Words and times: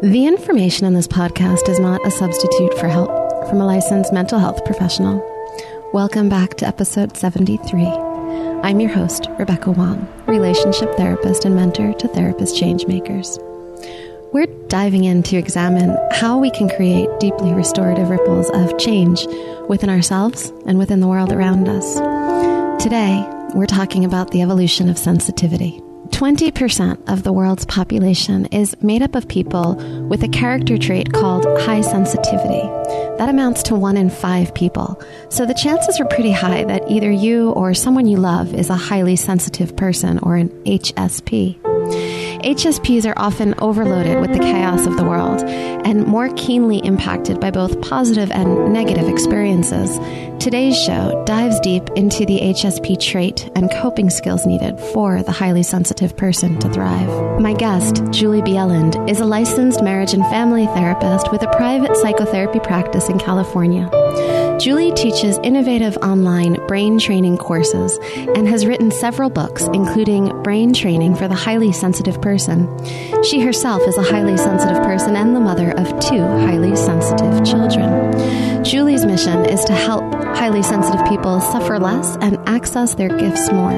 The 0.00 0.26
information 0.28 0.86
in 0.86 0.94
this 0.94 1.08
podcast 1.08 1.68
is 1.68 1.80
not 1.80 2.06
a 2.06 2.12
substitute 2.12 2.72
for 2.78 2.86
help 2.86 3.10
from 3.48 3.60
a 3.60 3.66
licensed 3.66 4.12
mental 4.12 4.38
health 4.38 4.64
professional. 4.64 5.20
Welcome 5.92 6.28
back 6.28 6.54
to 6.58 6.68
episode 6.68 7.16
73. 7.16 7.84
I'm 8.62 8.78
your 8.78 8.90
host, 8.90 9.26
Rebecca 9.40 9.72
Wong, 9.72 10.06
relationship 10.28 10.94
therapist 10.94 11.44
and 11.44 11.56
mentor 11.56 11.94
to 11.94 12.06
therapist 12.06 12.54
changemakers. 12.54 13.42
We're 14.32 14.46
diving 14.68 15.02
in 15.02 15.24
to 15.24 15.36
examine 15.36 15.96
how 16.12 16.38
we 16.38 16.52
can 16.52 16.68
create 16.68 17.08
deeply 17.18 17.52
restorative 17.52 18.08
ripples 18.08 18.50
of 18.50 18.78
change 18.78 19.26
within 19.68 19.90
ourselves 19.90 20.52
and 20.64 20.78
within 20.78 21.00
the 21.00 21.08
world 21.08 21.32
around 21.32 21.68
us. 21.68 21.94
Today, 22.80 23.26
we're 23.52 23.66
talking 23.66 24.04
about 24.04 24.30
the 24.30 24.42
evolution 24.42 24.88
of 24.88 24.96
sensitivity. 24.96 25.82
20% 26.18 27.08
of 27.08 27.22
the 27.22 27.32
world's 27.32 27.64
population 27.66 28.46
is 28.46 28.76
made 28.82 29.02
up 29.02 29.14
of 29.14 29.28
people 29.28 29.76
with 30.08 30.20
a 30.24 30.28
character 30.28 30.76
trait 30.76 31.12
called 31.12 31.44
high 31.60 31.80
sensitivity. 31.80 32.66
That 33.18 33.28
amounts 33.28 33.62
to 33.64 33.76
one 33.76 33.96
in 33.96 34.10
five 34.10 34.52
people. 34.52 35.00
So 35.28 35.46
the 35.46 35.54
chances 35.54 36.00
are 36.00 36.06
pretty 36.06 36.32
high 36.32 36.64
that 36.64 36.90
either 36.90 37.08
you 37.08 37.50
or 37.50 37.72
someone 37.72 38.08
you 38.08 38.16
love 38.16 38.52
is 38.52 38.68
a 38.68 38.74
highly 38.74 39.14
sensitive 39.14 39.76
person 39.76 40.18
or 40.18 40.34
an 40.34 40.48
HSP. 40.64 41.67
HSPs 42.42 43.04
are 43.04 43.18
often 43.18 43.54
overloaded 43.58 44.20
with 44.20 44.32
the 44.32 44.38
chaos 44.38 44.86
of 44.86 44.96
the 44.96 45.04
world 45.04 45.42
and 45.42 46.06
more 46.06 46.28
keenly 46.36 46.78
impacted 46.78 47.40
by 47.40 47.50
both 47.50 47.80
positive 47.80 48.30
and 48.30 48.72
negative 48.72 49.08
experiences. 49.08 49.98
Today's 50.38 50.80
show 50.80 51.24
dives 51.26 51.58
deep 51.60 51.82
into 51.96 52.24
the 52.24 52.38
HSP 52.38 53.00
trait 53.00 53.50
and 53.56 53.70
coping 53.72 54.08
skills 54.08 54.46
needed 54.46 54.78
for 54.78 55.22
the 55.24 55.32
highly 55.32 55.64
sensitive 55.64 56.16
person 56.16 56.60
to 56.60 56.68
thrive. 56.68 57.40
My 57.40 57.54
guest, 57.54 58.02
Julie 58.10 58.42
Bjelland, 58.42 59.10
is 59.10 59.18
a 59.18 59.24
licensed 59.24 59.82
marriage 59.82 60.14
and 60.14 60.22
family 60.26 60.66
therapist 60.66 61.32
with 61.32 61.42
a 61.42 61.50
private 61.56 61.96
psychotherapy 61.96 62.60
practice 62.60 63.08
in 63.08 63.18
California. 63.18 63.90
Julie 64.60 64.92
teaches 64.92 65.38
innovative 65.44 65.96
online 65.98 66.54
brain 66.66 66.98
training 66.98 67.38
courses 67.38 67.96
and 68.34 68.48
has 68.48 68.66
written 68.66 68.90
several 68.90 69.30
books, 69.30 69.64
including 69.72 70.42
Brain 70.42 70.72
Training 70.72 71.14
for 71.14 71.28
the 71.28 71.34
Highly 71.34 71.72
Sensitive 71.72 72.20
Person. 72.20 72.27
She 73.24 73.40
herself 73.40 73.82
is 73.86 73.96
a 73.96 74.02
highly 74.02 74.36
sensitive 74.36 74.82
person 74.82 75.16
and 75.16 75.34
the 75.34 75.40
mother 75.40 75.70
of 75.70 75.86
two 76.00 76.20
highly 76.20 76.76
sensitive 76.76 77.44
children. 77.44 78.64
Julie's 78.64 79.06
mission 79.06 79.44
is 79.46 79.64
to 79.64 79.72
help 79.72 80.04
highly 80.12 80.62
sensitive 80.62 81.06
people 81.06 81.40
suffer 81.40 81.78
less 81.78 82.16
and 82.20 82.36
access 82.48 82.94
their 82.94 83.08
gifts 83.08 83.50
more. 83.50 83.72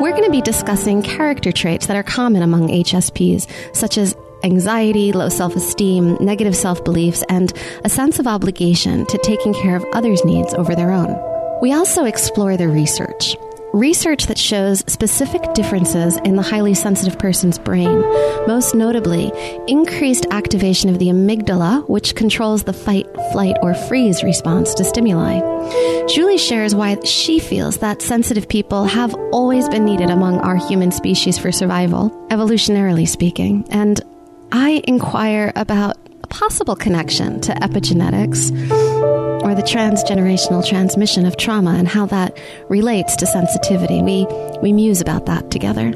We're 0.00 0.12
going 0.12 0.24
to 0.24 0.30
be 0.30 0.40
discussing 0.40 1.02
character 1.02 1.52
traits 1.52 1.86
that 1.86 1.96
are 1.96 2.02
common 2.02 2.42
among 2.42 2.68
HSPs, 2.68 3.48
such 3.74 3.98
as 3.98 4.16
anxiety, 4.42 5.12
low 5.12 5.28
self 5.28 5.56
esteem, 5.56 6.16
negative 6.20 6.56
self 6.56 6.84
beliefs, 6.84 7.24
and 7.28 7.52
a 7.84 7.88
sense 7.88 8.18
of 8.18 8.26
obligation 8.26 9.06
to 9.06 9.18
taking 9.18 9.54
care 9.54 9.76
of 9.76 9.84
others' 9.92 10.24
needs 10.24 10.54
over 10.54 10.74
their 10.74 10.90
own. 10.90 11.16
We 11.60 11.72
also 11.72 12.04
explore 12.04 12.56
the 12.56 12.68
research. 12.68 13.36
Research 13.74 14.28
that 14.28 14.38
shows 14.38 14.84
specific 14.86 15.52
differences 15.52 16.16
in 16.18 16.36
the 16.36 16.42
highly 16.42 16.74
sensitive 16.74 17.18
person's 17.18 17.58
brain, 17.58 18.02
most 18.46 18.72
notably 18.72 19.32
increased 19.66 20.26
activation 20.30 20.90
of 20.90 21.00
the 21.00 21.08
amygdala, 21.08 21.88
which 21.88 22.14
controls 22.14 22.62
the 22.62 22.72
fight, 22.72 23.08
flight, 23.32 23.56
or 23.62 23.74
freeze 23.74 24.22
response 24.22 24.74
to 24.74 24.84
stimuli. 24.84 25.40
Julie 26.06 26.38
shares 26.38 26.72
why 26.72 27.02
she 27.02 27.40
feels 27.40 27.78
that 27.78 28.00
sensitive 28.00 28.48
people 28.48 28.84
have 28.84 29.12
always 29.32 29.68
been 29.68 29.84
needed 29.84 30.08
among 30.08 30.38
our 30.38 30.54
human 30.54 30.92
species 30.92 31.36
for 31.36 31.50
survival, 31.50 32.10
evolutionarily 32.30 33.08
speaking, 33.08 33.66
and 33.70 34.00
I 34.52 34.84
inquire 34.84 35.52
about 35.56 35.96
possible 36.34 36.74
connection 36.74 37.40
to 37.40 37.52
epigenetics 37.52 38.50
or 39.44 39.54
the 39.54 39.62
transgenerational 39.62 40.66
transmission 40.66 41.26
of 41.26 41.36
trauma 41.36 41.74
and 41.74 41.86
how 41.86 42.06
that 42.06 42.36
relates 42.68 43.14
to 43.14 43.24
sensitivity. 43.24 44.02
We, 44.02 44.26
we 44.60 44.72
muse 44.72 45.00
about 45.00 45.26
that 45.26 45.52
together. 45.52 45.92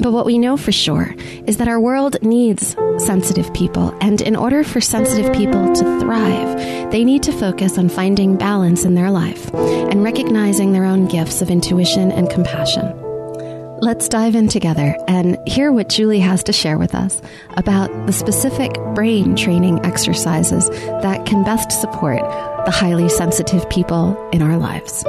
But 0.00 0.12
what 0.12 0.26
we 0.26 0.38
know 0.38 0.56
for 0.56 0.70
sure 0.70 1.12
is 1.46 1.56
that 1.56 1.66
our 1.66 1.80
world 1.80 2.22
needs 2.22 2.76
sensitive 2.98 3.52
people, 3.52 3.92
and 4.00 4.20
in 4.20 4.36
order 4.36 4.62
for 4.62 4.80
sensitive 4.80 5.34
people 5.34 5.74
to 5.74 6.00
thrive, 6.00 6.90
they 6.92 7.04
need 7.04 7.24
to 7.24 7.32
focus 7.32 7.76
on 7.76 7.88
finding 7.88 8.36
balance 8.36 8.84
in 8.84 8.94
their 8.94 9.10
life 9.10 9.52
and 9.52 10.04
recognizing 10.04 10.72
their 10.72 10.84
own 10.84 11.08
gifts 11.08 11.42
of 11.42 11.50
intuition 11.50 12.12
and 12.12 12.30
compassion. 12.30 13.09
Let's 13.82 14.10
dive 14.10 14.34
in 14.34 14.48
together 14.48 14.94
and 15.08 15.38
hear 15.48 15.72
what 15.72 15.88
Julie 15.88 16.20
has 16.20 16.42
to 16.44 16.52
share 16.52 16.76
with 16.76 16.94
us 16.94 17.22
about 17.56 17.88
the 18.06 18.12
specific 18.12 18.74
brain 18.94 19.34
training 19.34 19.82
exercises 19.86 20.68
that 20.68 21.24
can 21.24 21.44
best 21.44 21.72
support 21.80 22.20
the 22.66 22.70
highly 22.70 23.08
sensitive 23.08 23.68
people 23.70 24.28
in 24.32 24.42
our 24.42 24.58
lives. 24.58 25.02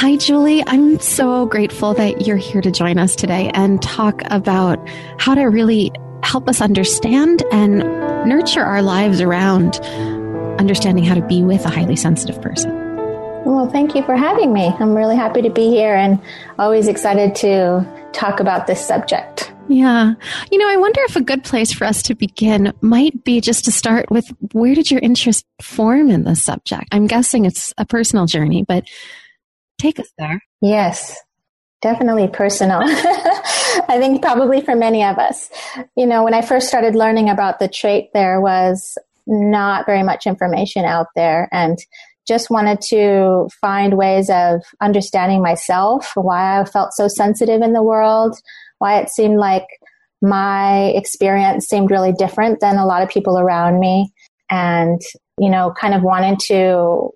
Hi, 0.00 0.16
Julie. 0.18 0.62
I'm 0.68 1.00
so 1.00 1.46
grateful 1.46 1.94
that 1.94 2.24
you're 2.24 2.36
here 2.36 2.60
to 2.60 2.70
join 2.70 2.96
us 2.96 3.16
today 3.16 3.50
and 3.52 3.82
talk 3.82 4.22
about 4.26 4.78
how 5.18 5.34
to 5.34 5.46
really 5.46 5.90
help 6.22 6.48
us 6.48 6.60
understand 6.60 7.42
and 7.50 7.80
nurture 8.28 8.62
our 8.62 8.82
lives 8.82 9.20
around 9.20 9.80
understanding 10.60 11.02
how 11.02 11.16
to 11.16 11.26
be 11.26 11.42
with 11.42 11.64
a 11.64 11.70
highly 11.70 11.96
sensitive 11.96 12.40
person. 12.40 12.79
Well, 13.50 13.68
thank 13.68 13.96
you 13.96 14.04
for 14.04 14.14
having 14.14 14.52
me. 14.52 14.68
I'm 14.78 14.94
really 14.94 15.16
happy 15.16 15.42
to 15.42 15.50
be 15.50 15.70
here 15.70 15.96
and 15.96 16.22
always 16.56 16.86
excited 16.86 17.34
to 17.36 17.84
talk 18.12 18.38
about 18.38 18.68
this 18.68 18.86
subject. 18.86 19.52
Yeah. 19.68 20.14
You 20.52 20.58
know, 20.58 20.68
I 20.68 20.76
wonder 20.76 21.00
if 21.02 21.16
a 21.16 21.20
good 21.20 21.42
place 21.42 21.72
for 21.72 21.84
us 21.84 22.00
to 22.04 22.14
begin 22.14 22.72
might 22.80 23.24
be 23.24 23.40
just 23.40 23.64
to 23.64 23.72
start 23.72 24.08
with 24.08 24.32
where 24.52 24.76
did 24.76 24.88
your 24.88 25.00
interest 25.00 25.44
form 25.60 26.12
in 26.12 26.22
this 26.22 26.40
subject? 26.40 26.84
I'm 26.92 27.08
guessing 27.08 27.44
it's 27.44 27.74
a 27.76 27.84
personal 27.84 28.26
journey, 28.26 28.62
but 28.62 28.84
take 29.78 29.98
us 29.98 30.12
there. 30.16 30.40
Yes, 30.60 31.16
definitely 31.82 32.28
personal. 32.28 32.82
I 32.84 33.96
think 33.98 34.22
probably 34.22 34.60
for 34.60 34.76
many 34.76 35.02
of 35.02 35.18
us. 35.18 35.50
You 35.96 36.06
know, 36.06 36.22
when 36.22 36.34
I 36.34 36.42
first 36.42 36.68
started 36.68 36.94
learning 36.94 37.28
about 37.28 37.58
the 37.58 37.66
trait, 37.66 38.10
there 38.14 38.40
was 38.40 38.96
not 39.26 39.86
very 39.86 40.04
much 40.04 40.26
information 40.26 40.84
out 40.84 41.08
there. 41.16 41.48
And 41.50 41.78
just 42.26 42.50
wanted 42.50 42.80
to 42.88 43.48
find 43.60 43.96
ways 43.96 44.30
of 44.30 44.62
understanding 44.80 45.42
myself, 45.42 46.12
why 46.14 46.60
I 46.60 46.64
felt 46.64 46.92
so 46.92 47.08
sensitive 47.08 47.62
in 47.62 47.72
the 47.72 47.82
world, 47.82 48.36
why 48.78 49.00
it 49.00 49.10
seemed 49.10 49.38
like 49.38 49.66
my 50.22 50.92
experience 50.94 51.66
seemed 51.66 51.90
really 51.90 52.12
different 52.12 52.60
than 52.60 52.76
a 52.76 52.86
lot 52.86 53.02
of 53.02 53.08
people 53.08 53.38
around 53.38 53.80
me. 53.80 54.12
And, 54.50 55.00
you 55.38 55.48
know, 55.48 55.72
kind 55.80 55.94
of 55.94 56.02
wanted 56.02 56.38
to 56.48 57.10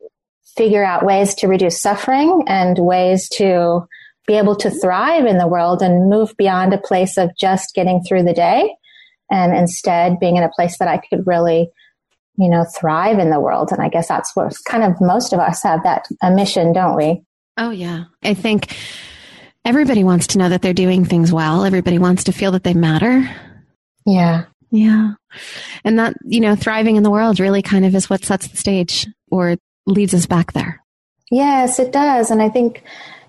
figure 0.56 0.84
out 0.84 1.04
ways 1.04 1.34
to 1.34 1.48
reduce 1.48 1.80
suffering 1.80 2.44
and 2.46 2.78
ways 2.78 3.28
to 3.28 3.86
be 4.26 4.34
able 4.34 4.56
to 4.56 4.70
thrive 4.70 5.26
in 5.26 5.38
the 5.38 5.48
world 5.48 5.82
and 5.82 6.08
move 6.08 6.34
beyond 6.38 6.72
a 6.72 6.78
place 6.78 7.18
of 7.18 7.30
just 7.38 7.74
getting 7.74 8.02
through 8.02 8.22
the 8.22 8.32
day 8.32 8.74
and 9.30 9.54
instead 9.54 10.18
being 10.18 10.36
in 10.36 10.42
a 10.42 10.50
place 10.54 10.78
that 10.78 10.88
I 10.88 10.98
could 10.98 11.26
really 11.26 11.70
you 12.36 12.48
know, 12.48 12.64
thrive 12.64 13.18
in 13.18 13.30
the 13.30 13.40
world. 13.40 13.70
And 13.70 13.80
I 13.80 13.88
guess 13.88 14.08
that's 14.08 14.34
what 14.34 14.56
kind 14.64 14.82
of 14.82 15.00
most 15.00 15.32
of 15.32 15.40
us 15.40 15.62
have 15.62 15.82
that 15.84 16.06
a 16.22 16.30
mission, 16.30 16.72
don't 16.72 16.96
we? 16.96 17.22
Oh, 17.56 17.70
yeah. 17.70 18.04
I 18.22 18.34
think 18.34 18.76
everybody 19.64 20.04
wants 20.04 20.28
to 20.28 20.38
know 20.38 20.48
that 20.48 20.62
they're 20.62 20.74
doing 20.74 21.04
things 21.04 21.32
well. 21.32 21.64
Everybody 21.64 21.98
wants 21.98 22.24
to 22.24 22.32
feel 22.32 22.52
that 22.52 22.64
they 22.64 22.74
matter. 22.74 23.30
Yeah. 24.04 24.44
Yeah. 24.70 25.12
And 25.84 25.98
that, 25.98 26.14
you 26.24 26.40
know, 26.40 26.56
thriving 26.56 26.96
in 26.96 27.04
the 27.04 27.10
world 27.10 27.38
really 27.38 27.62
kind 27.62 27.84
of 27.84 27.94
is 27.94 28.10
what 28.10 28.24
sets 28.24 28.48
the 28.48 28.56
stage 28.56 29.06
or 29.30 29.56
leads 29.86 30.14
us 30.14 30.26
back 30.26 30.52
there. 30.52 30.82
Yes, 31.30 31.78
it 31.78 31.92
does. 31.92 32.30
And 32.30 32.42
I 32.42 32.48
think 32.48 32.82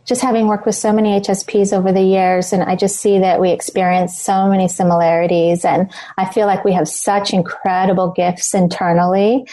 just 0.05 0.22
having 0.22 0.47
worked 0.47 0.66
with 0.66 0.75
so 0.75 0.93
many 0.93 1.19
HSPs 1.19 1.75
over 1.75 1.91
the 1.91 2.03
years, 2.03 2.53
and 2.53 2.63
I 2.63 2.75
just 2.75 2.97
see 2.97 3.19
that 3.19 3.41
we 3.41 3.52
experience 3.52 4.19
so 4.19 4.47
many 4.47 4.67
similarities. 4.67 5.66
And 5.66 5.91
I 6.17 6.25
feel 6.25 6.46
like 6.46 6.63
we 6.63 6.73
have 6.73 6.87
such 6.87 7.34
incredible 7.34 8.11
gifts 8.11 8.53
internally, 8.53 9.47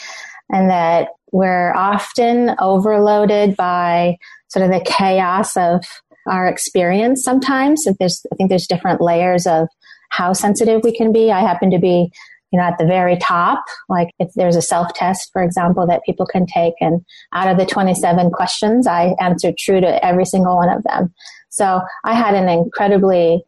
and 0.50 0.70
that 0.70 1.08
we're 1.32 1.72
often 1.74 2.54
overloaded 2.60 3.56
by 3.56 4.18
sort 4.48 4.66
of 4.66 4.70
the 4.70 4.84
chaos 4.84 5.56
of 5.56 5.82
our 6.26 6.46
experience 6.46 7.24
sometimes. 7.24 7.84
There's, 7.98 8.24
I 8.30 8.36
think 8.36 8.50
there's 8.50 8.66
different 8.66 9.00
layers 9.00 9.46
of 9.46 9.68
how 10.10 10.34
sensitive 10.34 10.82
we 10.84 10.94
can 10.94 11.10
be. 11.10 11.32
I 11.32 11.40
happen 11.40 11.70
to 11.70 11.78
be 11.78 12.12
you 12.52 12.58
know, 12.58 12.66
at 12.66 12.78
the 12.78 12.86
very 12.86 13.16
top, 13.16 13.64
like 13.88 14.10
if 14.18 14.30
there's 14.34 14.56
a 14.56 14.62
self 14.62 14.92
test, 14.94 15.30
for 15.32 15.42
example, 15.42 15.86
that 15.86 16.04
people 16.04 16.26
can 16.26 16.46
take 16.46 16.74
and 16.80 17.04
out 17.32 17.50
of 17.50 17.58
the 17.58 17.66
27 17.66 18.30
questions, 18.30 18.86
I 18.86 19.14
answered 19.20 19.56
true 19.56 19.80
to 19.80 20.04
every 20.04 20.26
single 20.26 20.56
one 20.56 20.68
of 20.68 20.82
them. 20.84 21.12
So 21.48 21.80
I 22.04 22.14
had 22.14 22.34
an 22.34 22.48
incredibly, 22.48 23.42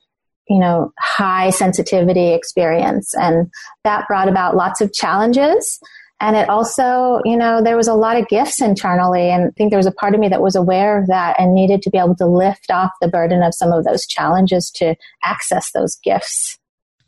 you 0.48 0.58
know, 0.58 0.92
high 0.98 1.50
sensitivity 1.50 2.32
experience 2.32 3.14
and 3.14 3.50
that 3.84 4.08
brought 4.08 4.28
about 4.28 4.56
lots 4.56 4.80
of 4.80 4.92
challenges. 4.92 5.78
And 6.20 6.36
it 6.36 6.48
also, 6.48 7.20
you 7.24 7.36
know, 7.36 7.62
there 7.62 7.76
was 7.76 7.88
a 7.88 7.94
lot 7.94 8.16
of 8.16 8.28
gifts 8.28 8.62
internally. 8.62 9.30
And 9.30 9.48
I 9.48 9.50
think 9.56 9.70
there 9.70 9.78
was 9.78 9.86
a 9.86 9.92
part 9.92 10.14
of 10.14 10.20
me 10.20 10.28
that 10.28 10.40
was 10.40 10.56
aware 10.56 10.98
of 10.98 11.08
that 11.08 11.38
and 11.38 11.52
needed 11.52 11.82
to 11.82 11.90
be 11.90 11.98
able 11.98 12.16
to 12.16 12.26
lift 12.26 12.70
off 12.70 12.92
the 13.02 13.08
burden 13.08 13.42
of 13.42 13.54
some 13.54 13.72
of 13.72 13.84
those 13.84 14.06
challenges 14.06 14.70
to 14.76 14.94
access 15.22 15.72
those 15.72 15.96
gifts. 16.02 16.58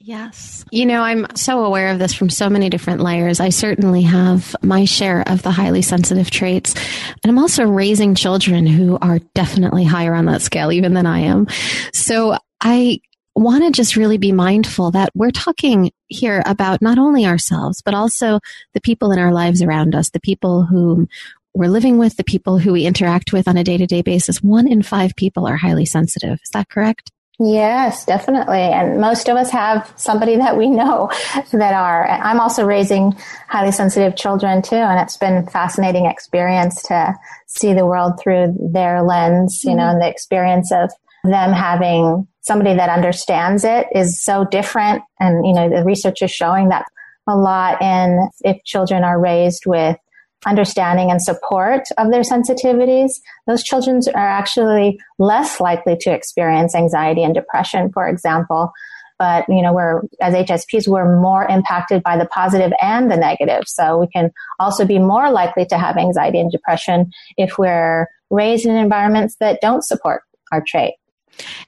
Yes. 0.07 0.65
You 0.71 0.87
know, 0.87 1.03
I'm 1.03 1.27
so 1.35 1.65
aware 1.65 1.89
of 1.89 1.99
this 1.99 2.15
from 2.15 2.31
so 2.31 2.49
many 2.49 2.71
different 2.71 3.01
layers. 3.01 3.41
I 3.41 3.49
certainly 3.49 4.03
have 4.03 4.55
my 4.63 4.85
share 4.85 5.29
of 5.29 5.43
the 5.43 5.51
highly 5.51 5.83
sensitive 5.83 6.31
traits. 6.31 6.77
And 7.25 7.29
I'm 7.29 7.41
also 7.41 7.65
raising 7.65 8.15
children 8.15 8.69
who 8.69 8.99
are 9.03 9.19
definitely 9.35 9.83
higher 9.83 10.15
on 10.15 10.27
that 10.27 10.43
scale, 10.43 10.71
even 10.71 10.95
than 10.95 11.07
I 11.07 11.21
am. 11.21 11.49
So 11.93 12.39
I 12.61 13.01
want 13.35 13.65
to 13.65 13.73
just 13.73 13.97
really 13.97 14.17
be 14.17 14.31
mindful 14.31 14.93
that 14.93 15.11
we're 15.17 15.33
talking 15.33 15.91
here 16.07 16.41
about 16.47 16.81
not 16.81 16.99
only 16.99 17.27
ourselves, 17.27 17.83
but 17.83 17.93
also 17.93 18.39
the 18.75 18.81
people 18.81 19.11
in 19.11 19.19
our 19.19 19.33
lives 19.33 19.61
around 19.61 19.97
us, 19.97 20.11
the 20.11 20.21
people 20.21 20.67
whom 20.67 21.09
we're 21.53 21.67
living 21.67 21.99
with, 21.99 22.17
the 22.17 22.23
people 22.23 22.59
who 22.59 22.73
we 22.73 22.87
interact 22.87 23.33
with 23.33 23.49
on 23.49 23.57
a 23.57 23.65
day 23.65 23.77
to 23.77 23.89
day 23.89 24.03
basis. 24.03 24.41
One 24.41 24.69
in 24.69 24.83
five 24.83 25.17
people 25.17 25.49
are 25.49 25.57
highly 25.57 25.85
sensitive. 25.85 26.39
Is 26.45 26.51
that 26.51 26.69
correct? 26.69 27.11
Yes, 27.39 28.07
definitely. 28.07 28.63
And 28.63 28.99
most 28.99 29.29
of 29.29 29.37
us 29.37 29.51
have 29.51 29.93
somebody 29.97 30.37
that 30.37 30.57
we 30.57 30.71
know 30.71 31.11
that 31.53 31.75
are. 31.75 32.09
I'm 32.09 32.41
also 32.41 32.65
raising 32.65 33.13
highly 33.49 33.73
sensitive 33.73 34.17
children 34.17 34.63
too. 34.63 34.77
And 34.77 34.99
it's 34.99 35.19
been 35.19 35.47
fascinating 35.47 36.07
experience 36.07 36.83
to 36.85 37.15
see 37.47 37.75
the 37.75 37.85
world 37.85 38.19
through 38.19 38.57
their 38.73 39.03
lens, 39.03 39.61
you 39.65 39.71
mm-hmm. 39.71 39.79
know, 39.79 39.89
and 39.91 40.01
the 40.01 40.09
experience 40.09 40.73
of 40.73 40.91
them 41.25 41.53
having 41.53 42.27
somebody 42.41 42.75
that 42.75 42.89
understands 42.89 43.65
it 43.65 43.87
is 43.93 44.23
so 44.23 44.47
different. 44.47 45.03
And, 45.21 45.47
you 45.47 45.53
know, 45.53 45.69
the 45.69 45.85
research 45.85 46.23
is 46.23 46.31
showing 46.31 46.71
that 46.71 46.87
a 47.29 47.37
lot 47.37 47.83
in 47.83 48.31
if 48.43 48.63
children 48.65 49.05
are 49.05 49.21
raised 49.21 49.65
with 49.67 49.99
understanding 50.45 51.11
and 51.11 51.23
support 51.23 51.83
of 51.99 52.11
their 52.11 52.23
sensitivities, 52.23 53.13
those 53.47 53.63
children 53.63 54.01
are 54.15 54.29
actually 54.29 54.99
less 55.19 55.61
likely 55.61 55.97
to 56.01 56.11
experience 56.11 56.75
anxiety 56.75 57.23
and 57.23 57.35
depression, 57.35 57.91
for 57.93 58.07
example. 58.07 58.73
But, 59.19 59.47
you 59.49 59.63
know, 59.63 59.73
we're, 59.73 60.03
as 60.21 60.35
HSPs, 60.35 60.87
we're 60.87 61.19
more 61.21 61.47
impacted 61.49 62.03
by 62.03 62.19
the 62.19 62.27
positive 62.27 62.73
and 62.83 63.11
the 63.11 63.17
negative. 63.17 63.63
So 63.67 63.99
we 63.99 64.09
can 64.09 64.31
also 64.61 64.85
be 64.85 64.99
more 64.99 65.31
likely 65.31 65.65
to 65.67 65.79
have 65.79 65.97
anxiety 65.97 66.39
and 66.39 66.53
depression 66.53 67.11
if 67.39 67.57
we're 67.57 68.09
raised 68.31 68.67
in 68.67 68.77
environments 68.77 69.37
that 69.41 69.61
don't 69.63 69.83
support 69.83 70.23
our 70.53 70.63
trait. 70.67 70.95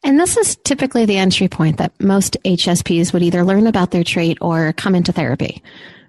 And 0.05 0.21
this 0.21 0.37
is 0.37 0.57
typically 0.57 1.07
the 1.07 1.19
entry 1.19 1.49
point 1.49 1.79
that 1.79 1.99
most 2.01 2.37
HSPs 2.45 3.13
would 3.13 3.23
either 3.23 3.45
learn 3.45 3.67
about 3.67 3.91
their 3.91 4.05
trait 4.05 4.39
or 4.41 4.73
come 4.75 4.95
into 4.95 5.13
therapy, 5.13 5.63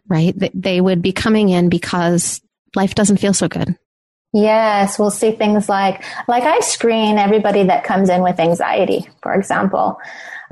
right? 0.07 0.33
They 0.53 0.81
would 0.81 1.01
be 1.01 1.11
coming 1.11 1.50
in 1.50 1.69
because 1.69 2.41
life 2.75 2.95
doesn't 2.95 3.18
feel 3.18 3.33
so 3.33 3.48
good. 3.48 3.75
Yes, 4.33 5.00
we'll 5.00 5.10
see 5.10 5.31
things 5.31 5.68
like 5.68 6.04
like 6.27 6.44
I 6.44 6.60
screen 6.60 7.18
everybody 7.18 7.63
that 7.63 7.83
comes 7.83 8.10
in 8.10 8.21
with 8.21 8.39
anxiety, 8.39 9.10
for 9.24 9.33
example, 9.33 9.98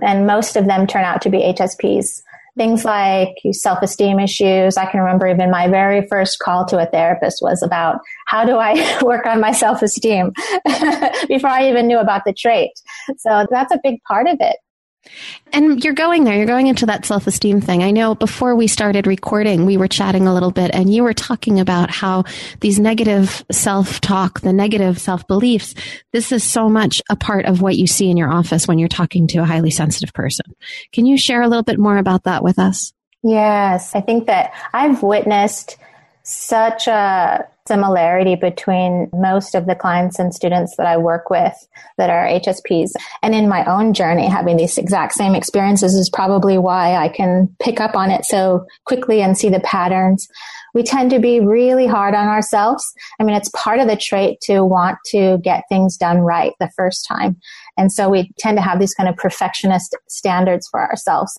and 0.02 0.26
most 0.26 0.56
of 0.56 0.66
them 0.66 0.88
turn 0.88 1.04
out 1.04 1.22
to 1.24 1.30
be 1.30 1.40
HSPs. 1.40 2.24
Things 2.58 2.84
like 2.84 3.36
self-esteem 3.52 4.20
issues. 4.20 4.78
I 4.78 4.90
can 4.90 5.02
remember 5.02 5.28
even 5.28 5.52
my 5.52 5.68
very 5.68 6.08
first 6.08 6.40
call 6.40 6.66
to 6.66 6.80
a 6.80 6.88
therapist 6.88 7.38
was 7.40 7.62
about 7.62 8.00
how 8.26 8.46
do 8.46 8.58
I 8.58 9.00
work 9.04 9.28
on 9.28 9.40
my 9.40 9.52
self-esteem 9.52 10.32
before 11.28 11.52
I 11.52 11.70
even 11.70 11.86
knew 11.86 12.00
about 12.00 12.26
the 12.26 12.34
trait. 12.34 12.72
So 13.18 13.46
that's 13.52 13.72
a 13.72 13.80
big 13.84 14.02
part 14.08 14.28
of 14.28 14.38
it. 14.40 14.56
And 15.54 15.84
you're 15.84 15.94
going 15.94 16.24
there, 16.24 16.36
you're 16.36 16.46
going 16.46 16.68
into 16.68 16.86
that 16.88 17.06
self 17.06 17.28
esteem 17.28 17.62
thing. 17.62 17.84
I 17.84 17.92
know 17.92 18.16
before 18.16 18.56
we 18.56 18.68
started 18.68 19.08
recording, 19.08 19.66
we 19.66 19.78
were 19.78 19.88
chatting 19.88 20.28
a 20.28 20.34
little 20.34 20.52
bit 20.52 20.72
and 20.74 20.94
you 20.94 21.04
were 21.04 21.14
talking 21.14 21.60
about 21.60 21.90
how 21.90 22.26
these 22.60 22.80
negative 22.80 23.46
self 23.52 24.02
talk, 24.02 24.42
the 24.42 24.54
negative 24.54 25.00
self 25.00 25.26
beliefs, 25.28 25.74
this 26.14 26.32
is 26.32 26.44
so 26.44 26.70
much 26.70 27.02
a 27.10 27.16
part 27.16 27.46
of 27.46 27.62
what 27.62 27.78
you 27.78 27.88
see 27.88 28.10
in 28.10 28.18
your 28.18 28.32
office 28.32 28.68
when 28.68 28.80
you're 28.80 28.88
talking 28.88 29.28
to 29.28 29.40
a 29.40 29.46
highly 29.46 29.72
sensitive 29.72 30.14
person. 30.14 30.46
Can 30.92 31.06
you 31.06 31.18
share 31.18 31.42
a 31.42 31.48
little 31.48 31.64
bit 31.64 31.80
more 31.80 31.98
about 31.98 32.24
that 32.24 32.44
with 32.44 32.60
us? 32.60 32.94
Yes, 33.24 33.96
I 33.96 34.02
think 34.02 34.28
that 34.28 34.54
I've 34.74 35.04
witnessed 35.04 35.78
such 36.28 36.88
a 36.88 37.48
similarity 37.68 38.36
between 38.36 39.10
most 39.14 39.56
of 39.56 39.66
the 39.66 39.76
clients 39.76 40.20
and 40.20 40.34
students 40.34 40.76
that 40.76 40.86
I 40.86 40.98
work 40.98 41.30
with 41.30 41.54
that 41.98 42.10
are 42.10 42.26
HSPs. 42.26 42.92
And 43.24 43.34
in 43.34 43.48
my 43.48 43.64
own 43.66 43.94
journey, 43.94 44.28
having 44.28 44.58
these 44.58 44.78
exact 44.78 45.14
same 45.14 45.36
experiences 45.36 45.96
is 45.96 46.10
probably 46.10 46.58
why 46.58 46.96
I 46.96 47.08
can 47.08 47.56
pick 47.60 47.80
up 47.80 47.96
on 47.96 48.12
it 48.12 48.26
so 48.26 48.66
quickly 48.86 49.22
and 49.22 49.38
see 49.38 49.48
the 49.48 49.62
patterns. 49.62 50.28
We 50.74 50.84
tend 50.84 51.12
to 51.12 51.20
be 51.20 51.40
really 51.40 51.88
hard 51.88 52.14
on 52.14 52.28
ourselves. 52.28 52.84
I 53.20 53.24
mean, 53.24 53.36
it's 53.36 53.50
part 53.56 53.80
of 53.80 53.88
the 53.88 53.96
trait 53.96 54.40
to 54.44 54.66
want 54.66 54.98
to 55.12 55.38
get 55.40 55.64
things 55.70 55.96
done 55.96 56.20
right 56.20 56.54
the 56.60 56.72
first 56.76 57.06
time. 57.08 57.38
And 57.78 57.92
so 57.92 58.10
we 58.10 58.32
tend 58.38 58.58
to 58.58 58.62
have 58.62 58.80
these 58.80 58.94
kind 58.94 59.08
of 59.08 59.16
perfectionist 59.16 59.96
standards 60.08 60.68
for 60.68 60.82
ourselves. 60.82 61.38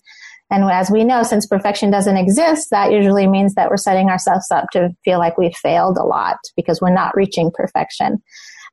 And 0.51 0.63
as 0.71 0.89
we 0.89 1.03
know, 1.03 1.23
since 1.23 1.45
perfection 1.45 1.91
doesn't 1.91 2.17
exist, 2.17 2.69
that 2.71 2.91
usually 2.91 3.27
means 3.27 3.53
that 3.53 3.69
we're 3.69 3.77
setting 3.77 4.09
ourselves 4.09 4.49
up 4.51 4.65
to 4.71 4.89
feel 5.05 5.19
like 5.19 5.37
we've 5.37 5.55
failed 5.55 5.97
a 5.97 6.03
lot 6.03 6.37
because 6.55 6.81
we're 6.81 6.93
not 6.93 7.15
reaching 7.15 7.51
perfection. 7.53 8.21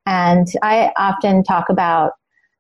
And 0.07 0.47
I 0.63 0.93
often 0.97 1.43
talk 1.43 1.69
about 1.69 2.13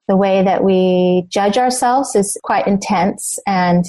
the 0.08 0.16
way 0.16 0.42
that 0.44 0.62
we 0.62 1.26
judge 1.28 1.56
ourselves 1.56 2.14
is 2.14 2.36
quite 2.42 2.66
intense 2.66 3.38
and 3.46 3.84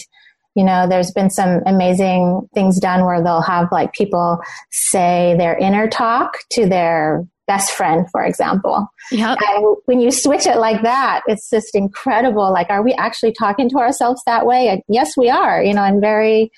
you 0.55 0.63
know 0.63 0.87
there's 0.87 1.11
been 1.11 1.29
some 1.29 1.61
amazing 1.67 2.47
things 2.53 2.79
done 2.79 3.05
where 3.05 3.23
they'll 3.23 3.41
have 3.41 3.67
like 3.71 3.93
people 3.93 4.39
say 4.71 5.35
their 5.37 5.55
inner 5.57 5.87
talk 5.87 6.37
to 6.51 6.67
their 6.67 7.23
best 7.47 7.71
friend, 7.71 8.05
for 8.11 8.23
example. 8.23 8.87
Yep. 9.11 9.37
And 9.41 9.75
when 9.85 9.99
you 9.99 10.11
switch 10.11 10.45
it 10.45 10.57
like 10.57 10.83
that, 10.83 11.21
it's 11.27 11.49
just 11.49 11.73
incredible. 11.75 12.51
Like, 12.51 12.69
are 12.69 12.83
we 12.83 12.93
actually 12.93 13.33
talking 13.33 13.69
to 13.69 13.77
ourselves 13.77 14.21
that 14.25 14.45
way? 14.45 14.67
And 14.67 14.81
yes, 14.87 15.15
we 15.17 15.29
are, 15.29 15.63
you 15.63 15.73
know, 15.73 15.83
in 15.83 16.01
very, 16.01 16.51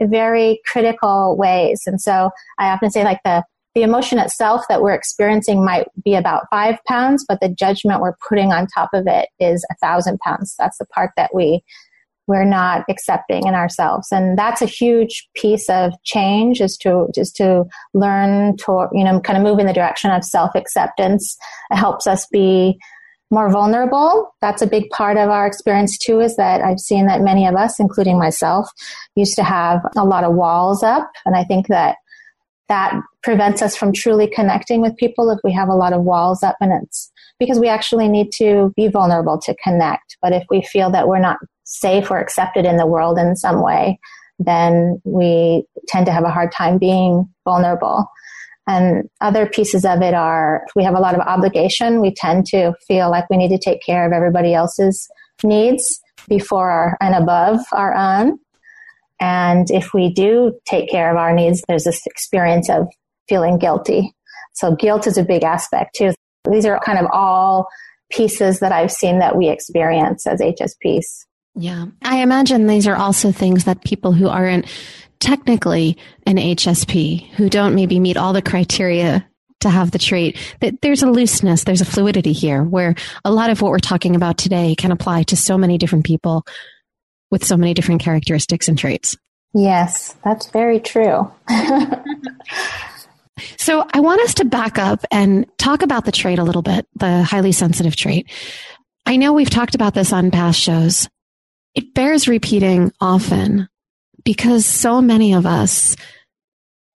very 0.00 0.60
critical 0.64 1.36
ways. 1.36 1.82
And 1.86 2.00
so 2.00 2.30
I 2.58 2.68
often 2.68 2.90
say 2.90 3.04
like 3.04 3.20
the, 3.24 3.42
the 3.74 3.82
emotion 3.82 4.18
itself 4.18 4.62
that 4.68 4.80
we're 4.80 4.94
experiencing 4.94 5.64
might 5.64 5.88
be 6.04 6.14
about 6.14 6.44
five 6.50 6.78
pounds, 6.86 7.24
but 7.28 7.40
the 7.40 7.48
judgment 7.48 8.00
we're 8.00 8.16
putting 8.28 8.52
on 8.52 8.66
top 8.66 8.90
of 8.92 9.06
it 9.06 9.28
is 9.38 9.64
a 9.70 9.74
thousand 9.84 10.18
pounds. 10.20 10.54
That's 10.58 10.78
the 10.78 10.86
part 10.86 11.10
that 11.16 11.34
we 11.34 11.62
we're 12.28 12.44
not 12.44 12.84
accepting 12.88 13.46
in 13.46 13.54
ourselves. 13.54 14.08
And 14.12 14.38
that's 14.38 14.62
a 14.62 14.66
huge 14.66 15.28
piece 15.34 15.68
of 15.68 15.92
change 16.04 16.60
is 16.60 16.76
to 16.82 17.08
just 17.14 17.34
to 17.36 17.64
learn 17.94 18.56
to 18.58 18.86
you 18.92 19.02
know 19.02 19.18
kind 19.20 19.36
of 19.36 19.42
move 19.42 19.58
in 19.58 19.66
the 19.66 19.72
direction 19.72 20.10
of 20.10 20.22
self-acceptance. 20.22 21.36
It 21.70 21.76
helps 21.76 22.06
us 22.06 22.26
be 22.30 22.78
more 23.30 23.50
vulnerable. 23.50 24.34
That's 24.40 24.62
a 24.62 24.66
big 24.66 24.88
part 24.90 25.16
of 25.16 25.30
our 25.30 25.46
experience 25.46 25.98
too 25.98 26.20
is 26.20 26.36
that 26.36 26.62
i've 26.62 26.80
seen 26.80 27.06
that 27.06 27.20
many 27.20 27.46
of 27.46 27.56
us 27.56 27.78
including 27.78 28.18
myself 28.18 28.70
used 29.16 29.36
to 29.36 29.44
have 29.44 29.80
a 29.96 30.04
lot 30.04 30.24
of 30.24 30.34
walls 30.34 30.82
up. 30.82 31.10
And 31.26 31.34
i 31.34 31.44
think 31.44 31.66
that 31.68 31.96
that 32.68 33.00
prevents 33.22 33.62
us 33.62 33.76
from 33.76 33.92
truly 33.92 34.28
connecting 34.28 34.80
with 34.80 34.96
people 34.96 35.30
if 35.30 35.38
we 35.42 35.52
have 35.52 35.68
a 35.68 35.74
lot 35.74 35.92
of 35.92 36.02
walls 36.02 36.42
up 36.42 36.56
and 36.60 36.72
it's 36.82 37.10
because 37.38 37.58
we 37.58 37.68
actually 37.68 38.08
need 38.08 38.30
to 38.32 38.72
be 38.76 38.88
vulnerable 38.88 39.38
to 39.38 39.54
connect 39.62 40.16
but 40.20 40.32
if 40.32 40.44
we 40.50 40.62
feel 40.62 40.90
that 40.90 41.08
we're 41.08 41.18
not 41.18 41.38
safe 41.68 42.10
or 42.10 42.18
accepted 42.18 42.64
in 42.64 42.76
the 42.76 42.86
world 42.86 43.18
in 43.18 43.36
some 43.36 43.62
way, 43.62 43.98
then 44.38 45.00
we 45.04 45.64
tend 45.86 46.06
to 46.06 46.12
have 46.12 46.24
a 46.24 46.30
hard 46.30 46.50
time 46.50 46.78
being 46.78 47.28
vulnerable. 47.44 48.06
And 48.66 49.08
other 49.20 49.46
pieces 49.46 49.84
of 49.84 50.02
it 50.02 50.14
are 50.14 50.66
we 50.74 50.84
have 50.84 50.94
a 50.94 51.00
lot 51.00 51.14
of 51.14 51.20
obligation. 51.20 52.00
We 52.00 52.14
tend 52.14 52.46
to 52.46 52.74
feel 52.86 53.10
like 53.10 53.28
we 53.30 53.36
need 53.36 53.50
to 53.50 53.58
take 53.58 53.82
care 53.82 54.06
of 54.06 54.12
everybody 54.12 54.54
else's 54.54 55.08
needs 55.42 56.00
before 56.28 56.70
our, 56.70 56.96
and 57.00 57.14
above 57.14 57.60
our 57.72 57.94
own. 57.94 58.38
And 59.20 59.70
if 59.70 59.92
we 59.92 60.12
do 60.12 60.58
take 60.66 60.90
care 60.90 61.10
of 61.10 61.16
our 61.16 61.34
needs, 61.34 61.62
there's 61.68 61.84
this 61.84 62.06
experience 62.06 62.70
of 62.70 62.88
feeling 63.28 63.58
guilty. 63.58 64.14
So 64.54 64.74
guilt 64.74 65.06
is 65.06 65.18
a 65.18 65.24
big 65.24 65.44
aspect 65.44 65.96
too. 65.96 66.12
These 66.50 66.66
are 66.66 66.80
kind 66.80 66.98
of 66.98 67.06
all 67.12 67.68
pieces 68.10 68.60
that 68.60 68.72
I've 68.72 68.92
seen 68.92 69.18
that 69.18 69.36
we 69.36 69.48
experience 69.48 70.26
as 70.26 70.40
HSPs. 70.40 71.04
Yeah. 71.54 71.86
I 72.02 72.22
imagine 72.22 72.66
these 72.66 72.86
are 72.86 72.96
also 72.96 73.32
things 73.32 73.64
that 73.64 73.84
people 73.84 74.12
who 74.12 74.28
aren't 74.28 74.66
technically 75.20 75.98
an 76.26 76.36
HSP, 76.36 77.28
who 77.30 77.48
don't 77.48 77.74
maybe 77.74 77.98
meet 77.98 78.16
all 78.16 78.32
the 78.32 78.42
criteria 78.42 79.28
to 79.60 79.68
have 79.68 79.90
the 79.90 79.98
trait, 79.98 80.38
that 80.60 80.80
there's 80.82 81.02
a 81.02 81.10
looseness, 81.10 81.64
there's 81.64 81.80
a 81.80 81.84
fluidity 81.84 82.32
here 82.32 82.62
where 82.62 82.94
a 83.24 83.32
lot 83.32 83.50
of 83.50 83.60
what 83.60 83.72
we're 83.72 83.78
talking 83.80 84.14
about 84.14 84.38
today 84.38 84.76
can 84.76 84.92
apply 84.92 85.24
to 85.24 85.36
so 85.36 85.58
many 85.58 85.78
different 85.78 86.06
people 86.06 86.46
with 87.30 87.44
so 87.44 87.56
many 87.56 87.74
different 87.74 88.02
characteristics 88.02 88.68
and 88.68 88.78
traits. 88.78 89.16
Yes, 89.54 90.14
that's 90.24 90.50
very 90.50 90.80
true. 90.80 91.30
so 93.56 93.86
I 93.92 94.00
want 94.00 94.20
us 94.22 94.34
to 94.34 94.44
back 94.44 94.78
up 94.78 95.04
and 95.10 95.46
talk 95.58 95.82
about 95.82 96.04
the 96.04 96.12
trait 96.12 96.38
a 96.38 96.44
little 96.44 96.62
bit, 96.62 96.86
the 96.94 97.22
highly 97.22 97.52
sensitive 97.52 97.96
trait. 97.96 98.30
I 99.06 99.16
know 99.16 99.32
we've 99.32 99.50
talked 99.50 99.74
about 99.74 99.94
this 99.94 100.12
on 100.12 100.30
past 100.30 100.60
shows, 100.60 101.08
it 101.74 101.94
bears 101.94 102.28
repeating 102.28 102.92
often 103.00 103.68
because 104.24 104.66
so 104.66 105.00
many 105.00 105.32
of 105.34 105.46
us 105.46 105.96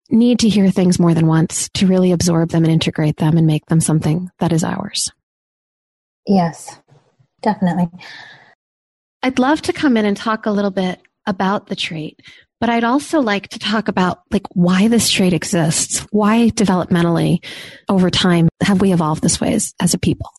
need 0.09 0.39
to 0.39 0.49
hear 0.49 0.69
things 0.69 0.99
more 0.99 1.13
than 1.13 1.27
once 1.27 1.69
to 1.75 1.87
really 1.87 2.11
absorb 2.11 2.49
them 2.49 2.63
and 2.63 2.73
integrate 2.73 3.17
them 3.17 3.37
and 3.37 3.47
make 3.47 3.65
them 3.67 3.79
something 3.79 4.29
that 4.39 4.51
is 4.51 4.63
ours. 4.63 5.11
Yes, 6.27 6.77
definitely. 7.41 7.89
I'd 9.23 9.39
love 9.39 9.61
to 9.63 9.73
come 9.73 9.97
in 9.97 10.05
and 10.05 10.17
talk 10.17 10.45
a 10.45 10.51
little 10.51 10.71
bit 10.71 10.99
about 11.27 11.67
the 11.67 11.75
trait, 11.75 12.19
but 12.59 12.69
I'd 12.69 12.83
also 12.83 13.21
like 13.21 13.49
to 13.49 13.59
talk 13.59 13.87
about 13.87 14.21
like 14.31 14.47
why 14.53 14.87
this 14.87 15.09
trait 15.09 15.33
exists. 15.33 15.99
Why 16.11 16.49
developmentally 16.49 17.43
over 17.87 18.09
time 18.09 18.49
have 18.61 18.81
we 18.81 18.93
evolved 18.93 19.21
this 19.21 19.39
way 19.39 19.53
as, 19.53 19.73
as 19.79 19.93
a 19.93 19.99
people? 19.99 20.31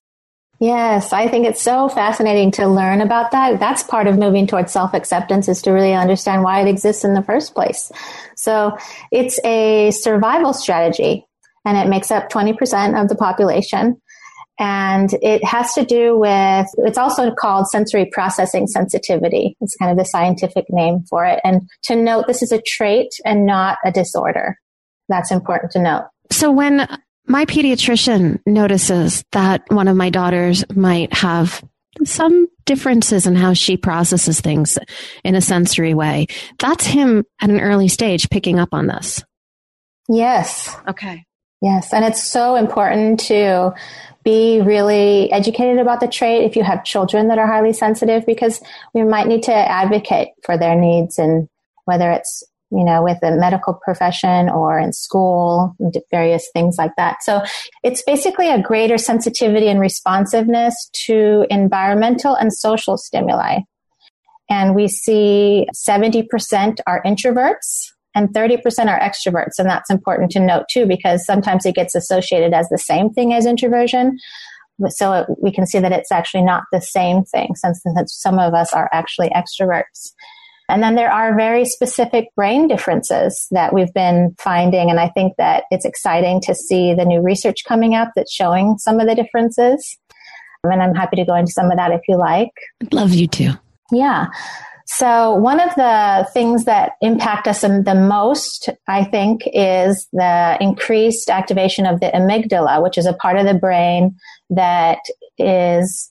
Yes, 0.59 1.13
I 1.13 1.27
think 1.27 1.47
it's 1.47 1.61
so 1.61 1.89
fascinating 1.89 2.53
to 2.53 2.69
learn 2.69 3.01
about 3.01 3.33
that. 3.33 3.59
That's 3.59 3.83
part 3.83 4.07
of 4.07 4.19
moving 4.19 4.47
towards 4.47 4.73
self 4.73 4.95
acceptance 4.95 5.49
is 5.49 5.63
to 5.63 5.73
really 5.73 5.93
understand 5.93 6.43
why 6.43 6.61
it 6.61 6.69
exists 6.69 7.05
in 7.05 7.15
the 7.15 7.23
first 7.23 7.55
place. 7.55 7.91
So 8.37 8.77
it's 9.11 9.41
a 9.45 9.91
survival 9.91 10.53
strategy 10.53 11.27
and 11.65 11.77
it 11.77 11.89
makes 11.89 12.11
up 12.11 12.31
20% 12.31 13.01
of 13.01 13.09
the 13.09 13.17
population. 13.17 14.01
And 14.65 15.13
it 15.15 15.43
has 15.43 15.73
to 15.73 15.85
do 15.85 16.17
with, 16.17 16.69
it's 16.79 16.97
also 16.97 17.35
called 17.35 17.67
sensory 17.67 18.07
processing 18.07 18.69
sensitivity. 18.69 19.57
It's 19.61 19.75
kind 19.75 19.91
of 19.91 19.99
the 19.99 20.05
scientific 20.05 20.67
name 20.69 21.03
for 21.11 21.27
it. 21.27 21.41
And 21.43 21.69
to 21.85 21.97
note, 21.97 22.29
this 22.29 22.43
is 22.43 22.53
a 22.53 22.63
trait 22.65 23.09
and 23.25 23.45
not 23.45 23.79
a 23.85 23.91
disorder. 23.91 24.57
That's 25.09 25.33
important 25.33 25.73
to 25.73 25.83
note. 25.83 26.05
So 26.31 26.53
when 26.53 26.87
my 27.27 27.45
pediatrician 27.45 28.39
notices 28.47 29.25
that 29.33 29.65
one 29.67 29.89
of 29.89 29.97
my 29.97 30.11
daughters 30.11 30.65
might 30.73 31.13
have 31.13 31.61
some 32.05 32.47
differences 32.65 33.27
in 33.27 33.35
how 33.35 33.55
she 33.55 33.77
processes 33.77 34.41
things 34.41 34.79
in 35.25 35.35
a 35.35 35.41
sensory 35.41 35.93
way. 35.93 36.29
That's 36.61 36.87
him 36.87 37.25
at 37.41 37.51
an 37.51 37.61
early 37.61 37.89
stage 37.89 38.31
picking 38.31 38.61
up 38.61 38.69
on 38.73 38.87
this. 38.87 39.25
Yes. 40.09 40.75
Okay. 40.89 41.25
Yes. 41.61 41.93
And 41.93 42.05
it's 42.05 42.23
so 42.23 42.57
important 42.57 43.21
to 43.21 43.75
be 44.25 44.61
really 44.61 45.31
educated 45.33 45.79
about 45.79 46.01
the 46.01 46.09
trait 46.09 46.45
if 46.45 46.57
you 46.57 46.63
have 46.63 46.85
children 46.85 47.29
that 47.29 47.39
are 47.39 47.47
highly 47.47 47.73
sensitive 47.73 48.25
because 48.27 48.61
we 48.95 49.03
might 49.03 49.27
need 49.27 49.43
to 49.45 49.55
advocate 49.55 50.29
for 50.45 50.57
their 50.57 50.75
needs 50.75 51.19
and 51.19 51.49
whether 51.85 52.11
it's 52.11 52.45
you 52.73 52.85
know, 52.85 53.03
with 53.03 53.19
the 53.21 53.33
medical 53.33 53.75
profession 53.75 54.49
or 54.49 54.79
in 54.79 54.95
school, 54.95 55.77
various 56.11 56.49
things 56.55 56.77
like 56.79 56.93
that. 56.97 57.23
So 57.23 57.43
it's 57.85 58.03
basically 58.03 58.49
a 58.49 58.63
greater 58.63 58.97
sensitivity 58.97 59.69
and 59.69 59.79
responsiveness 59.79 60.89
to 61.05 61.45
environmental 61.51 62.35
and 62.35 62.51
social 62.51 62.97
stimuli. 62.97 63.59
And 64.49 64.75
we 64.75 64.89
see 64.89 65.67
70% 65.75 66.79
are 66.87 67.03
introverts 67.05 67.93
and 68.15 68.29
30% 68.31 68.59
are 68.87 69.01
extroverts. 69.01 69.59
And 69.59 69.69
that's 69.69 69.91
important 69.91 70.31
to 70.33 70.41
note 70.41 70.65
too, 70.71 70.87
because 70.87 71.25
sometimes 71.25 71.65
it 71.67 71.75
gets 71.75 71.95
associated 71.95 72.53
as 72.53 72.69
the 72.69 72.79
same 72.79 73.11
thing 73.11 73.33
as 73.33 73.47
introversion. 73.47 74.19
So 74.89 75.13
it, 75.13 75.27
we 75.41 75.53
can 75.53 75.67
see 75.67 75.79
that 75.79 75.93
it's 75.93 76.13
actually 76.13 76.43
not 76.43 76.65
the 76.73 76.81
same 76.81 77.25
thing 77.25 77.55
since, 77.55 77.81
since 77.83 78.15
some 78.15 78.39
of 78.39 78.55
us 78.55 78.73
are 78.73 78.89
actually 78.93 79.31
extroverts. 79.31 80.13
And 80.69 80.83
then 80.83 80.95
there 80.95 81.13
are 81.13 81.37
very 81.37 81.65
specific 81.65 82.29
brain 82.35 82.67
differences 82.67 83.47
that 83.51 83.75
we've 83.75 83.93
been 83.93 84.35
finding. 84.39 84.91
And 84.91 84.99
I 84.99 85.09
think 85.09 85.35
that 85.37 85.65
it's 85.71 85.85
exciting 85.85 86.41
to 86.43 86.55
see 86.55 86.95
the 86.95 87.05
new 87.05 87.21
research 87.21 87.65
coming 87.67 87.95
up 87.95 88.11
that's 88.17 88.33
showing 88.33 88.79
some 88.79 88.99
of 88.99 89.07
the 89.07 89.15
differences. 89.15 89.99
And 90.65 90.83
I'm 90.83 90.95
happy 90.95 91.17
to 91.17 91.25
go 91.25 91.35
into 91.35 91.53
some 91.53 91.71
of 91.71 91.77
that 91.77 91.91
if 91.91 92.01
you 92.09 92.17
like. 92.17 92.53
I'd 92.81 92.95
love 92.95 93.13
you 93.13 93.27
to. 93.27 93.61
Yeah. 93.91 94.29
So 94.87 95.35
one 95.35 95.61
of 95.61 95.75
the 95.75 96.29
things 96.33 96.65
that 96.65 96.93
impact 97.01 97.47
us 97.47 97.63
the 97.63 97.95
most, 97.95 98.69
I 98.89 99.05
think, 99.05 99.43
is 99.53 100.09
the 100.13 100.57
increased 100.61 101.31
activation 101.31 101.87
of 101.87 102.01
the 102.01 102.07
amygdala, 102.07 102.83
which 102.83 102.99
is 102.99 103.07
a 103.07 103.13
part 103.13 103.37
of 103.37 103.47
the 103.47 103.55
brain 103.55 104.17
that 104.51 104.99
is 105.39 106.11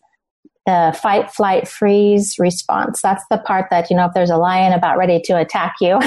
the 0.65 0.97
fight, 1.01 1.31
flight, 1.31 1.67
freeze 1.67 2.35
response. 2.37 3.01
That's 3.01 3.23
the 3.31 3.39
part 3.39 3.67
that, 3.71 3.89
you 3.89 3.95
know, 3.95 4.05
if 4.05 4.13
there's 4.13 4.29
a 4.29 4.37
lion 4.37 4.73
about 4.73 4.97
ready 4.97 5.19
to 5.25 5.37
attack 5.37 5.73
you, 5.81 5.99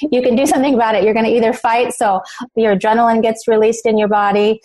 you 0.12 0.22
can 0.22 0.36
do 0.36 0.46
something 0.46 0.74
about 0.74 0.94
it. 0.94 1.04
You're 1.04 1.14
going 1.14 1.26
to 1.26 1.32
either 1.32 1.52
fight, 1.52 1.92
so 1.92 2.20
your 2.54 2.76
adrenaline 2.76 3.22
gets 3.22 3.48
released 3.48 3.84
in 3.84 3.98
your 3.98 4.08
body. 4.08 4.60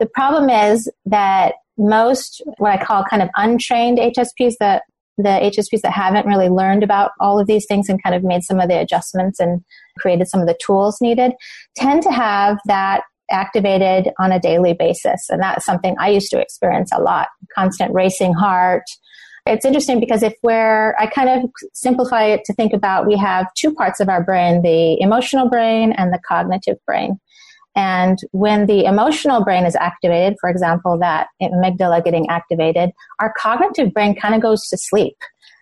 The 0.00 0.06
problem 0.06 0.50
is 0.50 0.90
that 1.06 1.54
most, 1.78 2.42
what 2.58 2.72
I 2.72 2.84
call 2.84 3.04
kind 3.04 3.22
of 3.22 3.30
untrained 3.36 3.98
HSPs, 3.98 4.54
the, 4.60 4.82
the 5.22 5.28
HSPs 5.28 5.80
that 5.82 5.92
haven't 5.92 6.26
really 6.26 6.48
learned 6.48 6.82
about 6.82 7.12
all 7.20 7.38
of 7.38 7.46
these 7.46 7.66
things 7.66 7.88
and 7.88 8.02
kind 8.02 8.14
of 8.14 8.22
made 8.22 8.42
some 8.42 8.60
of 8.60 8.68
the 8.68 8.78
adjustments 8.78 9.40
and 9.40 9.62
created 9.98 10.28
some 10.28 10.40
of 10.40 10.46
the 10.46 10.58
tools 10.64 10.98
needed, 11.00 11.32
tend 11.76 12.02
to 12.02 12.10
have 12.10 12.58
that 12.66 13.02
activated 13.30 14.12
on 14.20 14.32
a 14.32 14.40
daily 14.40 14.74
basis. 14.74 15.28
And 15.28 15.42
that's 15.42 15.64
something 15.64 15.96
I 15.98 16.10
used 16.10 16.30
to 16.30 16.40
experience 16.40 16.90
a 16.92 17.00
lot 17.00 17.28
constant 17.54 17.92
racing 17.94 18.34
heart. 18.34 18.84
It's 19.46 19.64
interesting 19.64 19.98
because 19.98 20.22
if 20.22 20.34
we're, 20.42 20.94
I 20.98 21.06
kind 21.06 21.28
of 21.28 21.50
simplify 21.72 22.24
it 22.24 22.42
to 22.44 22.54
think 22.54 22.72
about 22.72 23.06
we 23.06 23.16
have 23.16 23.46
two 23.56 23.74
parts 23.74 23.98
of 23.98 24.08
our 24.08 24.22
brain 24.22 24.62
the 24.62 25.00
emotional 25.00 25.48
brain 25.48 25.92
and 25.92 26.12
the 26.12 26.20
cognitive 26.26 26.76
brain. 26.86 27.18
And 27.74 28.18
when 28.32 28.66
the 28.66 28.84
emotional 28.84 29.44
brain 29.44 29.64
is 29.64 29.76
activated, 29.76 30.36
for 30.40 30.50
example, 30.50 30.98
that 30.98 31.28
amygdala 31.40 32.04
getting 32.04 32.28
activated, 32.28 32.90
our 33.18 33.32
cognitive 33.38 33.92
brain 33.92 34.14
kind 34.14 34.34
of 34.34 34.42
goes 34.42 34.68
to 34.68 34.76
sleep. 34.76 35.16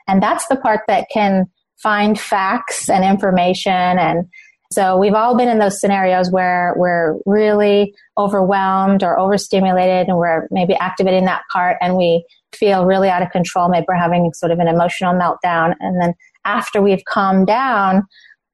And 0.08 0.22
that's 0.22 0.46
the 0.48 0.56
part 0.56 0.80
that 0.88 1.06
can 1.12 1.46
find 1.80 2.18
facts 2.18 2.90
and 2.90 3.04
information 3.04 3.98
and 3.98 4.26
so 4.72 4.96
we've 4.96 5.14
all 5.14 5.36
been 5.36 5.48
in 5.48 5.58
those 5.58 5.80
scenarios 5.80 6.30
where 6.30 6.74
we're 6.76 7.18
really 7.26 7.92
overwhelmed 8.16 9.02
or 9.02 9.18
overstimulated 9.18 10.06
and 10.06 10.16
we're 10.16 10.46
maybe 10.52 10.74
activating 10.76 11.24
that 11.24 11.42
part 11.52 11.76
and 11.80 11.96
we 11.96 12.24
feel 12.54 12.86
really 12.86 13.08
out 13.08 13.22
of 13.22 13.30
control. 13.30 13.68
Maybe 13.68 13.86
we're 13.88 13.96
having 13.96 14.32
sort 14.32 14.52
of 14.52 14.60
an 14.60 14.68
emotional 14.68 15.12
meltdown. 15.12 15.74
And 15.80 16.00
then 16.00 16.14
after 16.44 16.80
we've 16.80 17.04
calmed 17.08 17.48
down, 17.48 18.04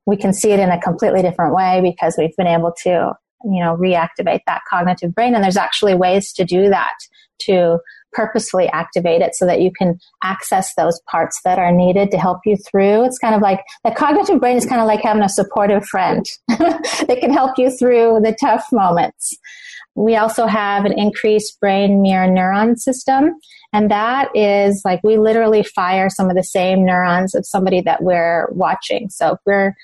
we 0.07 0.17
can 0.17 0.33
see 0.33 0.53
it 0.53 0.61
in 0.61 0.71
a 0.71 0.81
completely 0.81 1.21
different 1.21 1.55
way 1.55 1.83
because 1.83 2.15
we've 2.17 2.35
been 2.37 2.47
able 2.47 2.73
to, 2.85 3.13
you 3.45 3.63
know, 3.63 3.77
reactivate 3.77 4.41
that 4.47 4.63
cognitive 4.69 5.15
brain. 5.15 5.35
And 5.35 5.43
there's 5.43 5.57
actually 5.57 5.95
ways 5.95 6.33
to 6.35 6.45
do 6.45 6.69
that 6.69 6.95
to 7.39 7.79
purposefully 8.13 8.69
activate 8.69 9.21
it 9.21 9.35
so 9.35 9.45
that 9.45 9.61
you 9.61 9.71
can 9.79 9.99
access 10.25 10.75
those 10.75 11.01
parts 11.11 11.41
that 11.45 11.59
are 11.59 11.71
needed 11.71 12.11
to 12.11 12.19
help 12.19 12.39
you 12.47 12.57
through. 12.57 13.05
It's 13.05 13.19
kind 13.19 13.35
of 13.35 13.43
like 13.43 13.61
the 13.85 13.91
cognitive 13.91 14.41
brain 14.41 14.57
is 14.57 14.65
kind 14.65 14.81
of 14.81 14.87
like 14.87 15.03
having 15.03 15.23
a 15.23 15.29
supportive 15.29 15.85
friend 15.85 16.25
that 16.49 17.19
can 17.21 17.33
help 17.33 17.59
you 17.59 17.71
through 17.71 18.21
the 18.25 18.35
tough 18.41 18.65
moments. 18.73 19.37
We 19.95 20.17
also 20.17 20.47
have 20.47 20.85
an 20.85 20.99
increased 20.99 21.59
brain 21.61 22.03
mirror 22.03 22.27
neuron 22.27 22.79
system. 22.79 23.35
And 23.73 23.91
that 23.91 24.35
is 24.35 24.83
like 24.85 25.01
we 25.03 25.19
literally 25.19 25.63
fire 25.63 26.09
some 26.09 26.31
of 26.31 26.37
the 26.37 26.45
same 26.45 26.85
neurons 26.85 27.35
of 27.35 27.47
somebody 27.47 27.83
that 27.83 28.03
we're 28.03 28.49
watching. 28.53 29.11
So 29.11 29.33
if 29.33 29.39
we're 29.45 29.75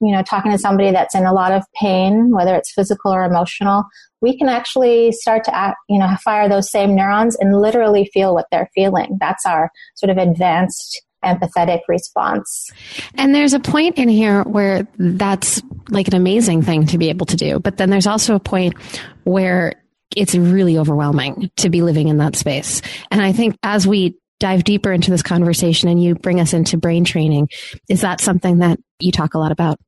you 0.00 0.12
know, 0.12 0.22
talking 0.22 0.52
to 0.52 0.58
somebody 0.58 0.90
that's 0.90 1.14
in 1.14 1.24
a 1.24 1.32
lot 1.32 1.52
of 1.52 1.64
pain, 1.74 2.30
whether 2.30 2.54
it's 2.54 2.72
physical 2.72 3.12
or 3.12 3.24
emotional, 3.24 3.84
we 4.20 4.36
can 4.36 4.48
actually 4.48 5.12
start 5.12 5.44
to, 5.44 5.54
act, 5.54 5.76
you 5.88 5.98
know, 5.98 6.08
fire 6.22 6.48
those 6.48 6.70
same 6.70 6.94
neurons 6.94 7.36
and 7.36 7.60
literally 7.60 8.10
feel 8.12 8.34
what 8.34 8.46
they're 8.50 8.70
feeling. 8.74 9.16
That's 9.20 9.46
our 9.46 9.70
sort 9.94 10.10
of 10.10 10.18
advanced 10.18 11.02
empathetic 11.24 11.80
response. 11.88 12.70
And 13.14 13.34
there's 13.34 13.52
a 13.52 13.60
point 13.60 13.98
in 13.98 14.08
here 14.08 14.42
where 14.44 14.86
that's 14.98 15.60
like 15.88 16.08
an 16.08 16.14
amazing 16.14 16.62
thing 16.62 16.86
to 16.86 16.98
be 16.98 17.08
able 17.08 17.26
to 17.26 17.36
do. 17.36 17.58
But 17.58 17.76
then 17.76 17.90
there's 17.90 18.06
also 18.06 18.34
a 18.34 18.40
point 18.40 18.74
where 19.24 19.82
it's 20.16 20.34
really 20.34 20.78
overwhelming 20.78 21.50
to 21.56 21.70
be 21.70 21.82
living 21.82 22.08
in 22.08 22.18
that 22.18 22.36
space. 22.36 22.82
And 23.10 23.20
I 23.20 23.32
think 23.32 23.56
as 23.62 23.86
we 23.86 24.16
dive 24.40 24.64
deeper 24.64 24.92
into 24.92 25.10
this 25.10 25.22
conversation 25.22 25.88
and 25.88 26.02
you 26.02 26.14
bring 26.14 26.40
us 26.40 26.52
into 26.52 26.76
brain 26.76 27.04
training, 27.04 27.48
is 27.88 28.02
that 28.02 28.20
something 28.20 28.58
that 28.58 28.78
you 29.00 29.12
talk 29.12 29.34
a 29.34 29.38
lot 29.38 29.52
about? 29.52 29.78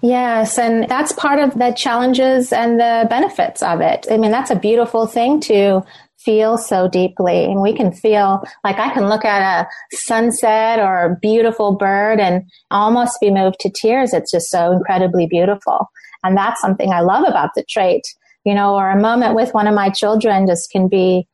Yes, 0.00 0.58
and 0.58 0.88
that's 0.88 1.12
part 1.12 1.40
of 1.40 1.58
the 1.58 1.72
challenges 1.72 2.52
and 2.52 2.78
the 2.78 3.06
benefits 3.10 3.62
of 3.62 3.80
it. 3.80 4.06
I 4.10 4.16
mean, 4.16 4.30
that's 4.30 4.50
a 4.50 4.56
beautiful 4.56 5.06
thing 5.06 5.40
to 5.42 5.82
feel 6.18 6.58
so 6.58 6.88
deeply. 6.88 7.44
And 7.44 7.60
we 7.60 7.72
can 7.72 7.92
feel 7.92 8.42
like 8.64 8.78
I 8.78 8.92
can 8.92 9.08
look 9.08 9.24
at 9.24 9.62
a 9.62 9.96
sunset 9.96 10.78
or 10.78 11.04
a 11.04 11.16
beautiful 11.16 11.76
bird 11.76 12.20
and 12.20 12.42
almost 12.70 13.18
be 13.20 13.30
moved 13.30 13.60
to 13.60 13.70
tears. 13.70 14.12
It's 14.12 14.30
just 14.30 14.50
so 14.50 14.72
incredibly 14.72 15.26
beautiful. 15.26 15.86
And 16.24 16.36
that's 16.36 16.60
something 16.60 16.92
I 16.92 17.00
love 17.00 17.24
about 17.26 17.50
the 17.54 17.64
trait, 17.68 18.02
you 18.44 18.54
know, 18.54 18.74
or 18.74 18.90
a 18.90 19.00
moment 19.00 19.36
with 19.36 19.54
one 19.54 19.66
of 19.66 19.74
my 19.74 19.90
children 19.90 20.46
just 20.46 20.70
can 20.70 20.88
be 20.88 21.26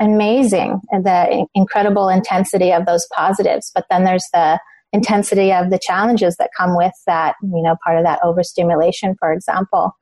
amazing. 0.00 0.80
The 0.92 1.46
incredible 1.54 2.08
intensity 2.08 2.72
of 2.72 2.86
those 2.86 3.06
positives. 3.14 3.72
But 3.74 3.86
then 3.90 4.04
there's 4.04 4.26
the 4.32 4.60
intensity 4.92 5.52
of 5.52 5.70
the 5.70 5.78
challenges 5.80 6.36
that 6.38 6.50
come 6.56 6.76
with 6.76 6.92
that, 7.06 7.34
you 7.42 7.62
know, 7.62 7.76
part 7.84 7.98
of 7.98 8.04
that 8.04 8.20
overstimulation, 8.22 9.14
for 9.18 9.32
example. 9.32 9.92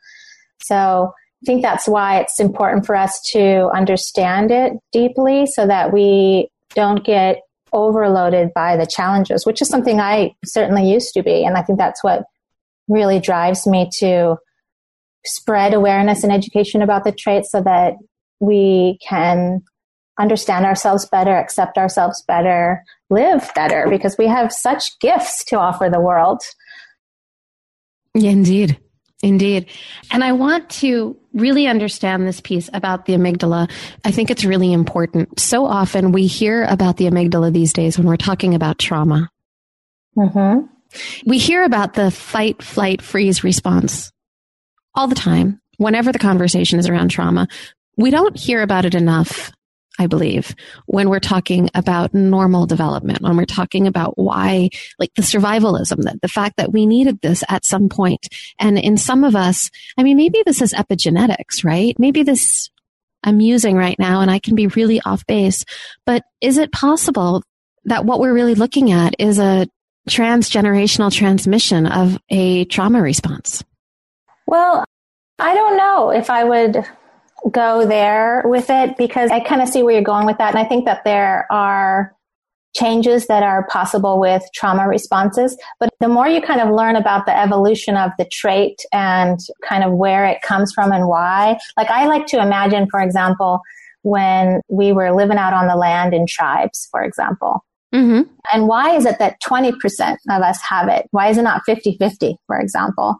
So 0.63 1.13
I 1.43 1.45
think 1.45 1.63
that's 1.63 1.87
why 1.87 2.21
it's 2.21 2.41
important 2.41 2.87
for 2.87 2.97
us 2.97 3.21
to 3.33 3.69
understand 3.75 4.51
it 4.51 4.73
deeply 4.93 5.47
so 5.47 5.67
that 5.67 5.93
we 5.93 6.49
don't 6.75 7.05
get 7.05 7.41
overloaded 7.73 8.51
by 8.55 8.77
the 8.77 8.87
challenges, 8.87 9.45
which 9.45 9.61
is 9.61 9.69
something 9.69 10.01
I 10.01 10.35
certainly 10.45 10.91
used 10.91 11.13
to 11.15 11.23
be. 11.23 11.45
And 11.45 11.57
I 11.57 11.63
think 11.63 11.79
that's 11.79 12.03
what 12.03 12.25
really 12.89 13.19
drives 13.19 13.67
me 13.67 13.91
to 13.99 14.37
spread 15.25 15.75
awareness 15.75 16.23
and 16.23 16.33
education 16.33 16.83
about 16.83 17.05
the 17.05 17.13
traits 17.13 17.51
so 17.51 17.61
that 17.63 17.95
we 18.41 18.99
can 19.07 19.63
understand 20.19 20.65
ourselves 20.65 21.07
better, 21.07 21.37
accept 21.37 21.79
ourselves 21.79 22.23
better, 22.27 22.83
live 23.11 23.51
better, 23.55 23.87
because 23.89 24.17
we 24.19 24.27
have 24.27 24.53
such 24.53 24.99
gifts 24.99 25.45
to 25.47 25.59
offer 25.59 25.89
the 25.91 26.01
world. 26.01 26.43
Indeed. 28.15 28.79
Indeed. 29.23 29.67
And 30.11 30.23
I 30.23 30.33
want 30.33 30.69
to 30.71 31.17
really 31.33 31.67
understand 31.67 32.27
this 32.27 32.41
piece 32.41 32.69
about 32.73 33.07
the 33.07 33.15
amygdala. 33.15 33.71
I 34.05 34.11
think 34.11 34.31
it's 34.31 34.45
really 34.45 34.73
important. 34.73 35.41
So 35.41 35.65
often 35.65 36.13
we 36.13 36.27
hear 36.27 36.65
about 36.65 36.97
the 36.97 37.07
amygdala 37.07 37.53
these 37.53 37.73
days 37.73 37.99
when 37.99 38.07
we're 38.07 38.17
talking 38.17 38.55
about 38.55 38.79
trauma. 38.79 39.31
Mm-hmm. 40.17 40.67
We 41.27 41.39
hear 41.39 41.65
about 41.65 41.95
the 41.95 42.11
fight, 42.11 42.63
flight, 42.63 43.03
freeze 43.03 43.43
response 43.43 44.13
all 44.95 45.09
the 45.09 45.15
time 45.15 45.61
whenever 45.77 46.13
the 46.13 46.19
conversation 46.19 46.79
is 46.79 46.89
around 46.89 47.09
trauma. 47.09 47.49
We 47.97 48.11
don't 48.11 48.39
hear 48.39 48.63
about 48.63 48.85
it 48.85 48.95
enough 48.95 49.53
I 49.99 50.07
believe, 50.07 50.55
when 50.87 51.09
we're 51.09 51.21
talking 51.21 51.71
about 51.75 52.15
normal 52.15 52.67
development, 52.67 53.23
when 53.23 53.37
we're 53.37 53.45
talking 53.45 53.87
about 53.87 54.19
why, 54.19 54.71
like 54.99 55.15
the 55.15 55.23
survivalism, 55.23 56.03
that 56.03 56.21
the 56.23 56.29
fact 56.29 56.57
that 56.59 56.73
we 56.73 56.87
needed 56.87 57.21
this 57.21 57.43
at 57.49 57.65
some 57.65 57.89
point. 57.89 58.29
And 58.59 58.79
in 58.79 58.97
some 58.97 59.25
of 59.25 59.35
us, 59.35 59.71
I 59.97 60.03
mean, 60.03 60.17
maybe 60.17 60.43
this 60.45 60.61
is 60.63 60.73
epigenetics, 60.73 61.65
right? 61.65 61.99
Maybe 61.99 62.23
this 62.23 62.71
I'm 63.25 63.41
using 63.41 63.77
right 63.77 63.99
now 63.99 64.21
and 64.21 64.31
I 64.31 64.39
can 64.39 64.55
be 64.55 64.69
really 64.69 65.01
off 65.01 65.27
base, 65.27 65.65
but 66.05 66.23
is 66.41 66.59
it 66.59 66.71
possible 66.73 67.43
that 67.85 68.05
what 68.05 68.21
we're 68.21 68.33
really 68.33 68.55
looking 68.55 68.93
at 68.93 69.15
is 69.19 69.39
a 69.39 69.67
transgenerational 70.09 71.13
transmission 71.13 71.87
of 71.87 72.19
a 72.31 72.65
trauma 72.67 73.03
response? 73.03 73.65
Well, 74.47 74.85
I 75.39 75.55
don't 75.55 75.77
know 75.77 76.11
if 76.11 76.31
I 76.31 76.45
would 76.45 76.85
go 77.51 77.87
there 77.87 78.43
with 78.47 78.71
it 78.71 78.97
because 78.97 79.31
I 79.31 79.41
kind 79.41 79.63
of 79.63 79.69
see 79.69 79.83
where 79.83 79.95
you're 79.95 80.03
going 80.03 80.27
with 80.27 80.39
that. 80.39 80.55
And 80.55 80.59
I 80.59 80.69
think 80.69 80.85
that 80.87 81.05
there 81.05 81.47
are 81.51 82.15
changes 82.77 83.27
that 83.27 83.43
are 83.43 83.67
possible 83.69 84.21
with 84.21 84.43
trauma 84.55 84.87
responses. 84.87 85.57
But 85.81 85.91
the 86.01 86.09
more 86.09 86.29
you 86.29 86.43
kind 86.43 86.61
of 86.61 86.75
learn 86.75 86.97
about 86.97 87.27
the 87.27 87.39
evolution 87.39 87.97
of 87.97 88.11
the 88.19 88.27
trait 88.27 88.81
and 88.93 89.39
kind 89.67 89.83
of 89.83 89.93
where 89.93 90.27
it 90.27 90.43
comes 90.43 90.73
from 90.73 90.93
and 90.93 91.09
why, 91.09 91.59
like 91.77 91.91
I 91.91 92.07
like 92.07 92.27
to 92.29 92.41
imagine, 92.41 92.87
for 92.91 93.01
example, 93.01 93.61
when 94.03 94.61
we 94.69 94.93
were 94.93 95.13
living 95.13 95.39
out 95.39 95.53
on 95.53 95.69
the 95.69 95.77
land 95.77 96.15
in 96.15 96.27
tribes, 96.27 96.87
for 96.91 97.03
example. 97.03 97.65
Mm-hmm. 97.95 98.31
And 98.53 98.69
why 98.69 98.95
is 98.95 99.07
it 99.07 99.19
that 99.19 99.41
20% 99.43 100.17
of 100.31 100.43
us 100.43 100.61
have 100.63 100.89
it? 100.89 101.07
Why 101.13 101.29
is 101.29 101.39
it 101.39 101.43
not 101.43 101.63
50 101.65 101.97
50, 101.99 102.37
for 102.47 102.59
example? 102.59 103.17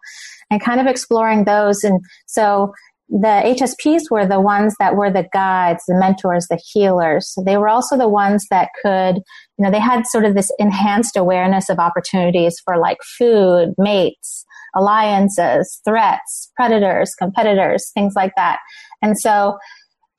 And 0.51 0.61
kind 0.61 0.81
of 0.81 0.87
exploring 0.87 1.45
those. 1.45 1.83
And 1.83 2.01
so 2.27 2.73
the 3.09 3.57
HSPs 3.57 4.11
were 4.11 4.27
the 4.27 4.41
ones 4.41 4.75
that 4.81 4.97
were 4.97 5.11
the 5.11 5.29
guides, 5.33 5.85
the 5.87 5.95
mentors, 5.95 6.47
the 6.49 6.61
healers. 6.73 7.35
They 7.45 7.57
were 7.57 7.69
also 7.69 7.97
the 7.97 8.09
ones 8.09 8.47
that 8.51 8.71
could, 8.83 9.17
you 9.17 9.65
know, 9.65 9.71
they 9.71 9.81
had 9.81 10.07
sort 10.07 10.25
of 10.25 10.35
this 10.35 10.51
enhanced 10.59 11.17
awareness 11.17 11.69
of 11.69 11.79
opportunities 11.79 12.61
for 12.65 12.79
like 12.79 12.99
food, 13.17 13.75
mates, 13.79 14.45
alliances, 14.75 15.81
threats, 15.85 16.51
predators, 16.57 17.15
competitors, 17.15 17.91
things 17.95 18.15
like 18.17 18.33
that. 18.37 18.59
And 19.03 19.19
so 19.19 19.57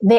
the 0.00 0.14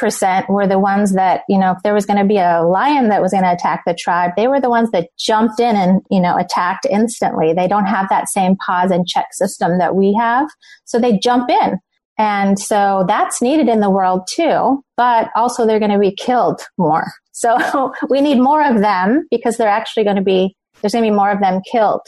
80% 0.00 0.48
were 0.48 0.66
the 0.66 0.78
ones 0.78 1.12
that, 1.14 1.42
you 1.48 1.58
know, 1.58 1.72
if 1.72 1.78
there 1.82 1.94
was 1.94 2.06
going 2.06 2.20
to 2.20 2.24
be 2.24 2.38
a 2.38 2.62
lion 2.62 3.08
that 3.08 3.20
was 3.20 3.32
going 3.32 3.42
to 3.42 3.52
attack 3.52 3.82
the 3.84 3.94
tribe, 3.94 4.30
they 4.36 4.46
were 4.46 4.60
the 4.60 4.70
ones 4.70 4.90
that 4.92 5.08
jumped 5.18 5.60
in 5.60 5.76
and, 5.76 6.00
you 6.10 6.20
know, 6.20 6.36
attacked 6.36 6.86
instantly. 6.88 7.52
They 7.52 7.66
don't 7.66 7.86
have 7.86 8.08
that 8.08 8.28
same 8.28 8.56
pause 8.64 8.92
and 8.92 9.06
check 9.06 9.26
system 9.32 9.78
that 9.78 9.96
we 9.96 10.14
have. 10.14 10.48
So 10.84 10.98
they 10.98 11.18
jump 11.18 11.50
in 11.50 11.80
and 12.18 12.58
so 12.58 13.04
that's 13.08 13.42
needed 13.42 13.68
in 13.68 13.80
the 13.80 13.90
world 13.90 14.28
too, 14.32 14.84
but 14.96 15.30
also 15.34 15.66
they're 15.66 15.80
going 15.80 15.90
to 15.90 15.98
be 15.98 16.14
killed 16.14 16.62
more. 16.78 17.06
So 17.36 17.92
we 18.08 18.20
need 18.20 18.38
more 18.38 18.64
of 18.64 18.80
them 18.80 19.26
because 19.28 19.56
they're 19.56 19.66
actually 19.66 20.04
going 20.04 20.14
to 20.14 20.22
be, 20.22 20.54
there's 20.80 20.92
going 20.92 21.04
to 21.04 21.10
be 21.10 21.16
more 21.16 21.32
of 21.32 21.40
them 21.40 21.62
killed. 21.70 22.02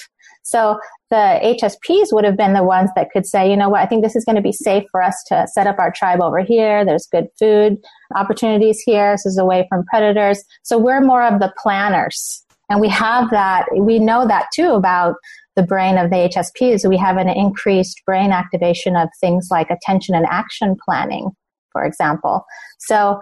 So 0.44 0.78
the 1.10 1.40
HSPs 1.60 2.12
would 2.12 2.24
have 2.24 2.36
been 2.36 2.52
the 2.52 2.62
ones 2.62 2.90
that 2.94 3.10
could 3.10 3.26
say, 3.26 3.50
you 3.50 3.56
know 3.56 3.68
what, 3.68 3.80
I 3.80 3.86
think 3.86 4.04
this 4.04 4.14
is 4.14 4.24
going 4.24 4.36
to 4.36 4.42
be 4.42 4.52
safe 4.52 4.84
for 4.92 5.02
us 5.02 5.16
to 5.26 5.48
set 5.52 5.66
up 5.66 5.80
our 5.80 5.90
tribe 5.90 6.20
over 6.20 6.38
here. 6.38 6.84
There's 6.84 7.08
good 7.10 7.26
food 7.40 7.78
opportunities 8.14 8.80
here. 8.86 9.14
This 9.14 9.26
is 9.26 9.38
away 9.38 9.66
from 9.68 9.84
predators. 9.86 10.44
So 10.62 10.78
we're 10.78 11.00
more 11.00 11.24
of 11.24 11.40
the 11.40 11.52
planners. 11.60 12.44
And 12.70 12.80
we 12.80 12.88
have 12.88 13.30
that, 13.30 13.66
we 13.76 13.98
know 13.98 14.28
that 14.28 14.46
too 14.54 14.70
about 14.70 15.16
the 15.56 15.62
brain 15.62 15.98
of 15.98 16.10
the 16.10 16.16
HSPs, 16.16 16.88
we 16.88 16.96
have 16.96 17.16
an 17.16 17.28
increased 17.28 18.02
brain 18.06 18.30
activation 18.30 18.94
of 18.96 19.08
things 19.20 19.48
like 19.50 19.70
attention 19.70 20.14
and 20.14 20.26
action 20.30 20.76
planning, 20.84 21.30
for 21.72 21.84
example. 21.84 22.44
So 22.78 23.18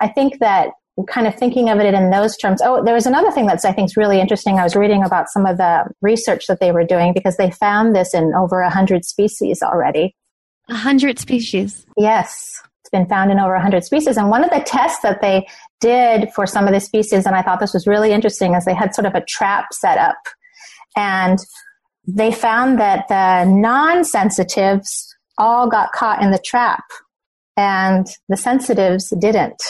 I 0.00 0.08
think 0.08 0.38
that 0.40 0.70
kind 1.08 1.26
of 1.26 1.34
thinking 1.34 1.70
of 1.70 1.78
it 1.78 1.94
in 1.94 2.10
those 2.10 2.36
terms. 2.36 2.60
Oh, 2.62 2.84
there 2.84 2.94
was 2.94 3.06
another 3.06 3.30
thing 3.30 3.46
that's 3.46 3.64
I 3.64 3.72
think 3.72 3.86
is 3.86 3.96
really 3.96 4.20
interesting. 4.20 4.58
I 4.58 4.64
was 4.64 4.74
reading 4.74 5.04
about 5.04 5.28
some 5.28 5.46
of 5.46 5.56
the 5.56 5.84
research 6.02 6.46
that 6.48 6.60
they 6.60 6.72
were 6.72 6.84
doing 6.84 7.12
because 7.12 7.36
they 7.36 7.50
found 7.50 7.94
this 7.94 8.14
in 8.14 8.34
over 8.34 8.60
a 8.60 8.70
hundred 8.70 9.04
species 9.04 9.62
already. 9.62 10.16
A 10.68 10.74
hundred 10.74 11.18
species. 11.18 11.86
Yes. 11.96 12.62
It's 12.88 12.90
been 12.90 13.06
found 13.06 13.30
in 13.30 13.38
over 13.38 13.52
100 13.52 13.84
species. 13.84 14.16
And 14.16 14.30
one 14.30 14.42
of 14.42 14.50
the 14.50 14.60
tests 14.60 15.02
that 15.02 15.20
they 15.20 15.46
did 15.78 16.30
for 16.32 16.46
some 16.46 16.66
of 16.66 16.72
the 16.72 16.80
species, 16.80 17.26
and 17.26 17.36
I 17.36 17.42
thought 17.42 17.60
this 17.60 17.74
was 17.74 17.86
really 17.86 18.12
interesting, 18.12 18.54
is 18.54 18.64
they 18.64 18.72
had 18.72 18.94
sort 18.94 19.04
of 19.04 19.14
a 19.14 19.22
trap 19.28 19.66
set 19.72 19.98
up. 19.98 20.16
And 20.96 21.38
they 22.08 22.32
found 22.32 22.80
that 22.80 23.06
the 23.08 23.44
non-sensitives 23.44 25.14
all 25.36 25.68
got 25.68 25.92
caught 25.92 26.22
in 26.22 26.30
the 26.30 26.38
trap 26.38 26.82
and 27.56 28.06
the 28.28 28.36
sensitives 28.36 29.12
didn't. 29.20 29.62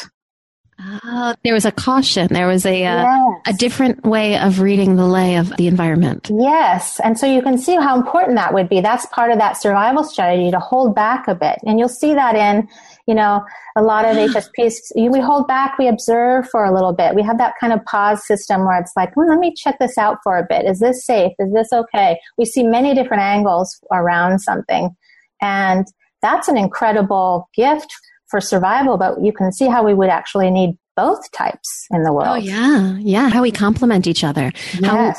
Oh, 0.81 1.35
there 1.43 1.55
was 1.55 1.65
a 1.65 1.73
caution. 1.73 2.29
There 2.31 2.47
was 2.47 2.65
a 2.65 2.85
uh, 2.85 3.03
yes. 3.03 3.41
a 3.49 3.53
different 3.53 4.05
way 4.05 4.39
of 4.39 4.61
reading 4.61 4.95
the 4.95 5.07
lay 5.07 5.35
of 5.35 5.57
the 5.57 5.67
environment. 5.67 6.31
Yes, 6.33 7.01
and 7.01 7.19
so 7.19 7.27
you 7.27 7.43
can 7.43 7.59
see 7.59 7.75
how 7.75 7.97
important 7.97 8.37
that 8.37 8.55
would 8.55 8.69
be. 8.69 8.81
That's 8.81 9.05
part 9.07 9.33
of 9.33 9.39
that 9.39 9.57
survival 9.57 10.05
strategy 10.05 10.53
to 10.53 10.61
hold 10.61 10.95
back 10.95 11.27
a 11.27 11.35
bit, 11.35 11.59
and 11.67 11.81
you'll 11.81 11.89
see 11.89 12.15
that 12.15 12.37
in 12.37 12.69
you 13.09 13.15
know, 13.15 13.43
a 13.75 13.83
lot 13.83 14.05
of 14.05 14.17
HSPs, 14.17 14.93
we 14.95 15.19
hold 15.19 15.49
back, 15.49 15.79
we 15.79 15.89
observe 15.89 16.47
for 16.51 16.67
a 16.67 16.73
little 16.73 16.93
bit. 16.93 17.15
We 17.15 17.23
have 17.23 17.39
that 17.39 17.55
kind 17.59 17.73
of 17.73 17.83
pause 17.87 18.25
system 18.27 18.67
where 18.67 18.79
it's 18.79 18.93
like, 18.95 19.17
well, 19.17 19.27
let 19.27 19.39
me 19.39 19.55
check 19.57 19.79
this 19.81 19.97
out 19.97 20.19
for 20.23 20.37
a 20.37 20.47
bit. 20.47 20.67
Is 20.67 20.79
this 20.81 21.07
safe? 21.07 21.33
Is 21.39 21.51
this 21.55 21.73
okay? 21.73 22.21
We 22.37 22.45
see 22.45 22.63
many 22.63 22.95
different 22.95 23.23
angles 23.23 23.81
around 23.91 24.41
something. 24.41 24.95
And 25.41 25.87
that's 26.21 26.49
an 26.49 26.59
incredible 26.59 27.49
gift 27.57 27.91
for 28.27 28.43
survival, 28.43 28.99
but 28.99 29.23
you 29.23 29.33
can 29.33 29.53
see 29.53 29.69
how 29.69 29.83
we 29.83 29.95
would 29.95 30.11
actually 30.11 30.51
need 30.51 30.77
both 30.95 31.33
types 31.33 31.87
in 31.91 32.03
the 32.03 32.11
oh, 32.11 32.15
world. 32.15 32.29
Oh, 32.29 32.35
yeah. 32.35 32.99
Yeah. 32.99 33.31
How 33.31 33.41
we 33.41 33.51
complement 33.51 34.07
each 34.07 34.23
other. 34.23 34.53
Yes. 34.79 34.85
How 34.85 35.15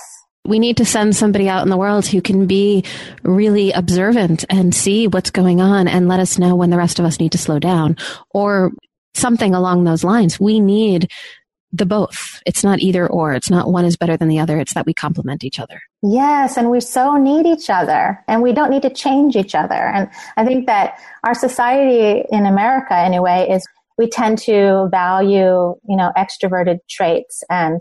we 0.49 0.59
need 0.59 0.77
to 0.77 0.85
send 0.85 1.15
somebody 1.15 1.47
out 1.47 1.63
in 1.63 1.69
the 1.69 1.77
world 1.77 2.07
who 2.07 2.21
can 2.21 2.47
be 2.47 2.83
really 3.23 3.71
observant 3.71 4.43
and 4.49 4.73
see 4.73 5.07
what's 5.07 5.29
going 5.29 5.61
on 5.61 5.87
and 5.87 6.07
let 6.07 6.19
us 6.19 6.39
know 6.39 6.55
when 6.55 6.71
the 6.71 6.77
rest 6.77 6.99
of 6.99 7.05
us 7.05 7.19
need 7.19 7.31
to 7.31 7.37
slow 7.37 7.59
down 7.59 7.95
or 8.31 8.71
something 9.13 9.53
along 9.53 9.83
those 9.83 10.03
lines. 10.03 10.39
We 10.39 10.59
need 10.59 11.09
the 11.71 11.85
both. 11.85 12.41
It's 12.47 12.63
not 12.63 12.79
either 12.79 13.05
or. 13.05 13.33
It's 13.33 13.51
not 13.51 13.71
one 13.71 13.85
is 13.85 13.95
better 13.95 14.17
than 14.17 14.27
the 14.27 14.39
other. 14.39 14.57
It's 14.57 14.73
that 14.73 14.87
we 14.87 14.93
complement 14.93 15.43
each 15.43 15.59
other. 15.59 15.79
Yes, 16.01 16.57
and 16.57 16.71
we 16.71 16.81
so 16.81 17.15
need 17.15 17.45
each 17.45 17.69
other 17.69 18.19
and 18.27 18.41
we 18.41 18.53
don't 18.53 18.71
need 18.71 18.81
to 18.81 18.89
change 18.89 19.35
each 19.35 19.53
other. 19.53 19.75
And 19.75 20.09
I 20.35 20.45
think 20.45 20.65
that 20.65 20.99
our 21.23 21.35
society 21.35 22.25
in 22.31 22.47
America 22.47 22.95
anyway 22.95 23.47
is 23.51 23.67
we 23.99 24.09
tend 24.09 24.39
to 24.39 24.87
value, 24.89 25.75
you 25.87 25.97
know, 25.97 26.11
extroverted 26.17 26.79
traits 26.89 27.43
and 27.49 27.79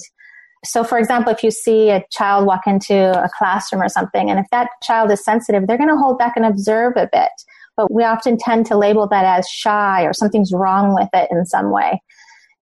so, 0.64 0.82
for 0.84 0.98
example, 0.98 1.32
if 1.32 1.42
you 1.42 1.50
see 1.50 1.90
a 1.90 2.04
child 2.10 2.46
walk 2.46 2.62
into 2.66 2.94
a 3.22 3.28
classroom 3.36 3.82
or 3.82 3.88
something, 3.88 4.30
and 4.30 4.38
if 4.40 4.46
that 4.50 4.68
child 4.82 5.10
is 5.10 5.24
sensitive, 5.24 5.66
they're 5.66 5.78
going 5.78 5.88
to 5.88 5.96
hold 5.96 6.18
back 6.18 6.34
and 6.36 6.44
observe 6.44 6.94
a 6.96 7.08
bit. 7.12 7.30
But 7.76 7.92
we 7.92 8.02
often 8.02 8.36
tend 8.36 8.66
to 8.66 8.76
label 8.76 9.06
that 9.08 9.24
as 9.24 9.48
shy 9.48 10.02
or 10.02 10.12
something's 10.12 10.52
wrong 10.52 10.94
with 10.94 11.08
it 11.12 11.28
in 11.30 11.46
some 11.46 11.70
way. 11.70 12.02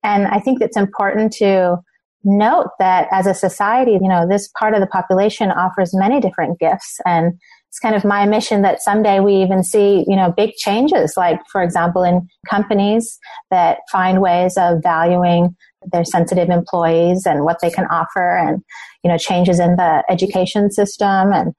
And 0.02 0.26
I 0.26 0.40
think 0.40 0.60
it's 0.60 0.76
important 0.76 1.32
to 1.34 1.78
note 2.22 2.70
that 2.78 3.08
as 3.10 3.26
a 3.26 3.34
society, 3.34 3.92
you 3.92 4.08
know, 4.08 4.28
this 4.28 4.48
part 4.58 4.74
of 4.74 4.80
the 4.80 4.86
population 4.86 5.50
offers 5.50 5.94
many 5.94 6.20
different 6.20 6.58
gifts. 6.58 7.00
And 7.06 7.32
it's 7.68 7.78
kind 7.78 7.94
of 7.94 8.04
my 8.04 8.26
mission 8.26 8.62
that 8.62 8.82
someday 8.82 9.20
we 9.20 9.36
even 9.36 9.62
see, 9.62 10.04
you 10.06 10.16
know, 10.16 10.32
big 10.36 10.54
changes, 10.54 11.14
like, 11.16 11.40
for 11.50 11.62
example, 11.62 12.02
in 12.02 12.28
companies 12.48 13.18
that 13.50 13.78
find 13.90 14.20
ways 14.20 14.56
of 14.56 14.82
valuing 14.82 15.56
their 15.92 16.04
sensitive 16.04 16.48
employees 16.50 17.26
and 17.26 17.44
what 17.44 17.58
they 17.60 17.70
can 17.70 17.86
offer 17.86 18.36
and, 18.36 18.62
you 19.02 19.10
know, 19.10 19.18
changes 19.18 19.58
in 19.58 19.76
the 19.76 20.04
education 20.08 20.70
system. 20.70 21.32
And 21.32 21.52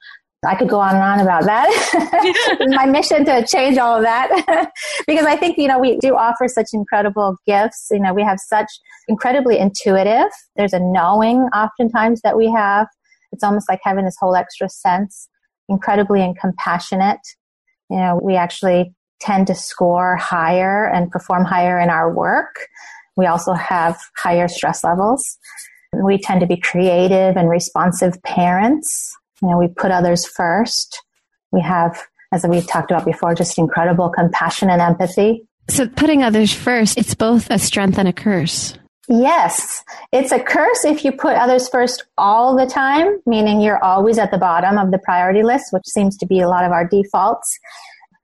I 0.45 0.55
could 0.55 0.69
go 0.69 0.79
on 0.79 0.95
and 0.95 1.03
on 1.03 1.19
about 1.19 1.45
that. 1.45 2.57
My 2.69 2.85
mission 2.85 3.25
to 3.25 3.45
change 3.45 3.77
all 3.77 3.97
of 3.97 4.03
that 4.03 4.71
because 5.07 5.25
I 5.25 5.35
think, 5.35 5.57
you 5.57 5.67
know, 5.67 5.79
we 5.79 5.97
do 5.97 6.15
offer 6.15 6.47
such 6.47 6.67
incredible 6.73 7.37
gifts. 7.47 7.87
You 7.91 7.99
know, 7.99 8.13
we 8.13 8.23
have 8.23 8.37
such 8.39 8.67
incredibly 9.07 9.57
intuitive. 9.57 10.31
There's 10.55 10.73
a 10.73 10.79
knowing 10.79 11.39
oftentimes 11.55 12.21
that 12.21 12.37
we 12.37 12.51
have. 12.51 12.87
It's 13.31 13.43
almost 13.43 13.67
like 13.67 13.79
having 13.83 14.05
this 14.05 14.15
whole 14.19 14.35
extra 14.35 14.69
sense, 14.69 15.27
incredibly 15.67 16.21
and 16.21 16.37
compassionate. 16.37 17.19
You 17.89 17.97
know, 17.97 18.19
we 18.23 18.35
actually 18.35 18.93
tend 19.19 19.47
to 19.47 19.55
score 19.55 20.15
higher 20.17 20.85
and 20.85 21.09
perform 21.09 21.45
higher 21.45 21.79
in 21.79 21.89
our 21.89 22.13
work 22.13 22.67
We 23.17 23.25
also 23.25 23.53
have 23.53 23.99
higher 24.15 24.47
stress 24.47 24.83
levels. 24.83 25.37
We 25.91 26.19
tend 26.19 26.41
to 26.41 26.47
be 26.47 26.57
creative 26.57 27.35
and 27.35 27.49
responsive 27.49 28.21
parents. 28.23 29.15
You 29.41 29.49
know, 29.49 29.57
we 29.57 29.67
put 29.67 29.91
others 29.91 30.25
first. 30.25 31.01
We 31.51 31.61
have, 31.61 31.99
as 32.31 32.45
we've 32.47 32.67
talked 32.67 32.91
about 32.91 33.05
before, 33.05 33.33
just 33.35 33.57
incredible 33.57 34.09
compassion 34.09 34.69
and 34.69 34.81
empathy. 34.81 35.43
So 35.69 35.87
putting 35.87 36.23
others 36.23 36.53
first, 36.53 36.97
it's 36.97 37.15
both 37.15 37.49
a 37.49 37.59
strength 37.59 37.97
and 37.97 38.07
a 38.07 38.13
curse. 38.13 38.77
Yes, 39.09 39.83
it's 40.11 40.33
a 40.33 40.39
curse 40.39 40.83
if 40.83 41.05
you 41.05 41.13
put 41.13 41.37
others 41.37 41.69
first 41.69 42.03
all 42.17 42.57
the 42.57 42.65
time, 42.65 43.19
meaning 43.25 43.61
you're 43.61 43.81
always 43.83 44.17
at 44.17 44.31
the 44.31 44.37
bottom 44.37 44.77
of 44.77 44.91
the 44.91 44.97
priority 44.99 45.43
list, 45.43 45.67
which 45.71 45.87
seems 45.87 46.17
to 46.17 46.25
be 46.25 46.41
a 46.41 46.49
lot 46.49 46.65
of 46.65 46.71
our 46.73 46.85
defaults. 46.85 47.57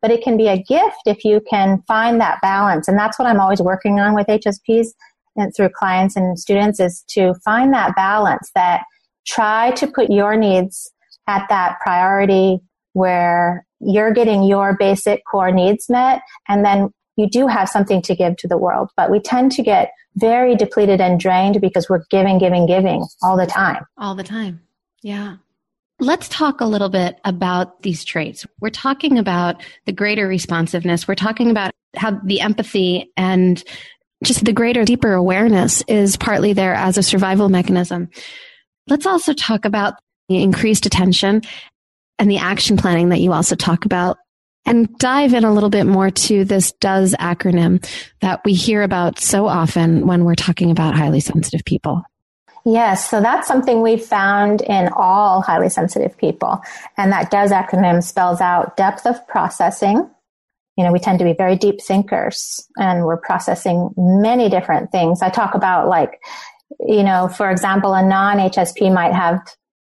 But 0.03 0.11
it 0.11 0.23
can 0.23 0.37
be 0.37 0.47
a 0.47 0.61
gift 0.61 1.01
if 1.07 1.25
you 1.25 1.41
can 1.49 1.81
find 1.87 2.21
that 2.21 2.39
balance. 2.41 2.87
And 2.87 2.97
that's 2.97 3.17
what 3.17 3.27
I'm 3.27 3.39
always 3.39 3.61
working 3.61 3.99
on 3.99 4.13
with 4.13 4.27
HSPs 4.27 4.89
and 5.35 5.51
through 5.55 5.69
clients 5.69 6.15
and 6.15 6.37
students 6.37 6.79
is 6.79 7.03
to 7.09 7.33
find 7.45 7.73
that 7.73 7.95
balance 7.95 8.51
that 8.53 8.83
try 9.25 9.71
to 9.71 9.87
put 9.87 10.11
your 10.11 10.35
needs 10.35 10.91
at 11.27 11.47
that 11.49 11.79
priority 11.81 12.59
where 12.91 13.65
you're 13.79 14.13
getting 14.13 14.43
your 14.43 14.75
basic 14.77 15.23
core 15.25 15.51
needs 15.51 15.89
met 15.89 16.21
and 16.47 16.63
then 16.63 16.89
you 17.15 17.29
do 17.29 17.47
have 17.47 17.69
something 17.69 18.01
to 18.01 18.15
give 18.15 18.35
to 18.37 18.47
the 18.47 18.57
world. 18.57 18.89
But 18.97 19.11
we 19.11 19.19
tend 19.19 19.51
to 19.53 19.63
get 19.63 19.91
very 20.15 20.55
depleted 20.55 21.01
and 21.01 21.19
drained 21.19 21.61
because 21.61 21.89
we're 21.89 22.03
giving, 22.09 22.37
giving, 22.37 22.65
giving 22.65 23.05
all 23.21 23.37
the 23.37 23.45
time. 23.45 23.85
All 23.97 24.15
the 24.15 24.23
time. 24.23 24.61
Yeah. 25.01 25.37
Let's 26.03 26.27
talk 26.27 26.59
a 26.59 26.65
little 26.65 26.89
bit 26.89 27.17
about 27.23 27.81
these 27.81 28.03
traits. 28.03 28.45
We're 28.59 28.71
talking 28.71 29.17
about 29.17 29.63
the 29.85 29.93
greater 29.93 30.27
responsiveness. 30.27 31.07
We're 31.07 31.15
talking 31.15 31.49
about 31.49 31.71
how 31.95 32.19
the 32.25 32.41
empathy 32.41 33.09
and 33.15 33.63
just 34.21 34.43
the 34.43 34.51
greater, 34.51 34.83
deeper 34.83 35.13
awareness 35.13 35.81
is 35.87 36.17
partly 36.17 36.51
there 36.51 36.73
as 36.73 36.97
a 36.97 37.03
survival 37.03 37.47
mechanism. 37.47 38.09
Let's 38.89 39.05
also 39.05 39.31
talk 39.31 39.63
about 39.63 39.93
the 40.27 40.43
increased 40.43 40.85
attention 40.85 41.41
and 42.19 42.29
the 42.29 42.39
action 42.39 42.75
planning 42.75 43.07
that 43.09 43.21
you 43.21 43.31
also 43.31 43.55
talk 43.55 43.85
about 43.85 44.17
and 44.65 44.97
dive 44.97 45.33
in 45.33 45.45
a 45.45 45.53
little 45.53 45.69
bit 45.69 45.85
more 45.85 46.09
to 46.09 46.43
this 46.43 46.73
DOES 46.81 47.15
acronym 47.15 47.81
that 48.19 48.41
we 48.43 48.53
hear 48.53 48.81
about 48.81 49.19
so 49.19 49.47
often 49.47 50.05
when 50.05 50.25
we're 50.25 50.35
talking 50.35 50.69
about 50.69 50.95
highly 50.95 51.21
sensitive 51.21 51.63
people. 51.63 52.03
Yes, 52.65 53.09
so 53.09 53.19
that's 53.19 53.47
something 53.47 53.81
we've 53.81 54.03
found 54.03 54.61
in 54.61 54.89
all 54.95 55.41
highly 55.41 55.69
sensitive 55.69 56.17
people. 56.17 56.61
And 56.97 57.11
that 57.11 57.29
DOES 57.29 57.51
acronym 57.51 58.01
spells 58.01 58.39
out 58.39 58.77
depth 58.77 59.05
of 59.05 59.27
processing. 59.27 60.09
You 60.77 60.83
know, 60.85 60.93
we 60.93 60.99
tend 60.99 61.19
to 61.19 61.25
be 61.25 61.33
very 61.33 61.57
deep 61.57 61.81
thinkers 61.81 62.65
and 62.77 63.05
we're 63.05 63.17
processing 63.17 63.89
many 63.97 64.49
different 64.49 64.91
things. 64.91 65.21
I 65.21 65.29
talk 65.29 65.55
about 65.55 65.89
like, 65.89 66.19
you 66.79 67.03
know, 67.03 67.27
for 67.27 67.51
example, 67.51 67.93
a 67.93 68.03
non 68.03 68.37
HSP 68.37 68.93
might 68.93 69.13
have 69.13 69.39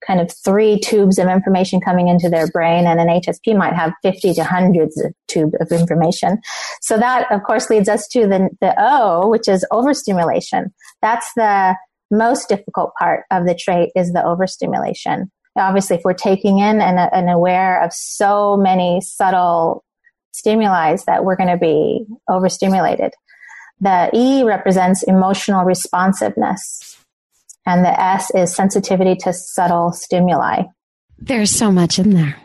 kind 0.06 0.20
of 0.20 0.32
three 0.32 0.80
tubes 0.80 1.18
of 1.18 1.28
information 1.28 1.82
coming 1.82 2.08
into 2.08 2.30
their 2.30 2.48
brain 2.48 2.86
and 2.86 3.00
an 3.00 3.08
HSP 3.08 3.58
might 3.58 3.74
have 3.74 3.94
50 4.04 4.34
to 4.36 4.44
hundreds 4.44 5.00
of 5.02 5.14
tubes 5.28 5.56
of 5.60 5.72
information. 5.72 6.40
So 6.82 6.98
that 6.98 7.32
of 7.32 7.44
course 7.44 7.70
leads 7.70 7.90
us 7.90 8.08
to 8.10 8.28
the, 8.28 8.50
the 8.62 8.76
O, 8.78 9.28
which 9.28 9.48
is 9.48 9.66
overstimulation. 9.72 10.74
That's 11.02 11.28
the 11.36 11.76
most 12.12 12.50
difficult 12.50 12.92
part 13.00 13.26
of 13.32 13.46
the 13.46 13.56
trait 13.56 13.92
is 13.96 14.14
the 14.14 14.24
overstimulation. 14.24 15.32
Obviously, 15.58 15.98
if 15.98 16.04
we're 16.04 16.14
taking 16.14 16.60
in 16.60 16.82
and, 16.82 17.00
and 17.00 17.30
aware 17.30 17.84
of 17.84 17.92
so 17.92 18.58
many 18.58 19.02
subtle 19.02 19.84
stimuli 20.32 20.96
that 21.08 21.26
we're 21.26 21.36
going 21.36 21.50
to 21.50 21.58
be 21.58 22.06
overstimulated. 22.30 23.14
The 23.80 24.10
E 24.14 24.44
represents 24.44 25.04
emotional 25.04 25.64
responsiveness 25.64 26.98
and 27.66 27.84
the 27.84 28.02
S 28.02 28.32
is 28.34 28.56
sensitivity 28.56 29.16
to 29.18 29.34
subtle 29.34 29.92
stimuli. 29.92 30.64
There's 31.20 31.52
so 31.52 31.72
much 31.72 32.00
in 32.00 32.12
there. 32.12 32.38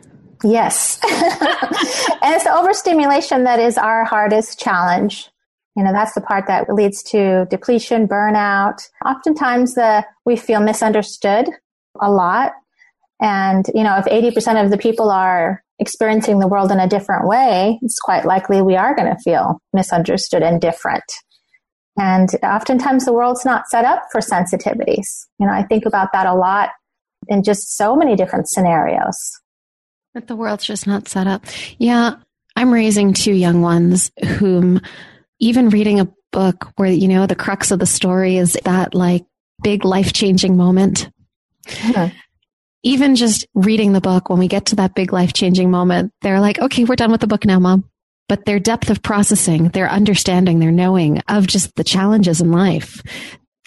Yes. 0.43 0.99
and 1.05 2.35
it's 2.35 2.45
the 2.45 2.53
overstimulation 2.53 3.45
that 3.45 3.61
is 3.61 3.79
our 3.79 4.05
hardest 4.05 4.59
challenge. 4.59 5.31
You 5.77 5.85
know, 5.85 5.93
that's 5.93 6.15
the 6.15 6.21
part 6.21 6.47
that 6.49 6.73
leads 6.73 7.03
to 7.05 7.47
depletion, 7.51 8.07
burnout. 8.07 8.83
Oftentimes 9.07 9.75
the, 9.75 10.05
we 10.27 10.37
feel 10.37 10.61
misunderstood 10.61 11.49
a 12.01 12.11
lot. 12.11 12.53
And, 13.21 13.65
you 13.75 13.83
know, 13.83 13.97
if 13.97 14.05
80% 14.05 14.63
of 14.63 14.71
the 14.71 14.77
people 14.77 15.11
are 15.11 15.63
experiencing 15.79 16.41
the 16.41 16.49
world 16.49 16.71
in 16.71 16.81
a 16.81 16.89
different 16.89 17.27
way, 17.27 17.79
it's 17.83 17.99
quite 17.99 18.25
likely 18.25 18.61
we 18.61 18.77
are 18.77 18.95
going 18.95 19.09
to 19.09 19.23
feel 19.23 19.61
misunderstood 19.73 20.43
and 20.43 20.61
different. 20.61 21.05
And 21.99 22.29
oftentimes 22.43 23.05
the 23.05 23.13
world's 23.13 23.45
not 23.45 23.69
set 23.69 23.85
up 23.85 24.05
for 24.11 24.21
sensitivities. 24.21 25.07
You 25.39 25.47
know, 25.47 25.53
I 25.53 25.63
think 25.63 25.87
about 25.87 26.13
that 26.13 26.27
a 26.27 26.35
lot 26.35 26.71
in 27.29 27.43
just 27.43 27.77
so 27.77 27.95
many 27.97 28.17
different 28.17 28.49
scenarios. 28.49 29.17
But 30.15 30.27
the 30.27 30.37
world's 30.37 30.65
just 30.65 30.87
not 30.87 31.09
set 31.09 31.27
up. 31.27 31.45
Yeah, 31.79 32.17
I'm 32.57 32.73
raising 32.73 33.13
two 33.13 33.33
young 33.33 33.63
ones 33.63 34.11
whom 34.39 34.81
even 35.43 35.69
reading 35.69 36.01
a 36.01 36.09
book 36.33 36.73
where, 36.77 36.91
you 36.91 37.09
know, 37.09 37.27
the 37.27 37.37
crux 37.37 37.71
of 37.71 37.79
the 37.79 37.87
story 37.87 38.37
is 38.39 38.57
that 38.65 38.95
like 38.95 39.25
big 39.63 39.85
life 39.85 40.15
changing 40.15 40.57
moment. 40.57 41.11
Mm-hmm. 41.67 42.17
Even 42.85 43.15
just 43.15 43.47
reading 43.55 43.93
the 43.93 44.01
book, 44.01 44.29
when 44.29 44.39
we 44.39 44.49
get 44.49 44.67
to 44.67 44.77
that 44.77 44.95
big 44.95 45.13
life 45.13 45.35
changing 45.35 45.71
moment, 45.71 46.13
they're 46.23 46.41
like, 46.41 46.59
okay, 46.59 46.85
we're 46.85 46.97
done 46.97 47.13
with 47.13 47.21
the 47.21 47.27
book 47.27 47.45
now, 47.45 47.59
mom 47.59 47.85
but 48.29 48.47
their 48.47 48.59
depth 48.59 48.89
of 48.89 49.03
processing, 49.03 49.69
their 49.71 49.91
understanding, 49.91 50.59
their 50.59 50.73
knowing 50.73 51.19
of 51.29 51.47
just 51.47 51.75
the 51.77 51.85
challenges 51.85 52.41
in 52.41 52.51
life, 52.51 53.03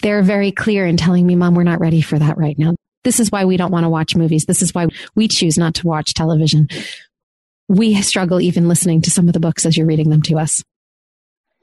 they're 0.02 0.24
very 0.24 0.50
clear 0.50 0.84
in 0.86 0.96
telling 0.96 1.24
me, 1.26 1.36
Mom, 1.36 1.54
we're 1.54 1.62
not 1.62 1.80
ready 1.80 2.00
for 2.00 2.18
that 2.18 2.36
right 2.36 2.58
now. 2.58 2.74
This 3.04 3.20
is 3.20 3.30
why 3.30 3.44
we 3.44 3.56
don't 3.56 3.70
want 3.70 3.84
to 3.84 3.88
watch 3.88 4.16
movies. 4.16 4.44
This 4.44 4.62
is 4.62 4.74
why 4.74 4.88
we 5.14 5.28
choose 5.28 5.56
not 5.56 5.74
to 5.76 5.86
watch 5.86 6.14
television. 6.14 6.68
We 7.68 8.00
struggle 8.02 8.40
even 8.40 8.66
listening 8.66 9.02
to 9.02 9.10
some 9.10 9.28
of 9.28 9.34
the 9.34 9.40
books 9.40 9.66
as 9.66 9.76
you're 9.76 9.86
reading 9.86 10.10
them 10.10 10.22
to 10.22 10.38
us. 10.38 10.62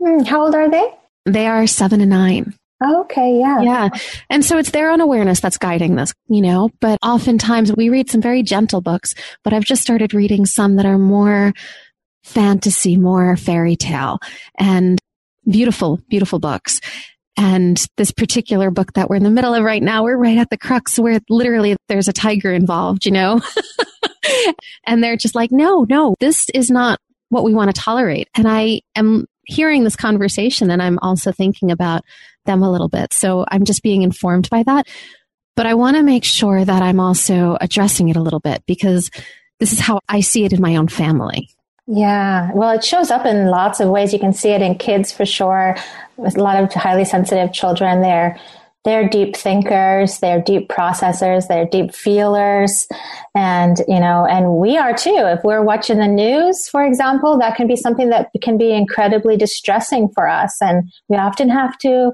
Mm, 0.03 0.27
how 0.27 0.43
old 0.43 0.55
are 0.55 0.69
they? 0.69 0.93
They 1.25 1.47
are 1.47 1.65
seven 1.67 2.01
and 2.01 2.09
nine. 2.09 2.53
Okay, 2.85 3.39
yeah. 3.39 3.61
Yeah. 3.61 3.89
And 4.29 4.43
so 4.43 4.57
it's 4.57 4.71
their 4.71 4.91
own 4.91 4.99
awareness 4.99 5.39
that's 5.39 5.57
guiding 5.57 5.95
this, 5.95 6.13
you 6.27 6.41
know, 6.41 6.69
but 6.81 6.99
oftentimes 7.01 7.73
we 7.75 7.89
read 7.89 8.09
some 8.09 8.21
very 8.21 8.43
gentle 8.43 8.81
books, 8.81 9.13
but 9.43 9.53
I've 9.53 9.63
just 9.63 9.81
started 9.81 10.13
reading 10.13 10.45
some 10.45 10.75
that 10.75 10.85
are 10.85 10.97
more 10.97 11.53
fantasy, 12.23 12.97
more 12.97 13.37
fairy 13.37 13.75
tale 13.75 14.19
and 14.57 14.99
beautiful, 15.49 15.99
beautiful 16.09 16.39
books. 16.39 16.81
And 17.37 17.83
this 17.97 18.11
particular 18.11 18.69
book 18.69 18.93
that 18.93 19.09
we're 19.09 19.15
in 19.15 19.23
the 19.23 19.29
middle 19.29 19.53
of 19.53 19.63
right 19.63 19.81
now, 19.81 20.03
we're 20.03 20.17
right 20.17 20.37
at 20.37 20.49
the 20.49 20.57
crux 20.57 20.99
where 20.99 21.19
literally 21.29 21.75
there's 21.87 22.07
a 22.07 22.13
tiger 22.13 22.51
involved, 22.51 23.05
you 23.05 23.11
know? 23.11 23.41
and 24.85 25.03
they're 25.03 25.17
just 25.17 25.35
like, 25.35 25.51
no, 25.51 25.85
no, 25.89 26.15
this 26.19 26.49
is 26.53 26.69
not 26.69 26.99
what 27.29 27.43
we 27.43 27.53
want 27.53 27.73
to 27.73 27.81
tolerate. 27.81 28.27
And 28.35 28.47
I 28.47 28.81
am 28.95 29.25
hearing 29.45 29.83
this 29.83 29.95
conversation 29.95 30.71
and 30.71 30.81
I'm 30.81 30.99
also 30.99 31.31
thinking 31.31 31.71
about 31.71 32.03
them 32.45 32.63
a 32.63 32.71
little 32.71 32.89
bit. 32.89 33.13
So 33.13 33.45
I'm 33.49 33.65
just 33.65 33.83
being 33.83 34.01
informed 34.01 34.49
by 34.49 34.63
that. 34.63 34.87
But 35.55 35.65
I 35.65 35.75
want 35.75 35.97
to 35.97 36.03
make 36.03 36.23
sure 36.23 36.65
that 36.65 36.81
I'm 36.81 36.99
also 36.99 37.57
addressing 37.61 38.09
it 38.09 38.15
a 38.15 38.21
little 38.21 38.39
bit 38.39 38.63
because 38.65 39.11
this 39.59 39.71
is 39.71 39.79
how 39.79 39.99
I 40.09 40.21
see 40.21 40.45
it 40.45 40.53
in 40.53 40.61
my 40.61 40.75
own 40.75 40.87
family. 40.87 41.49
Yeah, 41.85 42.51
well, 42.53 42.71
it 42.71 42.83
shows 42.83 43.11
up 43.11 43.25
in 43.25 43.47
lots 43.47 43.79
of 43.79 43.89
ways. 43.89 44.13
You 44.13 44.19
can 44.19 44.33
see 44.33 44.49
it 44.49 44.61
in 44.61 44.75
kids 44.75 45.11
for 45.11 45.25
sure. 45.25 45.75
With 46.15 46.37
a 46.37 46.41
lot 46.41 46.61
of 46.61 46.71
highly 46.73 47.05
sensitive 47.05 47.51
children, 47.51 48.01
they're 48.01 48.39
they're 48.83 49.07
deep 49.07 49.35
thinkers, 49.35 50.19
they're 50.19 50.41
deep 50.41 50.69
processors, 50.69 51.47
they're 51.47 51.65
deep 51.65 51.93
feelers, 51.93 52.87
and 53.33 53.77
you 53.87 53.99
know, 53.99 54.25
and 54.25 54.55
we 54.55 54.77
are 54.77 54.93
too. 54.93 55.15
If 55.17 55.43
we're 55.43 55.63
watching 55.63 55.99
the 55.99 56.07
news, 56.07 56.67
for 56.67 56.83
example, 56.83 57.37
that 57.39 57.55
can 57.55 57.67
be 57.67 57.75
something 57.75 58.09
that 58.09 58.29
can 58.41 58.57
be 58.57 58.71
incredibly 58.71 59.37
distressing 59.37 60.09
for 60.13 60.27
us, 60.27 60.61
and 60.61 60.91
we 61.07 61.17
often 61.17 61.49
have 61.49 61.77
to 61.79 62.11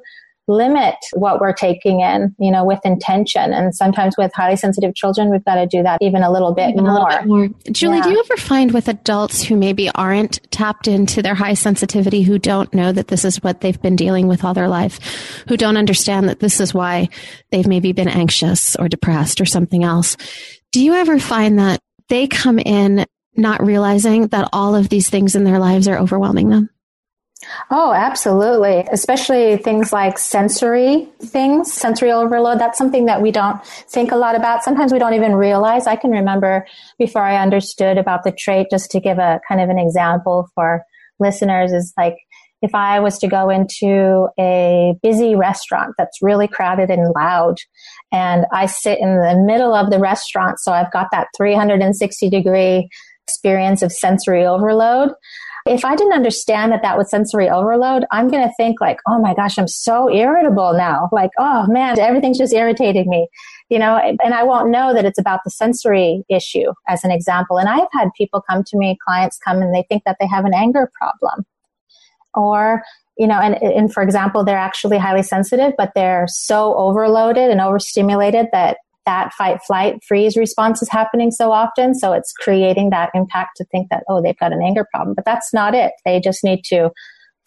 limit 0.50 0.96
what 1.14 1.40
we're 1.40 1.54
taking 1.54 2.02
in, 2.02 2.36
you 2.40 2.52
know, 2.52 2.66
with 2.66 2.80
intention. 2.84 3.54
And 3.54 3.74
sometimes 3.74 4.16
with 4.18 4.32
highly 4.34 4.56
sensitive 4.56 4.96
children, 4.96 5.30
we've 5.30 5.46
got 5.46 5.56
to 5.56 5.68
do 5.68 5.84
that 5.84 6.00
even 6.02 6.24
a 6.24 6.32
little 6.32 6.54
bit, 6.54 6.76
more. 6.76 6.92
Little 6.92 7.08
bit 7.08 7.26
more. 7.26 7.50
Julie, 7.72 7.98
yeah. 7.98 8.04
do 8.04 8.10
you 8.10 8.20
ever 8.20 8.36
find 8.36 8.72
with 8.72 8.88
adults 8.88 9.44
who 9.44 9.56
maybe 9.56 9.90
aren't 9.92 10.40
tapped 10.52 10.88
into 10.88 11.22
their 11.22 11.36
high 11.36 11.54
sensitivity, 11.54 12.24
who 12.24 12.40
don't 12.40 12.74
know 12.74 12.92
that 12.92 13.10
this 13.10 13.24
is 13.24 13.44
what 13.44 13.62
they've 13.62 13.82
been 13.82 13.96
dealing 13.96 14.28
with 14.28 14.44
all 14.44 14.56
their 14.56 14.68
life, 14.68 15.00
who 15.48 15.56
don't 15.56 15.78
understand 15.78 16.28
that 16.28 16.40
this 16.40 16.60
is 16.60 16.74
why 16.74 17.08
they've 17.52 17.68
maybe 17.68 17.92
been 17.92 18.10
anxious 18.10 18.76
or 18.76 18.90
depressed 18.90 19.40
or 19.40 19.46
something 19.46 19.84
else? 19.84 20.18
Do 20.72 20.84
you 20.84 20.96
ever 20.96 21.20
find 21.20 21.60
that 21.60 21.80
they 22.10 22.28
come 22.28 22.58
in 22.58 23.06
not 23.36 23.64
realizing 23.64 24.28
that 24.28 24.50
all 24.52 24.76
of 24.76 24.90
these 24.90 25.10
things 25.10 25.36
in 25.36 25.44
their 25.44 25.60
lives 25.60 25.88
are 25.88 26.00
overwhelming 26.00 26.50
them? 26.50 26.70
Oh, 27.72 27.94
absolutely. 27.94 28.86
Especially 28.92 29.56
things 29.58 29.94
like 29.94 30.18
sensory 30.18 31.08
things, 31.22 31.72
sensory 31.72 32.12
overload. 32.12 32.60
That's 32.60 32.78
something 32.78 33.06
that 33.06 33.22
we 33.22 33.32
don't 33.32 33.64
think 33.66 34.12
a 34.12 34.18
lot 34.18 34.36
about. 34.36 34.64
Sometimes 34.64 34.92
we 34.92 35.00
don't 35.00 35.14
even 35.14 35.36
realize. 35.36 35.88
I 35.88 35.96
can 35.96 36.12
remember 36.12 36.68
before 36.98 37.22
I 37.22 37.42
understood 37.42 37.98
about 37.98 38.24
the 38.24 38.34
trait, 38.34 38.68
just 38.70 38.92
to 38.92 39.00
give 39.00 39.20
a 39.20 39.40
kind 39.48 39.62
of 39.62 39.70
an 39.70 39.80
example 39.80 40.50
for 40.54 40.84
listeners 41.20 41.72
is 41.72 41.94
like, 41.98 42.18
if 42.62 42.76
I 42.76 43.00
was 43.00 43.18
to 43.20 43.28
go 43.30 43.50
into 43.50 44.28
a 44.38 44.94
busy 45.02 45.34
restaurant 45.34 45.96
that's 45.98 46.22
really 46.22 46.48
crowded 46.48 46.90
and 46.90 47.14
loud, 47.16 47.56
and 48.12 48.46
I 48.52 48.66
sit 48.66 49.00
in 49.00 49.16
the 49.16 49.42
middle 49.46 49.74
of 49.74 49.92
the 49.92 50.00
restaurant, 50.00 50.60
so 50.60 50.74
I've 50.74 50.92
got 50.92 51.08
that 51.14 51.28
360 51.38 52.30
degree 52.30 52.90
experience 53.26 53.82
of 53.82 53.94
sensory 53.94 54.46
overload. 54.46 55.12
If 55.66 55.86
I 55.86 55.96
didn't 55.96 56.14
understand 56.14 56.72
that 56.72 56.82
that 56.82 56.98
was 56.98 57.10
sensory 57.10 57.50
overload, 57.50 58.06
I'm 58.12 58.28
going 58.28 58.48
to 58.48 58.54
think 58.56 58.82
like, 58.82 59.00
oh 59.08 59.20
my 59.20 59.34
gosh, 59.34 59.58
I'm 59.58 59.68
so 59.68 60.10
irritable 60.10 60.74
now. 60.74 61.10
Like, 61.12 61.32
oh 61.38 61.68
man, 61.68 62.00
everything's 62.00 62.38
just 62.38 62.54
irritating 62.54 63.10
me, 63.10 63.28
you 63.70 63.80
know, 63.80 63.98
and 63.98 64.34
I 64.34 64.44
won't 64.44 64.70
know 64.70 64.94
that 64.94 65.06
it's 65.06 65.20
about 65.20 65.42
the 65.44 65.52
sensory 65.52 66.24
issue 66.30 66.72
as 66.88 67.04
an 67.04 67.12
example. 67.12 67.58
And 67.58 67.70
I've 67.70 67.88
had 67.94 68.10
people 68.18 68.42
come 68.50 68.64
to 68.66 68.78
me, 68.78 68.98
clients 69.06 69.38
come 69.44 69.62
and 69.62 69.74
they 69.74 69.86
think 69.90 70.04
that 70.06 70.18
they 70.20 70.28
have 70.28 70.46
an 70.46 70.54
anger 70.54 70.90
problem 71.00 71.46
or 72.34 72.84
you 73.18 73.28
know, 73.28 73.38
and, 73.38 73.56
and 73.62 73.94
for 73.94 74.02
example, 74.02 74.46
they're 74.46 74.58
actually 74.58 74.98
highly 74.98 75.24
sensitive, 75.24 75.74
but 75.78 75.92
they're 75.94 76.26
so 76.30 76.74
overloaded 76.76 77.52
and 77.52 77.60
overstimulated 77.60 78.48
that 78.54 78.78
that 79.10 79.34
fight, 79.34 79.60
flight, 79.66 79.96
freeze 80.08 80.38
response 80.38 80.84
is 80.84 80.90
happening 80.90 81.32
so 81.32 81.52
often. 81.52 81.96
So 81.96 82.14
it's 82.14 82.32
creating 82.32 82.92
that 82.92 83.10
impact 83.16 83.58
to 83.58 83.66
think 83.66 83.90
that, 83.90 84.04
oh, 84.08 84.22
they've 84.22 84.38
got 84.38 84.54
an 84.54 84.62
anger 84.64 84.86
problem. 84.94 85.16
But 85.16 85.26
that's 85.26 85.52
not 85.52 85.74
it. 85.74 85.94
They 86.06 86.20
just 86.20 86.44
need 86.44 86.64
to 86.66 86.92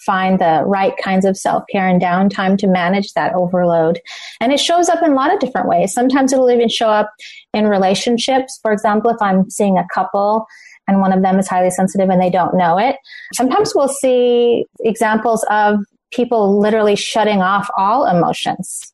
find 0.05 0.41
the 0.41 0.65
right 0.67 0.95
kinds 1.01 1.25
of 1.25 1.37
self 1.37 1.63
care 1.71 1.87
and 1.87 2.03
downtime 2.03 2.59
to 2.59 2.67
manage 2.67 3.13
that 3.13 3.33
overload. 3.35 4.01
And 4.41 4.53
it 4.53 4.59
shows 4.59 4.89
up 4.89 5.05
in 5.05 5.13
a 5.13 5.15
lot 5.15 5.33
of 5.33 5.39
different 5.39 5.69
ways. 5.69 5.93
Sometimes 5.93 6.33
it'll 6.33 6.51
even 6.51 6.69
show 6.69 6.89
up 6.89 7.09
in 7.55 7.69
relationships. 7.69 8.59
For 8.61 8.73
example, 8.73 9.13
if 9.13 9.23
I'm 9.23 9.49
seeing 9.49 9.79
a 9.79 9.87
couple 9.95 10.47
and 10.89 11.01
one 11.01 11.13
of 11.13 11.23
them 11.23 11.39
is 11.39 11.47
highly 11.47 11.71
sensitive 11.71 12.09
and 12.09 12.21
they 12.21 12.31
don't 12.31 12.57
know 12.57 12.77
it. 12.77 12.97
Sometimes 13.35 13.73
we'll 13.73 13.87
see 13.87 14.65
examples 14.81 15.47
of 15.49 15.77
people 16.13 16.59
literally 16.59 16.97
shutting 16.97 17.41
off 17.41 17.71
all 17.79 18.05
emotions. 18.05 18.93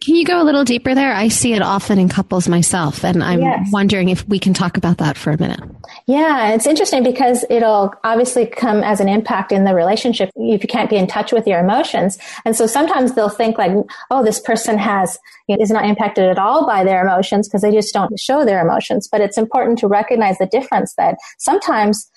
Can 0.00 0.14
you 0.14 0.24
go 0.24 0.40
a 0.40 0.44
little 0.44 0.64
deeper 0.64 0.94
there? 0.94 1.12
I 1.12 1.28
see 1.28 1.54
it 1.54 1.62
often 1.62 1.98
in 1.98 2.08
couples 2.08 2.48
myself, 2.48 3.04
and 3.04 3.22
I'm 3.22 3.40
yes. 3.40 3.68
wondering 3.72 4.10
if 4.10 4.26
we 4.28 4.38
can 4.38 4.54
talk 4.54 4.76
about 4.76 4.98
that 4.98 5.16
for 5.16 5.30
a 5.30 5.38
minute. 5.38 5.60
Yeah, 6.06 6.52
it's 6.52 6.66
interesting 6.66 7.02
because 7.02 7.44
it'll 7.50 7.92
obviously 8.04 8.46
come 8.46 8.84
as 8.84 9.00
an 9.00 9.08
impact 9.08 9.50
in 9.50 9.64
the 9.64 9.74
relationship 9.74 10.30
if 10.36 10.62
you 10.62 10.68
can't 10.68 10.88
be 10.88 10.96
in 10.96 11.08
touch 11.08 11.32
with 11.32 11.46
your 11.46 11.58
emotions. 11.58 12.16
And 12.44 12.54
so 12.54 12.66
sometimes 12.66 13.14
they'll 13.14 13.28
think 13.28 13.58
like, 13.58 13.72
oh, 14.10 14.24
this 14.24 14.38
person 14.38 14.78
has, 14.78 15.18
you 15.48 15.56
know, 15.56 15.62
is 15.62 15.70
not 15.70 15.84
impacted 15.84 16.24
at 16.24 16.38
all 16.38 16.64
by 16.64 16.84
their 16.84 17.02
emotions 17.02 17.48
because 17.48 17.62
they 17.62 17.72
just 17.72 17.92
don't 17.92 18.18
show 18.20 18.44
their 18.44 18.64
emotions. 18.64 19.08
But 19.10 19.20
it's 19.20 19.36
important 19.36 19.78
to 19.80 19.88
recognize 19.88 20.38
the 20.38 20.46
difference 20.46 20.94
that 20.96 21.16
sometimes, 21.38 22.08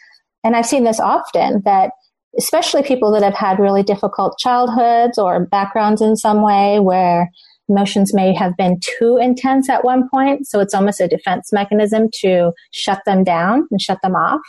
and 0.43 0.55
I've 0.55 0.67
seen 0.67 0.83
this 0.83 0.99
often, 0.99 1.63
that 1.65 1.91
especially 2.37 2.83
people 2.83 3.11
that 3.11 3.23
have 3.23 3.33
had 3.33 3.59
really 3.59 3.83
difficult 3.83 4.37
childhoods 4.37 5.17
or 5.17 5.45
backgrounds 5.45 6.01
in 6.01 6.15
some 6.15 6.41
way 6.41 6.79
where 6.79 7.29
emotions 7.69 8.13
may 8.13 8.33
have 8.33 8.57
been 8.57 8.79
too 8.99 9.17
intense 9.17 9.69
at 9.69 9.83
one 9.83 10.09
point. 10.09 10.47
So 10.47 10.59
it's 10.59 10.73
almost 10.73 11.01
a 11.01 11.07
defense 11.07 11.51
mechanism 11.53 12.09
to 12.21 12.51
shut 12.71 13.01
them 13.05 13.23
down 13.23 13.67
and 13.71 13.81
shut 13.81 13.99
them 14.01 14.15
off. 14.15 14.41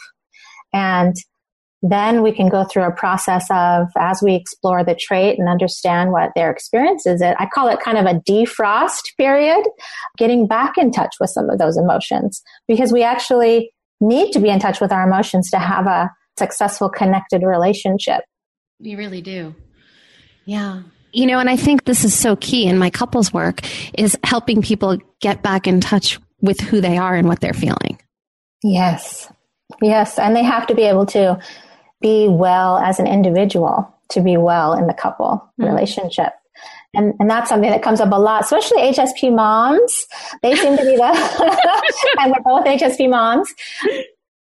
And 0.73 1.15
then 1.83 2.23
we 2.23 2.33
can 2.33 2.49
go 2.49 2.65
through 2.65 2.85
a 2.85 2.93
process 2.93 3.45
of 3.51 3.89
as 3.99 4.23
we 4.23 4.35
explore 4.35 4.85
the 4.85 4.95
trait 4.95 5.39
and 5.39 5.49
understand 5.49 6.13
what 6.13 6.31
their 6.37 6.51
experience 6.51 7.07
is 7.07 7.21
it 7.21 7.35
i 7.39 7.47
call 7.53 7.69
it 7.69 7.81
kind 7.81 7.99
of 7.99 8.07
a 8.07 8.21
defrost 8.21 9.17
period 9.19 9.63
getting 10.17 10.47
back 10.47 10.79
in 10.79 10.93
touch 10.93 11.15
with 11.21 11.29
some 11.29 11.51
of 11.51 11.59
those 11.59 11.77
emotions 11.77 12.43
because 12.69 12.93
we 12.93 13.03
actually 13.03 13.73
need 14.01 14.33
to 14.33 14.39
be 14.39 14.49
in 14.49 14.61
touch 14.61 14.81
with 14.81 14.93
our 14.93 15.07
emotions 15.07 15.51
to 15.51 15.59
have 15.59 15.87
a 15.87 16.11
successful 16.39 16.89
connected 16.89 17.43
relationship 17.43 18.23
we 18.81 18.95
really 18.95 19.21
do 19.21 19.55
yeah 20.45 20.83
you 21.13 21.27
know, 21.27 21.39
and 21.39 21.51
I 21.51 21.57
think 21.57 21.85
this 21.85 22.05
is 22.05 22.15
so 22.15 22.37
key 22.37 22.67
in 22.67 22.79
my 22.79 22.91
couples 22.91 23.33
work 23.33 23.61
is 23.99 24.19
helping 24.25 24.63
people 24.63 24.99
get 25.21 25.43
back 25.43 25.67
in 25.67 25.81
touch 25.81 26.19
with 26.41 26.61
who 26.61 26.81
they 26.81 26.97
are 26.97 27.15
and 27.15 27.29
what 27.29 27.41
they're 27.41 27.53
feeling. 27.53 28.01
Yes. 28.63 29.31
Yes. 29.81 30.19
And 30.19 30.35
they 30.35 30.43
have 30.43 30.67
to 30.69 30.75
be 30.75 30.83
able 30.83 31.07
to 31.07 31.39
be 32.01 32.29
well 32.29 32.79
as 32.79 32.99
an 32.99 33.07
individual 33.07 33.89
to 34.11 34.21
be 34.21 34.37
well 34.37 34.75
in 34.75 34.87
the 34.87 34.95
couple 34.95 35.53
mm-hmm. 35.61 35.65
relationship. 35.65 36.33
And, 36.95 37.15
and 37.19 37.31
that's 37.31 37.49
something 37.49 37.71
that 37.71 37.83
comes 37.83 38.01
up 38.01 38.13
a 38.13 38.17
lot, 38.17 38.45
especially 38.45 38.83
HSP 38.83 39.35
moms. 39.35 40.07
They 40.43 40.55
seem 40.55 40.77
to 40.77 40.85
be 40.85 40.97
the, 40.97 41.83
and 42.21 42.33
we're 42.33 42.43
both 42.43 42.67
HSP 42.67 43.09
moms 43.09 43.53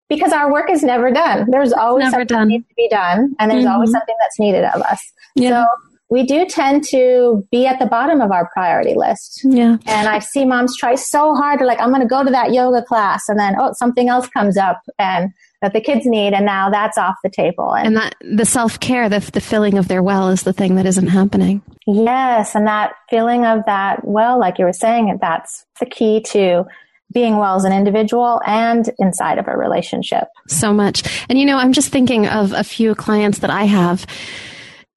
because 0.09 0.33
our 0.33 0.53
work 0.53 0.71
is 0.71 0.83
never 0.83 1.11
done. 1.11 1.51
There's 1.51 1.73
always 1.73 2.05
never 2.05 2.13
something 2.13 2.27
done. 2.27 2.49
that 2.49 2.53
needs 2.53 2.69
to 2.69 2.75
be 2.77 2.89
done 2.91 3.35
and 3.39 3.51
there's 3.51 3.65
mm-hmm. 3.65 3.73
always 3.73 3.91
something 3.91 4.15
that's 4.21 4.39
needed 4.39 4.65
of 4.65 4.83
us. 4.83 5.13
Yeah. 5.35 5.65
So 5.65 5.96
we 6.09 6.23
do 6.23 6.47
tend 6.47 6.85
to 6.85 7.47
be 7.51 7.67
at 7.67 7.79
the 7.79 7.87
bottom 7.87 8.21
of 8.21 8.31
our 8.31 8.49
priority 8.53 8.95
list. 8.95 9.41
Yeah. 9.43 9.79
And 9.87 10.09
I 10.09 10.21
see 10.21 10.45
moms 10.45 10.77
try 10.77 10.95
so 10.95 11.35
hard 11.35 11.61
like, 11.61 11.81
I'm 11.81 11.89
going 11.89 12.01
to 12.01 12.07
go 12.07 12.23
to 12.23 12.31
that 12.31 12.53
yoga 12.53 12.83
class 12.83 13.29
and 13.29 13.39
then, 13.39 13.57
oh, 13.59 13.73
something 13.73 14.09
else 14.09 14.29
comes 14.29 14.57
up 14.57 14.81
and 14.99 15.33
that 15.63 15.73
the 15.73 15.81
kids 15.81 16.07
need. 16.07 16.33
And 16.33 16.47
now 16.47 16.71
that's 16.71 16.97
off 16.97 17.17
the 17.25 17.31
table. 17.31 17.75
And, 17.75 17.89
and 17.89 17.97
that 17.97 18.15
the 18.21 18.45
self 18.45 18.79
care, 18.79 19.09
the, 19.09 19.19
the 19.19 19.41
filling 19.41 19.79
of 19.79 19.89
their 19.89 20.03
well 20.03 20.29
is 20.29 20.45
the 20.45 20.53
thing 20.53 20.77
that 20.77 20.87
isn't 20.87 21.09
happening. 21.09 21.61
Yes. 21.87 22.55
And 22.55 22.69
that 22.69 22.95
feeling 23.11 23.45
of 23.45 23.65
that 23.67 24.07
well, 24.07 24.39
like 24.39 24.59
you 24.61 24.65
were 24.65 24.73
saying, 24.73 25.19
that's 25.21 25.67
the 25.81 25.87
key 25.87 26.21
to 26.29 26.67
being 27.13 27.37
well 27.37 27.57
as 27.57 27.65
an 27.65 27.73
individual 27.73 28.41
and 28.47 28.91
inside 28.99 29.39
of 29.39 29.49
a 29.49 29.57
relationship. 29.57 30.29
So 30.47 30.73
much. 30.73 31.03
And 31.29 31.39
you 31.39 31.47
know, 31.47 31.57
I'm 31.57 31.73
just 31.73 31.91
thinking 31.91 32.29
of 32.29 32.53
a 32.53 32.63
few 32.63 32.95
clients 32.95 33.41
that 33.41 33.51
I 33.51 33.65
have 33.65 34.07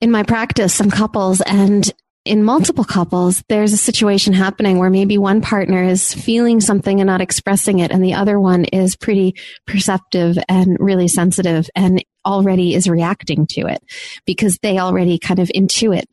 in 0.01 0.11
my 0.11 0.23
practice 0.23 0.73
some 0.73 0.89
couples 0.89 1.41
and 1.41 1.91
in 2.25 2.43
multiple 2.43 2.83
couples, 2.83 3.43
there's 3.49 3.73
a 3.73 3.77
situation 3.77 4.33
happening 4.33 4.77
where 4.77 4.89
maybe 4.89 5.17
one 5.17 5.41
partner 5.41 5.83
is 5.83 6.13
feeling 6.13 6.59
something 6.59 6.99
and 6.99 7.07
not 7.07 7.21
expressing 7.21 7.79
it, 7.79 7.91
and 7.91 8.03
the 8.03 8.13
other 8.13 8.39
one 8.39 8.65
is 8.65 8.95
pretty 8.95 9.35
perceptive 9.65 10.37
and 10.47 10.77
really 10.79 11.07
sensitive 11.07 11.69
and 11.75 12.03
already 12.25 12.75
is 12.75 12.89
reacting 12.89 13.47
to 13.47 13.61
it 13.61 13.81
because 14.25 14.59
they 14.61 14.77
already 14.77 15.17
kind 15.17 15.39
of 15.39 15.47
intuit 15.55 16.03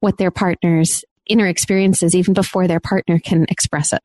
what 0.00 0.16
their 0.16 0.30
partner's 0.30 1.04
inner 1.26 1.46
experience 1.46 2.02
is 2.02 2.16
even 2.16 2.34
before 2.34 2.66
their 2.66 2.80
partner 2.80 3.18
can 3.20 3.44
express 3.48 3.92
it. 3.92 4.02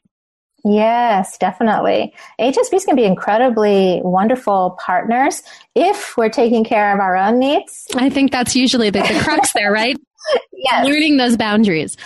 Yes, 0.67 1.37
definitely. 1.37 2.11
HSPs 2.39 2.85
can 2.85 2.95
be 2.95 3.05
incredibly 3.05 4.01
wonderful 4.03 4.75
partners 4.83 5.43
if 5.75 6.17
we're 6.17 6.29
taking 6.29 6.63
care 6.63 6.91
of 6.91 6.99
our 6.99 7.15
own 7.15 7.37
needs. 7.37 7.85
I 7.95 8.09
think 8.09 8.31
that's 8.31 8.55
usually 8.55 8.89
the, 8.89 9.01
the 9.01 9.19
crux 9.23 9.53
there, 9.53 9.71
right? 9.71 9.95
yes. 10.53 10.83
Learning 10.83 11.17
those 11.17 11.37
boundaries. 11.37 11.97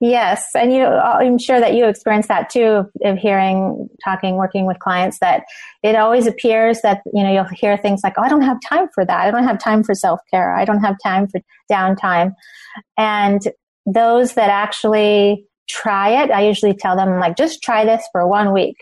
Yes. 0.00 0.44
And 0.56 0.72
you, 0.72 0.82
uh, 0.82 1.18
I'm 1.20 1.38
sure 1.38 1.60
that 1.60 1.74
you 1.74 1.86
experience 1.86 2.26
that 2.26 2.50
too 2.50 2.86
of 3.04 3.18
hearing, 3.18 3.88
talking, 4.04 4.34
working 4.34 4.66
with 4.66 4.80
clients 4.80 5.20
that 5.20 5.44
it 5.84 5.94
always 5.94 6.26
appears 6.26 6.80
that, 6.82 7.02
you 7.14 7.22
know, 7.22 7.32
you'll 7.32 7.44
hear 7.44 7.76
things 7.76 8.00
like, 8.02 8.14
oh, 8.18 8.22
I 8.22 8.28
don't 8.28 8.42
have 8.42 8.58
time 8.68 8.88
for 8.92 9.04
that. 9.04 9.20
I 9.20 9.30
don't 9.30 9.44
have 9.44 9.60
time 9.60 9.84
for 9.84 9.94
self 9.94 10.18
care. 10.28 10.56
I 10.56 10.64
don't 10.64 10.80
have 10.80 10.96
time 11.00 11.28
for 11.28 11.40
downtime. 11.70 12.32
And 12.96 13.40
those 13.86 14.34
that 14.34 14.50
actually 14.50 15.44
try 15.68 16.22
it. 16.22 16.30
I 16.30 16.46
usually 16.46 16.74
tell 16.74 16.96
them 16.96 17.18
like, 17.18 17.36
just 17.36 17.62
try 17.62 17.84
this 17.84 18.06
for 18.12 18.26
one 18.26 18.52
week. 18.52 18.76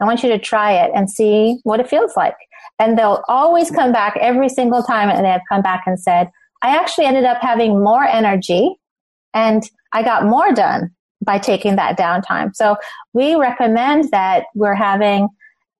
I 0.00 0.04
want 0.04 0.22
you 0.22 0.28
to 0.30 0.38
try 0.38 0.72
it 0.72 0.90
and 0.94 1.10
see 1.10 1.58
what 1.62 1.80
it 1.80 1.88
feels 1.88 2.16
like. 2.16 2.36
And 2.78 2.98
they'll 2.98 3.22
always 3.28 3.70
come 3.70 3.92
back 3.92 4.16
every 4.20 4.48
single 4.48 4.82
time 4.82 5.08
and 5.08 5.24
they 5.24 5.30
have 5.30 5.42
come 5.48 5.62
back 5.62 5.82
and 5.86 5.98
said, 5.98 6.30
I 6.62 6.76
actually 6.76 7.06
ended 7.06 7.24
up 7.24 7.38
having 7.40 7.82
more 7.82 8.04
energy 8.04 8.74
and 9.34 9.62
I 9.92 10.02
got 10.02 10.24
more 10.24 10.52
done 10.52 10.90
by 11.24 11.38
taking 11.38 11.76
that 11.76 11.98
downtime. 11.98 12.54
So 12.54 12.76
we 13.12 13.36
recommend 13.36 14.10
that 14.10 14.44
we're 14.54 14.74
having 14.74 15.28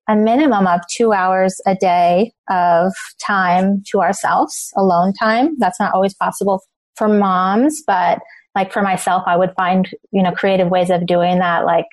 a 0.09 0.16
minimum 0.16 0.66
of 0.66 0.81
two 0.90 1.12
hours 1.12 1.61
a 1.66 1.75
day 1.75 2.33
of 2.51 2.92
time 3.25 3.83
to 3.90 4.01
ourselves, 4.01 4.72
alone 4.77 5.12
time. 5.12 5.57
That's 5.59 5.81
not 5.81 5.94
always 5.94 6.14
possible 6.14 6.62
for 6.96 7.09
moms, 7.09 7.83
but 7.87 8.20
like 8.54 8.72
for 8.72 8.82
myself, 8.82 9.22
I 9.26 9.36
would 9.36 9.54
find, 9.56 9.88
you 10.10 10.22
know, 10.22 10.32
creative 10.32 10.68
ways 10.68 10.90
of 10.90 11.06
doing 11.06 11.38
that, 11.38 11.64
like 11.64 11.86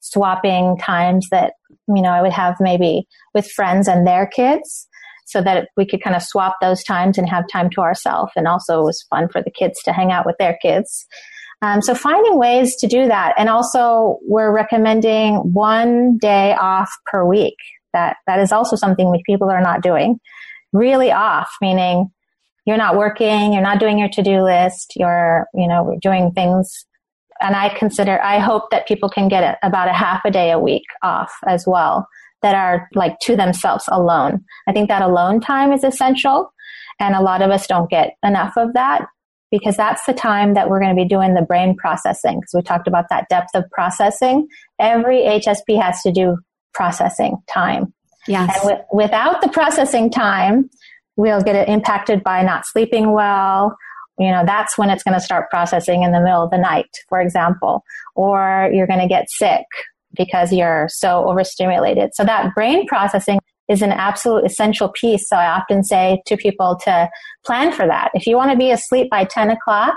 swapping 0.00 0.76
times 0.78 1.26
that, 1.30 1.54
you 1.88 2.02
know, 2.02 2.10
I 2.10 2.22
would 2.22 2.32
have 2.32 2.56
maybe 2.60 3.06
with 3.34 3.50
friends 3.50 3.88
and 3.88 4.06
their 4.06 4.26
kids 4.26 4.86
so 5.26 5.40
that 5.42 5.68
we 5.76 5.86
could 5.86 6.02
kind 6.02 6.14
of 6.14 6.22
swap 6.22 6.56
those 6.60 6.84
times 6.84 7.18
and 7.18 7.28
have 7.28 7.44
time 7.50 7.70
to 7.70 7.80
ourselves. 7.80 8.32
And 8.36 8.46
also 8.46 8.80
it 8.80 8.84
was 8.84 9.06
fun 9.10 9.28
for 9.28 9.42
the 9.42 9.50
kids 9.50 9.82
to 9.84 9.92
hang 9.92 10.12
out 10.12 10.26
with 10.26 10.36
their 10.38 10.58
kids. 10.60 11.06
Um, 11.62 11.80
so 11.80 11.94
finding 11.94 12.38
ways 12.38 12.76
to 12.76 12.86
do 12.86 13.06
that. 13.06 13.32
And 13.38 13.48
also 13.48 14.18
we're 14.22 14.54
recommending 14.54 15.36
one 15.36 16.18
day 16.18 16.54
off 16.54 16.90
per 17.06 17.24
week. 17.24 17.56
That, 17.94 18.16
that 18.26 18.40
is 18.40 18.52
also 18.52 18.76
something 18.76 19.10
which 19.10 19.22
people 19.24 19.50
are 19.50 19.62
not 19.62 19.82
doing. 19.82 20.18
Really 20.72 21.10
off, 21.10 21.48
meaning 21.62 22.10
you're 22.66 22.76
not 22.76 22.96
working, 22.96 23.52
you're 23.52 23.62
not 23.62 23.80
doing 23.80 23.98
your 23.98 24.08
to-do 24.08 24.42
list, 24.42 24.94
you're, 24.96 25.46
you 25.54 25.68
know, 25.68 25.96
doing 26.00 26.32
things. 26.32 26.86
And 27.40 27.54
I 27.54 27.76
consider, 27.76 28.20
I 28.22 28.38
hope 28.38 28.70
that 28.70 28.88
people 28.88 29.08
can 29.08 29.28
get 29.28 29.58
about 29.62 29.88
a 29.88 29.92
half 29.92 30.24
a 30.24 30.30
day 30.30 30.50
a 30.50 30.58
week 30.58 30.84
off 31.02 31.32
as 31.46 31.64
well 31.66 32.06
that 32.42 32.54
are 32.54 32.88
like 32.94 33.18
to 33.20 33.36
themselves 33.36 33.84
alone. 33.88 34.44
I 34.68 34.72
think 34.72 34.88
that 34.88 35.02
alone 35.02 35.40
time 35.40 35.72
is 35.72 35.82
essential. 35.82 36.52
And 37.00 37.14
a 37.14 37.22
lot 37.22 37.42
of 37.42 37.50
us 37.50 37.66
don't 37.66 37.90
get 37.90 38.12
enough 38.22 38.52
of 38.56 38.74
that 38.74 39.06
because 39.50 39.76
that's 39.76 40.04
the 40.06 40.12
time 40.12 40.54
that 40.54 40.68
we're 40.68 40.80
going 40.80 40.94
to 40.94 41.02
be 41.02 41.08
doing 41.08 41.34
the 41.34 41.42
brain 41.42 41.76
processing. 41.76 42.40
Because 42.40 42.52
we 42.54 42.62
talked 42.62 42.88
about 42.88 43.06
that 43.10 43.28
depth 43.28 43.50
of 43.54 43.64
processing. 43.70 44.46
Every 44.78 45.22
HSP 45.22 45.80
has 45.80 46.00
to 46.02 46.12
do 46.12 46.36
processing 46.72 47.38
time. 47.48 47.92
Yes. 48.26 48.50
And 48.54 48.62
w- 48.62 48.84
without 48.92 49.42
the 49.42 49.48
processing 49.48 50.10
time, 50.10 50.70
we'll 51.16 51.42
get 51.42 51.56
it 51.56 51.68
impacted 51.68 52.22
by 52.22 52.42
not 52.42 52.66
sleeping 52.66 53.12
well. 53.12 53.76
You 54.18 54.30
know, 54.30 54.44
that's 54.46 54.78
when 54.78 54.90
it's 54.90 55.02
going 55.02 55.18
to 55.18 55.24
start 55.24 55.50
processing 55.50 56.02
in 56.02 56.12
the 56.12 56.20
middle 56.20 56.44
of 56.44 56.50
the 56.50 56.58
night, 56.58 56.90
for 57.08 57.20
example, 57.20 57.84
or 58.14 58.70
you're 58.72 58.86
going 58.86 59.00
to 59.00 59.08
get 59.08 59.28
sick 59.28 59.64
because 60.16 60.52
you're 60.52 60.88
so 60.88 61.28
overstimulated. 61.28 62.14
So 62.14 62.24
that 62.24 62.54
brain 62.54 62.86
processing 62.86 63.40
is 63.68 63.82
an 63.82 63.92
absolute 63.92 64.44
essential 64.44 64.90
piece. 64.90 65.28
So 65.28 65.36
I 65.36 65.46
often 65.46 65.82
say 65.82 66.22
to 66.26 66.36
people 66.36 66.78
to 66.84 67.08
plan 67.44 67.72
for 67.72 67.86
that. 67.86 68.10
If 68.14 68.26
you 68.26 68.36
want 68.36 68.52
to 68.52 68.56
be 68.56 68.70
asleep 68.70 69.10
by 69.10 69.24
10 69.24 69.50
o'clock, 69.50 69.96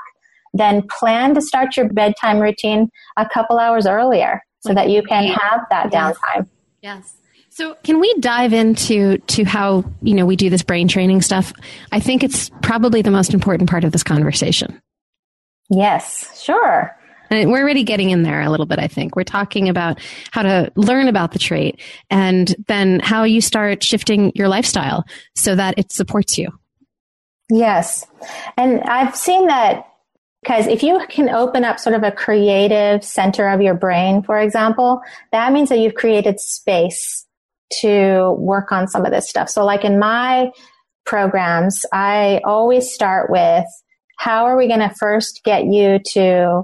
then 0.53 0.83
plan 0.99 1.35
to 1.35 1.41
start 1.41 1.75
your 1.77 1.89
bedtime 1.89 2.39
routine 2.39 2.89
a 3.17 3.27
couple 3.27 3.59
hours 3.59 3.85
earlier 3.85 4.41
so 4.61 4.73
that 4.73 4.89
you 4.89 5.03
can 5.03 5.25
have 5.25 5.61
that 5.69 5.91
downtime. 5.91 6.47
Yes. 6.81 7.17
So 7.57 7.75
can 7.83 7.99
we 7.99 8.13
dive 8.19 8.53
into 8.53 9.17
to 9.17 9.43
how, 9.43 9.83
you 10.03 10.13
know, 10.13 10.27
we 10.27 10.35
do 10.35 10.47
this 10.47 10.61
brain 10.61 10.87
training 10.87 11.23
stuff? 11.23 11.51
I 11.91 11.99
think 11.99 12.23
it's 12.23 12.51
probably 12.61 13.01
the 13.01 13.09
most 13.09 13.33
important 13.33 13.67
part 13.67 13.83
of 13.83 13.91
this 13.91 14.03
conversation. 14.03 14.79
Yes, 15.67 16.39
sure. 16.39 16.95
And 17.31 17.49
we're 17.49 17.63
already 17.63 17.83
getting 17.83 18.11
in 18.11 18.21
there 18.21 18.43
a 18.43 18.51
little 18.51 18.67
bit, 18.67 18.77
I 18.77 18.87
think. 18.87 19.15
We're 19.15 19.23
talking 19.23 19.69
about 19.69 19.99
how 20.29 20.43
to 20.43 20.71
learn 20.75 21.07
about 21.07 21.31
the 21.31 21.39
trait 21.39 21.81
and 22.11 22.55
then 22.67 22.99
how 22.99 23.23
you 23.23 23.41
start 23.41 23.81
shifting 23.81 24.33
your 24.35 24.49
lifestyle 24.49 25.03
so 25.35 25.55
that 25.55 25.79
it 25.79 25.91
supports 25.91 26.37
you. 26.37 26.49
Yes. 27.49 28.05
And 28.55 28.81
I've 28.81 29.15
seen 29.15 29.47
that 29.47 29.87
because 30.43 30.67
if 30.67 30.83
you 30.83 31.01
can 31.09 31.29
open 31.29 31.65
up 31.65 31.79
sort 31.79 31.95
of 31.95 32.03
a 32.03 32.11
creative 32.11 33.03
center 33.03 33.47
of 33.47 33.63
your 33.63 33.73
brain, 33.73 34.21
for 34.21 34.39
example, 34.39 35.01
that 35.31 35.51
means 35.51 35.69
that 35.69 35.79
you've 35.79 35.95
created 35.95 36.39
space 36.39 37.23
to 37.81 38.35
work 38.37 38.71
on 38.71 38.87
some 38.87 39.05
of 39.05 39.11
this 39.11 39.29
stuff. 39.29 39.49
So, 39.49 39.65
like 39.65 39.83
in 39.83 39.99
my 39.99 40.51
programs, 41.05 41.79
I 41.93 42.41
always 42.45 42.91
start 42.91 43.29
with 43.29 43.65
how 44.17 44.45
are 44.45 44.57
we 44.57 44.67
going 44.67 44.79
to 44.79 44.93
first 44.99 45.41
get 45.43 45.65
you 45.65 45.99
to 46.13 46.63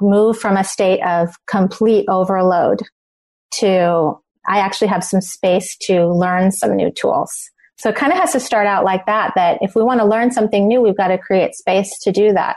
move 0.00 0.38
from 0.38 0.56
a 0.56 0.64
state 0.64 1.00
of 1.02 1.34
complete 1.46 2.06
overload 2.08 2.82
to 3.58 4.18
I 4.46 4.58
actually 4.58 4.88
have 4.88 5.04
some 5.04 5.20
space 5.20 5.76
to 5.82 6.06
learn 6.06 6.50
some 6.50 6.74
new 6.74 6.90
tools. 6.90 7.30
So 7.78 7.90
it 7.90 7.96
kind 7.96 8.12
of 8.12 8.18
has 8.18 8.32
to 8.32 8.40
start 8.40 8.66
out 8.66 8.84
like 8.84 9.06
that, 9.06 9.32
that 9.36 9.58
if 9.60 9.74
we 9.74 9.82
want 9.82 10.00
to 10.00 10.06
learn 10.06 10.30
something 10.30 10.66
new, 10.66 10.80
we've 10.80 10.96
got 10.96 11.08
to 11.08 11.18
create 11.18 11.54
space 11.54 11.96
to 12.02 12.12
do 12.12 12.32
that. 12.32 12.56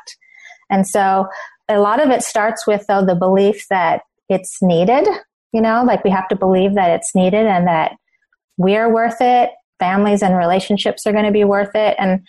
And 0.69 0.87
so 0.87 1.27
a 1.69 1.79
lot 1.79 2.03
of 2.03 2.09
it 2.09 2.23
starts 2.23 2.65
with 2.67 2.85
though 2.87 3.05
the 3.05 3.15
belief 3.15 3.67
that 3.69 4.01
it's 4.29 4.57
needed, 4.61 5.07
you 5.53 5.61
know, 5.61 5.83
like 5.85 6.03
we 6.03 6.09
have 6.11 6.27
to 6.29 6.35
believe 6.35 6.75
that 6.75 6.91
it's 6.91 7.15
needed 7.15 7.45
and 7.45 7.67
that 7.67 7.93
we're 8.57 8.91
worth 8.91 9.21
it. 9.21 9.51
Families 9.79 10.21
and 10.21 10.37
relationships 10.37 11.05
are 11.05 11.11
going 11.11 11.25
to 11.25 11.31
be 11.31 11.43
worth 11.43 11.75
it. 11.75 11.95
And 11.99 12.21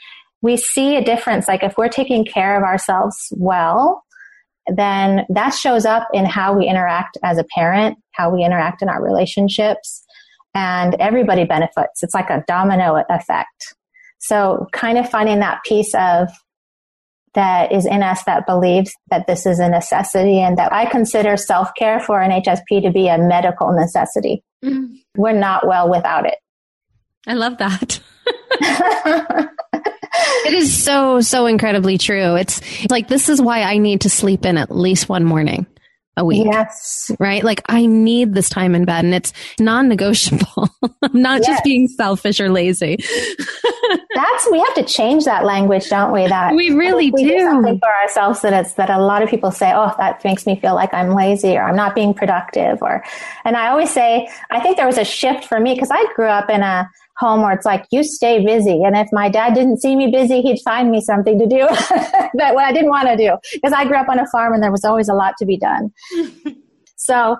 we 0.42 0.56
see 0.56 0.96
a 0.96 1.04
difference. 1.04 1.48
Like 1.48 1.62
if 1.62 1.76
we're 1.76 1.88
taking 1.88 2.24
care 2.24 2.56
of 2.56 2.62
ourselves 2.62 3.16
well, 3.32 4.04
then 4.74 5.24
that 5.28 5.50
shows 5.50 5.84
up 5.84 6.08
in 6.12 6.24
how 6.24 6.56
we 6.56 6.66
interact 6.66 7.16
as 7.22 7.38
a 7.38 7.44
parent, 7.54 7.98
how 8.12 8.30
we 8.30 8.44
interact 8.44 8.82
in 8.82 8.88
our 8.88 9.02
relationships, 9.02 10.04
and 10.54 10.94
everybody 10.98 11.44
benefits. 11.44 12.02
It's 12.02 12.14
like 12.14 12.30
a 12.30 12.42
domino 12.48 13.02
effect. 13.08 13.74
So 14.18 14.66
kind 14.72 14.98
of 14.98 15.08
finding 15.08 15.40
that 15.40 15.62
piece 15.64 15.94
of 15.94 16.28
that 17.36 17.70
is 17.70 17.86
in 17.86 18.02
us 18.02 18.24
that 18.24 18.46
believes 18.46 18.92
that 19.10 19.26
this 19.28 19.46
is 19.46 19.60
a 19.60 19.68
necessity 19.68 20.40
and 20.40 20.58
that 20.58 20.72
I 20.72 20.86
consider 20.86 21.36
self 21.36 21.70
care 21.78 22.00
for 22.00 22.20
an 22.20 22.32
HSP 22.42 22.82
to 22.82 22.90
be 22.90 23.06
a 23.06 23.18
medical 23.18 23.72
necessity. 23.72 24.42
Mm-hmm. 24.64 24.96
We're 25.16 25.32
not 25.32 25.66
well 25.66 25.88
without 25.88 26.26
it. 26.26 26.38
I 27.26 27.34
love 27.34 27.58
that. 27.58 28.00
it 30.46 30.54
is 30.54 30.84
so, 30.84 31.20
so 31.20 31.46
incredibly 31.46 31.98
true. 31.98 32.36
It's 32.36 32.60
like, 32.90 33.08
this 33.08 33.28
is 33.28 33.40
why 33.40 33.62
I 33.62 33.78
need 33.78 34.00
to 34.02 34.10
sleep 34.10 34.44
in 34.44 34.58
at 34.58 34.70
least 34.70 35.08
one 35.08 35.24
morning 35.24 35.66
a 36.16 36.24
week. 36.24 36.46
Yes. 36.46 37.10
Right? 37.18 37.44
Like 37.44 37.62
I 37.68 37.86
need 37.86 38.34
this 38.34 38.48
time 38.48 38.74
in 38.74 38.84
bed 38.84 39.04
and 39.04 39.14
it's 39.14 39.32
non-negotiable. 39.60 40.68
I'm 41.02 41.22
not 41.22 41.40
yes. 41.40 41.48
just 41.48 41.64
being 41.64 41.88
selfish 41.88 42.40
or 42.40 42.48
lazy. 42.48 42.96
That's 44.14 44.50
we 44.50 44.58
have 44.58 44.74
to 44.74 44.84
change 44.84 45.24
that 45.24 45.44
language, 45.44 45.88
don't 45.90 46.12
we? 46.12 46.26
That 46.26 46.54
we 46.54 46.70
really 46.70 47.10
we 47.10 47.22
do. 47.22 47.30
do 47.30 47.40
something 47.40 47.78
for 47.78 47.88
ourselves 47.88 48.40
that 48.42 48.52
it's 48.52 48.74
that 48.74 48.88
a 48.88 48.98
lot 48.98 49.22
of 49.22 49.28
people 49.28 49.50
say, 49.50 49.72
"Oh, 49.74 49.94
that 49.98 50.24
makes 50.24 50.46
me 50.46 50.58
feel 50.58 50.74
like 50.74 50.92
I'm 50.94 51.14
lazy 51.14 51.56
or 51.56 51.62
I'm 51.62 51.76
not 51.76 51.94
being 51.94 52.14
productive." 52.14 52.82
Or, 52.82 53.04
and 53.44 53.56
I 53.56 53.68
always 53.68 53.90
say, 53.90 54.28
I 54.50 54.60
think 54.60 54.78
there 54.78 54.86
was 54.86 54.98
a 54.98 55.04
shift 55.04 55.44
for 55.44 55.60
me 55.60 55.74
because 55.74 55.90
I 55.90 56.02
grew 56.14 56.28
up 56.28 56.48
in 56.48 56.62
a 56.62 56.88
home 57.18 57.42
where 57.42 57.52
it's 57.52 57.66
like 57.66 57.86
you 57.90 58.04
stay 58.04 58.44
busy. 58.44 58.82
And 58.82 58.96
if 58.96 59.08
my 59.12 59.28
dad 59.28 59.54
didn't 59.54 59.80
see 59.80 59.96
me 59.96 60.10
busy 60.10 60.42
he'd 60.42 60.60
find 60.64 60.90
me 60.90 61.00
something 61.00 61.38
to 61.38 61.46
do 61.46 61.66
that 62.34 62.54
what 62.54 62.64
i 62.64 62.72
didn't 62.72 62.90
want 62.90 63.08
to 63.08 63.16
do. 63.16 63.36
Because 63.54 63.72
i 63.72 63.84
grew 63.84 63.96
up 63.96 64.08
on 64.08 64.18
a 64.18 64.26
farm 64.28 64.52
and 64.52 64.62
there 64.62 64.72
was 64.72 64.84
always 64.84 65.08
a 65.08 65.14
lot 65.14 65.34
to 65.38 65.46
be 65.46 65.56
done. 65.56 65.92
So 66.98 67.36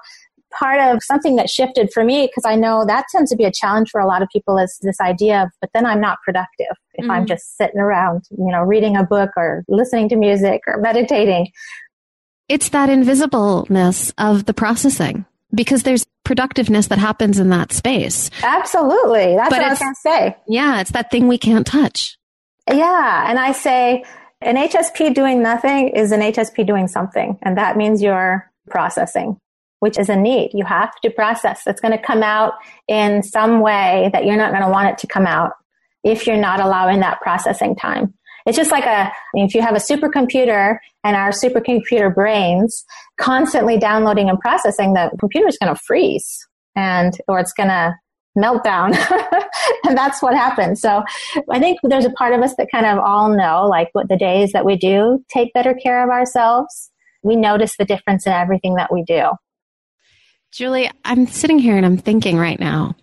part 0.52 0.80
of 0.80 1.02
something 1.02 1.36
that 1.36 1.50
shifted 1.50 1.90
for 1.92 2.04
me 2.04 2.26
because 2.26 2.44
i 2.48 2.54
know 2.54 2.84
that 2.86 3.04
tends 3.10 3.30
to 3.30 3.36
be 3.36 3.44
a 3.44 3.50
challenge 3.52 3.90
for 3.90 4.00
a 4.00 4.06
lot 4.06 4.22
of 4.22 4.28
people 4.32 4.56
is 4.58 4.78
this 4.80 5.00
idea 5.00 5.42
of 5.42 5.50
but 5.60 5.68
then 5.74 5.84
i'm 5.84 6.00
not 6.00 6.18
productive 6.24 6.66
if 6.94 7.02
mm-hmm. 7.02 7.10
i'm 7.10 7.26
just 7.26 7.56
sitting 7.56 7.80
around 7.80 8.22
you 8.30 8.50
know 8.52 8.62
reading 8.62 8.96
a 8.96 9.02
book 9.02 9.30
or 9.36 9.64
listening 9.68 10.08
to 10.08 10.16
music 10.16 10.62
or 10.66 10.78
meditating. 10.78 11.48
It's 12.48 12.68
that 12.68 12.88
invisibleness 12.88 14.12
of 14.18 14.44
the 14.44 14.54
processing 14.54 15.26
because 15.54 15.82
there's 15.82 16.06
productiveness 16.24 16.88
that 16.88 16.98
happens 16.98 17.38
in 17.38 17.50
that 17.50 17.72
space. 17.72 18.30
Absolutely. 18.42 19.36
That's 19.36 19.50
but 19.50 19.58
what 19.58 19.66
I 19.66 19.70
was 19.70 19.78
going 19.78 19.94
to 19.94 20.00
say. 20.00 20.36
Yeah, 20.48 20.80
it's 20.80 20.90
that 20.90 21.10
thing 21.10 21.28
we 21.28 21.38
can't 21.38 21.66
touch. 21.66 22.18
Yeah. 22.68 23.30
And 23.30 23.38
I 23.38 23.52
say 23.52 24.04
an 24.40 24.56
HSP 24.56 25.14
doing 25.14 25.42
nothing 25.42 25.88
is 25.90 26.12
an 26.12 26.20
HSP 26.20 26.66
doing 26.66 26.88
something. 26.88 27.38
And 27.42 27.56
that 27.56 27.76
means 27.76 28.02
you're 28.02 28.50
processing, 28.68 29.38
which 29.80 29.98
is 29.98 30.08
a 30.08 30.16
need. 30.16 30.50
You 30.52 30.64
have 30.64 30.92
to 31.02 31.10
process. 31.10 31.62
It's 31.66 31.80
going 31.80 31.96
to 31.96 32.02
come 32.02 32.22
out 32.22 32.54
in 32.88 33.22
some 33.22 33.60
way 33.60 34.10
that 34.12 34.24
you're 34.24 34.36
not 34.36 34.50
going 34.50 34.64
to 34.64 34.68
want 34.68 34.88
it 34.88 34.98
to 34.98 35.06
come 35.06 35.26
out 35.26 35.52
if 36.02 36.26
you're 36.26 36.36
not 36.36 36.60
allowing 36.60 37.00
that 37.00 37.20
processing 37.20 37.76
time. 37.76 38.14
It's 38.46 38.56
just 38.56 38.70
like 38.70 38.86
a, 38.86 39.12
if 39.34 39.54
you 39.54 39.60
have 39.60 39.74
a 39.74 39.78
supercomputer 39.78 40.78
and 41.04 41.16
our 41.16 41.30
supercomputer 41.30 42.14
brains 42.14 42.84
constantly 43.18 43.78
downloading 43.78 44.28
and 44.28 44.38
processing, 44.38 44.94
the 44.94 45.10
computer 45.18 45.48
is 45.48 45.58
going 45.58 45.74
to 45.74 45.80
freeze 45.84 46.46
and, 46.76 47.16
or 47.26 47.40
it's 47.40 47.52
going 47.52 47.68
to 47.68 47.96
melt 48.36 48.62
down. 48.62 48.94
and 49.84 49.96
that's 49.96 50.22
what 50.22 50.34
happens. 50.34 50.80
So 50.80 51.02
I 51.50 51.58
think 51.58 51.80
there's 51.82 52.04
a 52.04 52.10
part 52.10 52.34
of 52.34 52.42
us 52.42 52.54
that 52.56 52.68
kind 52.70 52.86
of 52.86 52.98
all 52.98 53.34
know, 53.34 53.66
like 53.66 53.88
what 53.92 54.08
the 54.08 54.16
days 54.16 54.52
that 54.52 54.64
we 54.64 54.76
do 54.76 55.24
take 55.28 55.52
better 55.52 55.74
care 55.74 56.04
of 56.04 56.10
ourselves, 56.10 56.90
we 57.22 57.34
notice 57.34 57.76
the 57.76 57.84
difference 57.84 58.26
in 58.26 58.32
everything 58.32 58.76
that 58.76 58.92
we 58.92 59.02
do. 59.02 59.30
Julie, 60.52 60.90
I'm 61.04 61.26
sitting 61.26 61.58
here 61.58 61.76
and 61.76 61.84
I'm 61.84 61.98
thinking 61.98 62.38
right 62.38 62.60
now, 62.60 62.94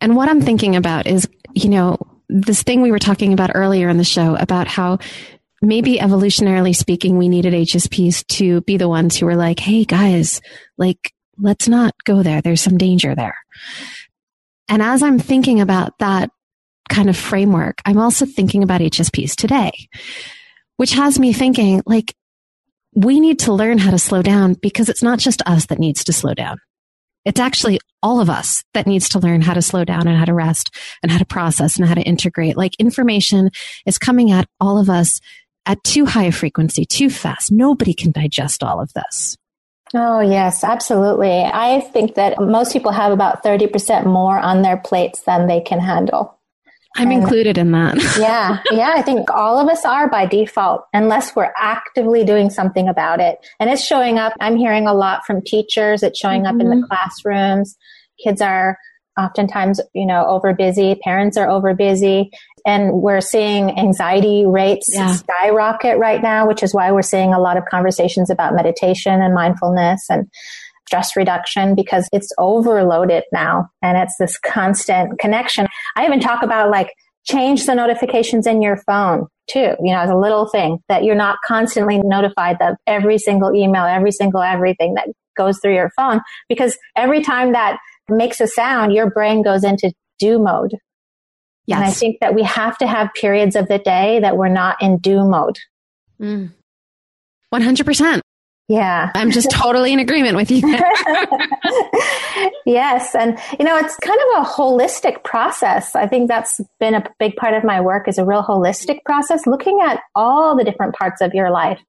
and 0.00 0.16
what 0.16 0.28
I'm 0.28 0.40
thinking 0.40 0.76
about 0.76 1.06
is, 1.06 1.28
you 1.54 1.68
know, 1.68 1.98
this 2.32 2.62
thing 2.62 2.82
we 2.82 2.90
were 2.90 2.98
talking 2.98 3.32
about 3.32 3.50
earlier 3.54 3.88
in 3.88 3.98
the 3.98 4.04
show 4.04 4.36
about 4.36 4.66
how 4.66 4.98
maybe 5.60 5.98
evolutionarily 5.98 6.74
speaking, 6.74 7.16
we 7.18 7.28
needed 7.28 7.52
HSPs 7.52 8.26
to 8.38 8.60
be 8.62 8.76
the 8.76 8.88
ones 8.88 9.16
who 9.16 9.26
were 9.26 9.36
like, 9.36 9.60
Hey 9.60 9.84
guys, 9.84 10.40
like, 10.76 11.12
let's 11.38 11.68
not 11.68 11.94
go 12.04 12.22
there. 12.22 12.42
There's 12.42 12.60
some 12.60 12.78
danger 12.78 13.14
there. 13.14 13.36
And 14.68 14.82
as 14.82 15.02
I'm 15.02 15.18
thinking 15.18 15.60
about 15.60 15.98
that 15.98 16.30
kind 16.88 17.08
of 17.08 17.16
framework, 17.16 17.80
I'm 17.84 17.98
also 17.98 18.26
thinking 18.26 18.62
about 18.62 18.80
HSPs 18.80 19.34
today, 19.34 19.72
which 20.76 20.92
has 20.92 21.18
me 21.18 21.32
thinking 21.32 21.82
like, 21.86 22.14
we 22.94 23.20
need 23.20 23.38
to 23.40 23.52
learn 23.52 23.78
how 23.78 23.90
to 23.90 23.98
slow 23.98 24.22
down 24.22 24.54
because 24.54 24.88
it's 24.88 25.02
not 25.02 25.18
just 25.18 25.42
us 25.46 25.66
that 25.66 25.78
needs 25.78 26.04
to 26.04 26.12
slow 26.12 26.34
down. 26.34 26.58
It's 27.24 27.40
actually 27.40 27.78
all 28.02 28.20
of 28.20 28.28
us 28.28 28.64
that 28.74 28.86
needs 28.86 29.08
to 29.10 29.18
learn 29.18 29.42
how 29.42 29.54
to 29.54 29.62
slow 29.62 29.84
down 29.84 30.08
and 30.08 30.16
how 30.16 30.24
to 30.24 30.34
rest 30.34 30.74
and 31.02 31.12
how 31.12 31.18
to 31.18 31.24
process 31.24 31.76
and 31.76 31.86
how 31.86 31.94
to 31.94 32.02
integrate. 32.02 32.56
Like 32.56 32.74
information 32.78 33.50
is 33.86 33.98
coming 33.98 34.30
at 34.30 34.48
all 34.60 34.78
of 34.78 34.90
us 34.90 35.20
at 35.66 35.82
too 35.84 36.06
high 36.06 36.24
a 36.24 36.32
frequency, 36.32 36.84
too 36.84 37.10
fast. 37.10 37.52
Nobody 37.52 37.94
can 37.94 38.10
digest 38.10 38.62
all 38.62 38.80
of 38.80 38.92
this. 38.94 39.36
Oh, 39.94 40.20
yes, 40.20 40.64
absolutely. 40.64 41.42
I 41.42 41.80
think 41.92 42.14
that 42.14 42.40
most 42.40 42.72
people 42.72 42.92
have 42.92 43.12
about 43.12 43.44
30% 43.44 44.06
more 44.06 44.38
on 44.38 44.62
their 44.62 44.78
plates 44.78 45.22
than 45.22 45.46
they 45.46 45.60
can 45.60 45.80
handle. 45.80 46.38
I'm 46.96 47.10
and 47.10 47.22
included 47.22 47.58
in 47.58 47.72
that. 47.72 47.96
yeah. 48.18 48.58
Yeah. 48.70 48.92
I 48.94 49.02
think 49.02 49.30
all 49.30 49.58
of 49.58 49.68
us 49.68 49.84
are 49.84 50.08
by 50.08 50.26
default, 50.26 50.84
unless 50.92 51.34
we're 51.34 51.52
actively 51.56 52.24
doing 52.24 52.50
something 52.50 52.88
about 52.88 53.20
it. 53.20 53.38
And 53.58 53.70
it's 53.70 53.84
showing 53.84 54.18
up. 54.18 54.34
I'm 54.40 54.56
hearing 54.56 54.86
a 54.86 54.94
lot 54.94 55.24
from 55.26 55.42
teachers. 55.42 56.02
It's 56.02 56.18
showing 56.18 56.42
mm-hmm. 56.42 56.56
up 56.56 56.60
in 56.60 56.70
the 56.70 56.76
mm-hmm. 56.76 56.86
classrooms. 56.86 57.76
Kids 58.22 58.40
are 58.40 58.78
oftentimes, 59.18 59.80
you 59.94 60.06
know, 60.06 60.26
over 60.26 60.54
busy. 60.54 60.94
Parents 61.02 61.36
are 61.36 61.48
over 61.48 61.74
busy. 61.74 62.30
And 62.64 62.92
we're 62.92 63.20
seeing 63.20 63.78
anxiety 63.78 64.44
rates 64.46 64.88
yeah. 64.92 65.14
skyrocket 65.14 65.98
right 65.98 66.22
now, 66.22 66.46
which 66.46 66.62
is 66.62 66.72
why 66.74 66.92
we're 66.92 67.02
seeing 67.02 67.34
a 67.34 67.40
lot 67.40 67.56
of 67.56 67.64
conversations 67.70 68.30
about 68.30 68.54
meditation 68.54 69.20
and 69.20 69.34
mindfulness 69.34 70.06
and 70.08 70.28
stress 70.86 71.16
reduction 71.16 71.74
because 71.74 72.08
it's 72.12 72.28
overloaded 72.38 73.24
now 73.32 73.68
and 73.82 73.96
it's 73.96 74.14
this 74.18 74.38
constant 74.38 75.18
connection. 75.18 75.66
I 75.96 76.04
even 76.06 76.20
talk 76.20 76.42
about 76.42 76.70
like 76.70 76.90
change 77.24 77.66
the 77.66 77.74
notifications 77.74 78.46
in 78.46 78.62
your 78.62 78.76
phone 78.76 79.26
too, 79.48 79.74
you 79.82 79.92
know, 79.92 80.00
as 80.00 80.10
a 80.10 80.16
little 80.16 80.48
thing 80.48 80.78
that 80.88 81.04
you're 81.04 81.14
not 81.14 81.38
constantly 81.46 82.00
notified 82.02 82.56
of 82.60 82.76
every 82.86 83.18
single 83.18 83.54
email, 83.54 83.84
every 83.84 84.12
single 84.12 84.42
everything 84.42 84.94
that 84.94 85.08
goes 85.36 85.58
through 85.60 85.74
your 85.74 85.90
phone 85.96 86.20
because 86.48 86.76
every 86.96 87.22
time 87.22 87.52
that 87.52 87.78
makes 88.08 88.40
a 88.40 88.46
sound, 88.46 88.92
your 88.92 89.10
brain 89.10 89.42
goes 89.42 89.64
into 89.64 89.92
do 90.18 90.38
mode. 90.38 90.72
Yes. 91.66 91.76
And 91.76 91.84
I 91.86 91.90
think 91.90 92.16
that 92.20 92.34
we 92.34 92.42
have 92.42 92.76
to 92.78 92.86
have 92.86 93.08
periods 93.14 93.56
of 93.56 93.68
the 93.68 93.78
day 93.78 94.18
that 94.20 94.36
we're 94.36 94.48
not 94.48 94.82
in 94.82 94.98
do 94.98 95.24
mode. 95.24 95.58
Mm. 96.20 96.52
100%. 97.54 98.20
Yeah. 98.68 99.10
I'm 99.14 99.30
just 99.30 99.50
totally 99.50 99.92
in 99.92 99.98
agreement 99.98 100.36
with 100.36 100.50
you. 100.50 100.62
yes. 102.66 103.14
And, 103.14 103.38
you 103.58 103.64
know, 103.64 103.76
it's 103.76 103.96
kind 103.96 104.18
of 104.18 104.44
a 104.44 104.48
holistic 104.48 105.24
process. 105.24 105.94
I 105.94 106.06
think 106.06 106.28
that's 106.28 106.60
been 106.78 106.94
a 106.94 107.04
big 107.18 107.36
part 107.36 107.54
of 107.54 107.64
my 107.64 107.80
work 107.80 108.08
is 108.08 108.18
a 108.18 108.24
real 108.24 108.42
holistic 108.42 108.98
process, 109.04 109.46
looking 109.46 109.80
at 109.82 110.00
all 110.14 110.56
the 110.56 110.64
different 110.64 110.94
parts 110.94 111.20
of 111.20 111.34
your 111.34 111.50
life. 111.50 111.80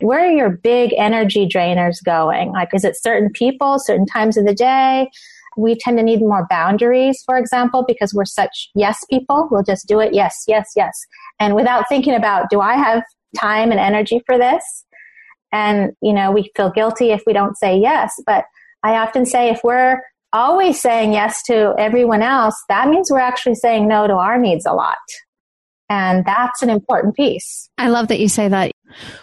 Where 0.00 0.20
are 0.20 0.32
your 0.32 0.50
big 0.50 0.94
energy 0.96 1.46
drainers 1.46 2.02
going? 2.04 2.52
Like, 2.52 2.68
is 2.74 2.84
it 2.84 3.00
certain 3.00 3.30
people, 3.30 3.78
certain 3.78 4.06
times 4.06 4.36
of 4.36 4.46
the 4.46 4.54
day? 4.54 5.10
We 5.56 5.74
tend 5.74 5.98
to 5.98 6.04
need 6.04 6.20
more 6.20 6.46
boundaries, 6.48 7.22
for 7.26 7.36
example, 7.36 7.84
because 7.86 8.14
we're 8.14 8.24
such 8.24 8.70
yes 8.74 9.04
people. 9.10 9.48
We'll 9.50 9.62
just 9.62 9.88
do 9.88 10.00
it. 10.00 10.14
Yes, 10.14 10.44
yes, 10.46 10.70
yes. 10.76 10.92
And 11.38 11.54
without 11.54 11.88
thinking 11.88 12.14
about, 12.14 12.50
do 12.50 12.60
I 12.60 12.74
have 12.74 13.02
time 13.36 13.72
and 13.72 13.80
energy 13.80 14.22
for 14.26 14.38
this? 14.38 14.84
And, 15.52 15.92
you 16.00 16.12
know, 16.12 16.30
we 16.30 16.50
feel 16.56 16.70
guilty 16.70 17.10
if 17.10 17.22
we 17.26 17.32
don't 17.32 17.56
say 17.56 17.78
yes. 17.78 18.14
But 18.26 18.44
I 18.82 18.96
often 18.96 19.26
say 19.26 19.50
if 19.50 19.60
we're 19.64 20.00
always 20.32 20.80
saying 20.80 21.12
yes 21.12 21.42
to 21.44 21.74
everyone 21.78 22.22
else, 22.22 22.54
that 22.68 22.88
means 22.88 23.10
we're 23.10 23.18
actually 23.18 23.56
saying 23.56 23.88
no 23.88 24.06
to 24.06 24.14
our 24.14 24.38
needs 24.38 24.64
a 24.66 24.72
lot. 24.72 24.96
And 25.88 26.24
that's 26.24 26.62
an 26.62 26.70
important 26.70 27.16
piece. 27.16 27.68
I 27.76 27.88
love 27.88 28.08
that 28.08 28.20
you 28.20 28.28
say 28.28 28.46
that. 28.48 28.70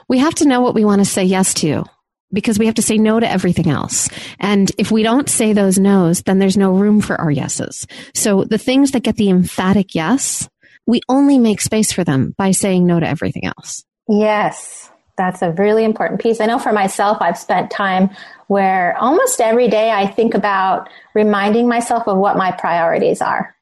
We 0.09 0.17
have 0.17 0.35
to 0.35 0.47
know 0.47 0.61
what 0.61 0.75
we 0.75 0.83
want 0.83 0.99
to 0.99 1.05
say 1.05 1.23
yes 1.23 1.53
to 1.55 1.85
because 2.33 2.59
we 2.59 2.65
have 2.65 2.75
to 2.75 2.81
say 2.81 2.97
no 2.97 3.19
to 3.19 3.29
everything 3.29 3.69
else. 3.69 4.09
And 4.39 4.69
if 4.77 4.91
we 4.91 5.01
don't 5.01 5.29
say 5.29 5.53
those 5.53 5.79
no's, 5.79 6.23
then 6.23 6.39
there's 6.39 6.57
no 6.57 6.71
room 6.71 6.99
for 6.99 7.19
our 7.19 7.31
yeses. 7.31 7.87
So 8.13 8.43
the 8.43 8.57
things 8.57 8.91
that 8.91 9.03
get 9.03 9.15
the 9.15 9.29
emphatic 9.29 9.95
yes, 9.95 10.49
we 10.85 11.01
only 11.07 11.37
make 11.37 11.61
space 11.61 11.93
for 11.93 12.03
them 12.03 12.33
by 12.37 12.51
saying 12.51 12.85
no 12.85 12.99
to 12.99 13.07
everything 13.07 13.45
else. 13.45 13.85
Yes. 14.09 14.91
That's 15.17 15.41
a 15.41 15.51
really 15.53 15.83
important 15.83 16.21
piece. 16.21 16.39
I 16.39 16.45
know 16.45 16.59
for 16.59 16.71
myself, 16.71 17.17
I've 17.21 17.37
spent 17.37 17.71
time 17.71 18.11
where 18.47 18.95
almost 18.97 19.41
every 19.41 19.67
day 19.67 19.91
I 19.91 20.05
think 20.07 20.35
about 20.35 20.89
reminding 21.15 21.67
myself 21.67 22.07
of 22.07 22.17
what 22.17 22.37
my 22.37 22.51
priorities 22.51 23.21
are. 23.21 23.55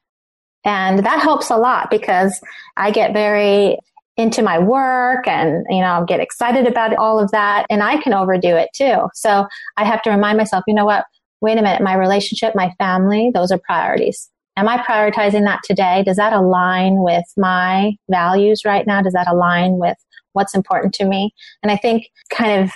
And 0.64 1.04
that 1.04 1.20
helps 1.20 1.50
a 1.50 1.56
lot 1.56 1.90
because 1.90 2.40
I 2.76 2.90
get 2.90 3.12
very 3.12 3.78
into 4.16 4.42
my 4.42 4.58
work 4.58 5.26
and, 5.28 5.64
you 5.68 5.80
know, 5.80 6.04
get 6.06 6.20
excited 6.20 6.66
about 6.66 6.94
all 6.96 7.18
of 7.18 7.30
that 7.32 7.66
and 7.68 7.82
I 7.82 7.98
can 7.98 8.14
overdo 8.14 8.56
it 8.56 8.70
too. 8.74 9.08
So 9.14 9.46
I 9.76 9.84
have 9.84 10.02
to 10.02 10.10
remind 10.10 10.38
myself, 10.38 10.64
you 10.66 10.74
know 10.74 10.86
what? 10.86 11.04
Wait 11.40 11.58
a 11.58 11.62
minute. 11.62 11.82
My 11.82 11.94
relationship, 11.94 12.54
my 12.54 12.72
family, 12.78 13.30
those 13.34 13.52
are 13.52 13.58
priorities. 13.58 14.30
Am 14.56 14.68
I 14.68 14.78
prioritizing 14.78 15.44
that 15.44 15.60
today? 15.64 16.02
Does 16.04 16.16
that 16.16 16.32
align 16.32 17.02
with 17.02 17.24
my 17.36 17.92
values 18.10 18.62
right 18.64 18.86
now? 18.86 19.02
Does 19.02 19.12
that 19.12 19.28
align 19.28 19.76
with 19.76 19.98
what's 20.36 20.54
important 20.54 20.94
to 20.94 21.04
me. 21.04 21.34
And 21.62 21.72
I 21.72 21.76
think 21.76 22.06
kind 22.30 22.62
of 22.62 22.70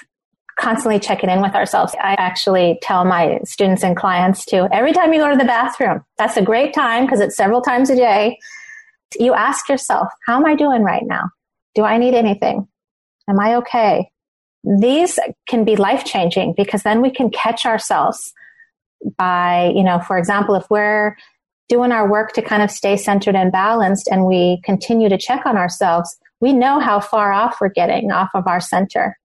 constantly 0.58 0.98
checking 0.98 1.30
in 1.30 1.40
with 1.40 1.54
ourselves. 1.54 1.94
I 2.00 2.14
actually 2.18 2.78
tell 2.82 3.04
my 3.04 3.40
students 3.44 3.82
and 3.82 3.96
clients 3.96 4.44
to 4.46 4.68
every 4.72 4.92
time 4.92 5.12
you 5.12 5.20
go 5.20 5.30
to 5.30 5.36
the 5.36 5.44
bathroom, 5.44 6.04
that's 6.18 6.36
a 6.36 6.42
great 6.42 6.74
time 6.74 7.06
because 7.06 7.20
it's 7.20 7.36
several 7.36 7.62
times 7.62 7.88
a 7.88 7.96
day. 7.96 8.38
You 9.18 9.32
ask 9.34 9.68
yourself, 9.68 10.08
how 10.26 10.36
am 10.36 10.44
I 10.44 10.54
doing 10.54 10.82
right 10.82 11.04
now? 11.04 11.30
Do 11.74 11.84
I 11.84 11.96
need 11.96 12.14
anything? 12.14 12.68
Am 13.28 13.40
I 13.40 13.54
okay? 13.56 14.11
These 14.64 15.18
can 15.48 15.64
be 15.64 15.76
life 15.76 16.04
changing 16.04 16.54
because 16.56 16.82
then 16.82 17.00
we 17.00 17.11
can 17.11 17.30
catch 17.30 17.64
ourselves 17.64 18.32
by, 19.16 19.72
you 19.74 19.82
know, 19.82 20.00
for 20.00 20.18
example, 20.18 20.54
if 20.54 20.68
we're 20.68 21.16
doing 21.70 21.92
our 21.92 22.11
work 22.11 22.32
to 22.32 22.42
kind 22.42 22.62
of 22.62 22.70
stay 22.70 22.96
centered 22.96 23.34
and 23.34 23.50
balanced 23.50 24.08
and 24.08 24.26
we 24.26 24.61
continue 24.64 25.08
to 25.08 25.16
check 25.16 25.46
on 25.46 25.56
ourselves, 25.56 26.18
we 26.41 26.53
know 26.53 26.80
how 26.80 27.01
far 27.01 27.32
off 27.32 27.59
we're 27.61 27.68
getting 27.68 28.11
off 28.11 28.30
of 28.34 28.47
our 28.47 28.61
center. 28.61 29.16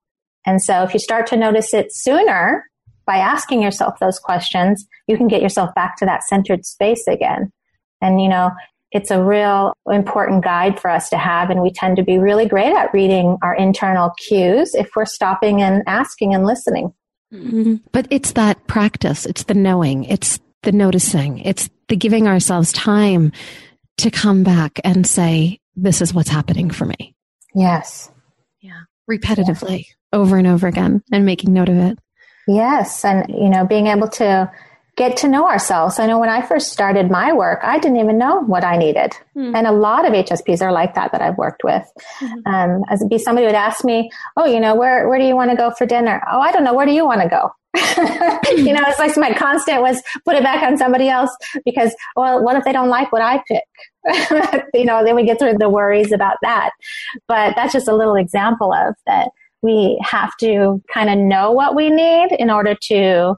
And 0.46 0.62
so 0.62 0.84
if 0.84 0.94
you 0.94 1.00
start 1.00 1.28
to 1.28 1.38
notice 1.38 1.74
it 1.74 1.88
sooner 1.90 2.66
by 3.06 3.18
asking 3.18 3.62
yourself 3.62 4.00
those 4.00 4.20
questions, 4.20 4.86
you 5.08 5.18
can 5.18 5.28
get 5.28 5.42
yourself 5.42 5.74
back 5.76 5.98
to 5.98 6.06
that 6.06 6.24
centered 6.24 6.66
space 6.66 7.08
again. 7.08 7.52
And, 8.02 8.22
you 8.22 8.28
know, 8.28 8.52
it's 8.92 9.12
a 9.12 9.24
real 9.24 9.74
important 9.90 10.44
guide 10.44 10.80
for 10.80 10.90
us 10.90 11.10
to 11.10 11.18
have. 11.18 11.50
And 11.50 11.62
we 11.62 11.72
tend 11.72 11.98
to 11.98 12.04
be 12.04 12.18
really 12.18 12.48
great 12.48 12.74
at 12.74 12.94
reading 12.94 13.38
our 13.42 13.56
internal 13.56 14.12
cues 14.28 14.74
if 14.76 14.90
we're 14.96 15.06
stopping 15.06 15.62
and 15.62 15.84
asking 15.88 16.34
and 16.34 16.46
listening. 16.46 16.94
Mm-hmm. 17.34 17.76
But 17.92 18.08
it's 18.10 18.34
that 18.34 18.68
practice. 18.68 19.26
It's 19.26 19.44
the 19.44 19.54
knowing. 19.54 20.06
It's 20.06 20.40
the 20.64 20.72
noticing. 20.72 21.40
It's 21.40 21.70
the 21.90 21.96
giving 21.96 22.28
ourselves 22.28 22.72
time 22.72 23.32
to 23.98 24.12
come 24.12 24.44
back 24.44 24.80
and 24.84 25.06
say, 25.06 25.60
this 25.76 26.02
is 26.02 26.14
what's 26.14 26.30
happening 26.30 26.70
for 26.70 26.86
me. 26.86 27.16
Yes. 27.54 28.12
Yeah. 28.62 28.82
Repetitively 29.10 29.86
yeah. 29.86 30.20
over 30.20 30.38
and 30.38 30.48
over 30.48 30.68
again 30.68 31.04
and 31.12 31.26
making 31.26 31.54
note 31.54 31.70
of 31.70 31.78
it. 31.78 32.00
Yes. 32.48 33.04
And, 33.04 33.28
you 33.30 33.50
know, 33.50 33.66
being 33.66 33.88
able 33.88 34.10
to 34.10 34.52
get 34.96 35.18
to 35.18 35.28
know 35.28 35.48
ourselves. 35.48 36.00
I 36.00 36.06
know 36.08 36.20
when 36.20 36.30
I 36.30 36.42
first 36.42 36.72
started 36.72 37.12
my 37.12 37.34
work, 37.34 37.60
I 37.64 37.80
didn't 37.80 37.98
even 37.98 38.18
know 38.18 38.42
what 38.42 38.64
I 38.64 38.78
needed. 38.78 39.14
Mm. 39.36 39.54
And 39.54 39.68
a 39.68 39.72
lot 39.72 40.06
of 40.06 40.14
HSPs 40.14 40.62
are 40.62 40.72
like 40.72 40.96
that 40.96 41.12
that 41.12 41.22
I've 41.22 41.38
worked 41.38 41.64
with. 41.64 41.84
Mm-hmm. 42.22 42.54
Um, 42.54 42.84
as 42.90 43.06
be 43.10 43.18
somebody 43.18 43.46
would 43.46 43.56
ask 43.56 43.84
me, 43.84 44.10
Oh, 44.38 44.46
you 44.46 44.60
know, 44.60 44.76
where, 44.76 45.10
where 45.10 45.20
do 45.20 45.26
you 45.26 45.36
want 45.36 45.52
to 45.52 45.58
go 45.58 45.72
for 45.72 45.86
dinner? 45.86 46.22
Oh, 46.32 46.40
I 46.40 46.52
don't 46.52 46.64
know. 46.64 46.74
Where 46.74 46.86
do 46.86 46.94
you 46.94 47.06
want 47.06 47.22
to 47.22 47.28
go? 47.28 47.52
you 48.56 48.74
know, 48.74 48.84
it's 48.88 49.00
like 49.00 49.16
my 49.18 49.34
constant 49.34 49.82
was 49.82 50.02
put 50.24 50.36
it 50.36 50.44
back 50.44 50.64
on 50.64 50.78
somebody 50.78 51.10
else 51.10 51.36
because, 51.64 51.96
well, 52.16 52.44
what 52.44 52.56
if 52.56 52.64
they 52.64 52.72
don't 52.72 52.90
like 52.90 53.12
what 53.12 53.22
I 53.22 53.44
pick? 53.48 54.64
you 54.74 54.86
know, 54.86 55.04
then 55.04 55.16
we 55.16 55.26
get 55.26 55.40
through 55.40 55.58
the 55.58 55.70
worries 55.70 56.12
about 56.12 56.38
that. 56.42 56.72
But 57.28 57.56
that's 57.56 57.74
just 57.74 57.88
a 57.88 57.96
little 57.96 58.16
example 58.16 58.74
of 58.74 58.96
that 59.06 59.30
we 59.62 60.00
have 60.04 60.32
to 60.38 60.82
kind 60.94 61.10
of 61.10 61.18
know 61.18 61.52
what 61.52 61.76
we 61.76 61.90
need 61.90 62.30
in 62.38 62.50
order 62.50 62.76
to 62.90 63.36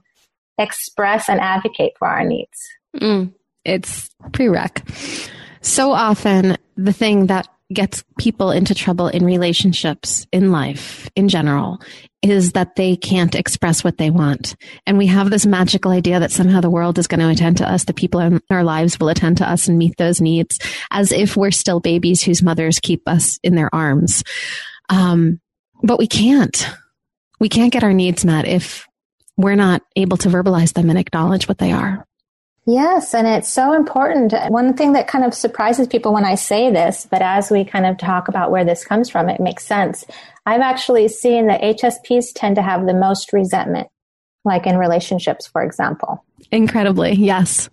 express 0.58 1.28
and 1.28 1.40
advocate 1.40 1.92
for 1.98 2.06
our 2.06 2.24
needs. 2.24 2.68
Mm, 2.96 3.32
it's 3.64 4.10
prereq. 4.30 5.30
So 5.62 5.92
often, 5.92 6.56
the 6.76 6.92
thing 6.92 7.26
that 7.26 7.48
gets 7.72 8.02
people 8.18 8.50
into 8.50 8.74
trouble 8.74 9.08
in 9.08 9.24
relationships, 9.24 10.26
in 10.32 10.50
life, 10.50 11.10
in 11.14 11.28
general, 11.28 11.80
is 12.22 12.52
that 12.52 12.76
they 12.76 12.96
can't 12.96 13.34
express 13.34 13.84
what 13.84 13.98
they 13.98 14.10
want. 14.10 14.56
And 14.86 14.96
we 14.96 15.06
have 15.06 15.30
this 15.30 15.46
magical 15.46 15.90
idea 15.90 16.18
that 16.18 16.32
somehow 16.32 16.60
the 16.60 16.70
world 16.70 16.98
is 16.98 17.06
going 17.06 17.20
to 17.20 17.28
attend 17.28 17.58
to 17.58 17.70
us, 17.70 17.84
the 17.84 17.92
people 17.92 18.20
in 18.20 18.40
our 18.50 18.64
lives 18.64 18.98
will 18.98 19.10
attend 19.10 19.36
to 19.38 19.50
us 19.50 19.68
and 19.68 19.78
meet 19.78 19.96
those 19.98 20.20
needs 20.20 20.58
as 20.90 21.12
if 21.12 21.36
we're 21.36 21.50
still 21.50 21.78
babies 21.78 22.22
whose 22.22 22.42
mothers 22.42 22.80
keep 22.80 23.06
us 23.06 23.38
in 23.42 23.54
their 23.54 23.72
arms. 23.74 24.24
Um, 24.88 25.40
but 25.82 25.98
we 25.98 26.06
can't. 26.06 26.68
We 27.38 27.48
can't 27.48 27.72
get 27.72 27.84
our 27.84 27.92
needs 27.92 28.24
met 28.24 28.48
if 28.48 28.86
we're 29.36 29.54
not 29.54 29.82
able 29.94 30.16
to 30.16 30.28
verbalize 30.28 30.72
them 30.72 30.90
and 30.90 30.98
acknowledge 30.98 31.46
what 31.46 31.58
they 31.58 31.70
are. 31.70 32.07
Yes, 32.70 33.14
and 33.14 33.26
it's 33.26 33.48
so 33.48 33.72
important. 33.72 34.34
One 34.50 34.74
thing 34.74 34.92
that 34.92 35.08
kind 35.08 35.24
of 35.24 35.32
surprises 35.32 35.86
people 35.86 36.12
when 36.12 36.26
I 36.26 36.34
say 36.34 36.70
this, 36.70 37.08
but 37.10 37.22
as 37.22 37.50
we 37.50 37.64
kind 37.64 37.86
of 37.86 37.96
talk 37.96 38.28
about 38.28 38.50
where 38.50 38.62
this 38.62 38.84
comes 38.84 39.08
from, 39.08 39.30
it 39.30 39.40
makes 39.40 39.64
sense. 39.64 40.04
I've 40.44 40.60
actually 40.60 41.08
seen 41.08 41.46
that 41.46 41.62
HSPs 41.62 42.26
tend 42.34 42.56
to 42.56 42.62
have 42.62 42.84
the 42.84 42.92
most 42.92 43.32
resentment, 43.32 43.88
like 44.44 44.66
in 44.66 44.76
relationships, 44.76 45.46
for 45.46 45.62
example. 45.62 46.22
Incredibly, 46.52 47.14
yes. 47.14 47.70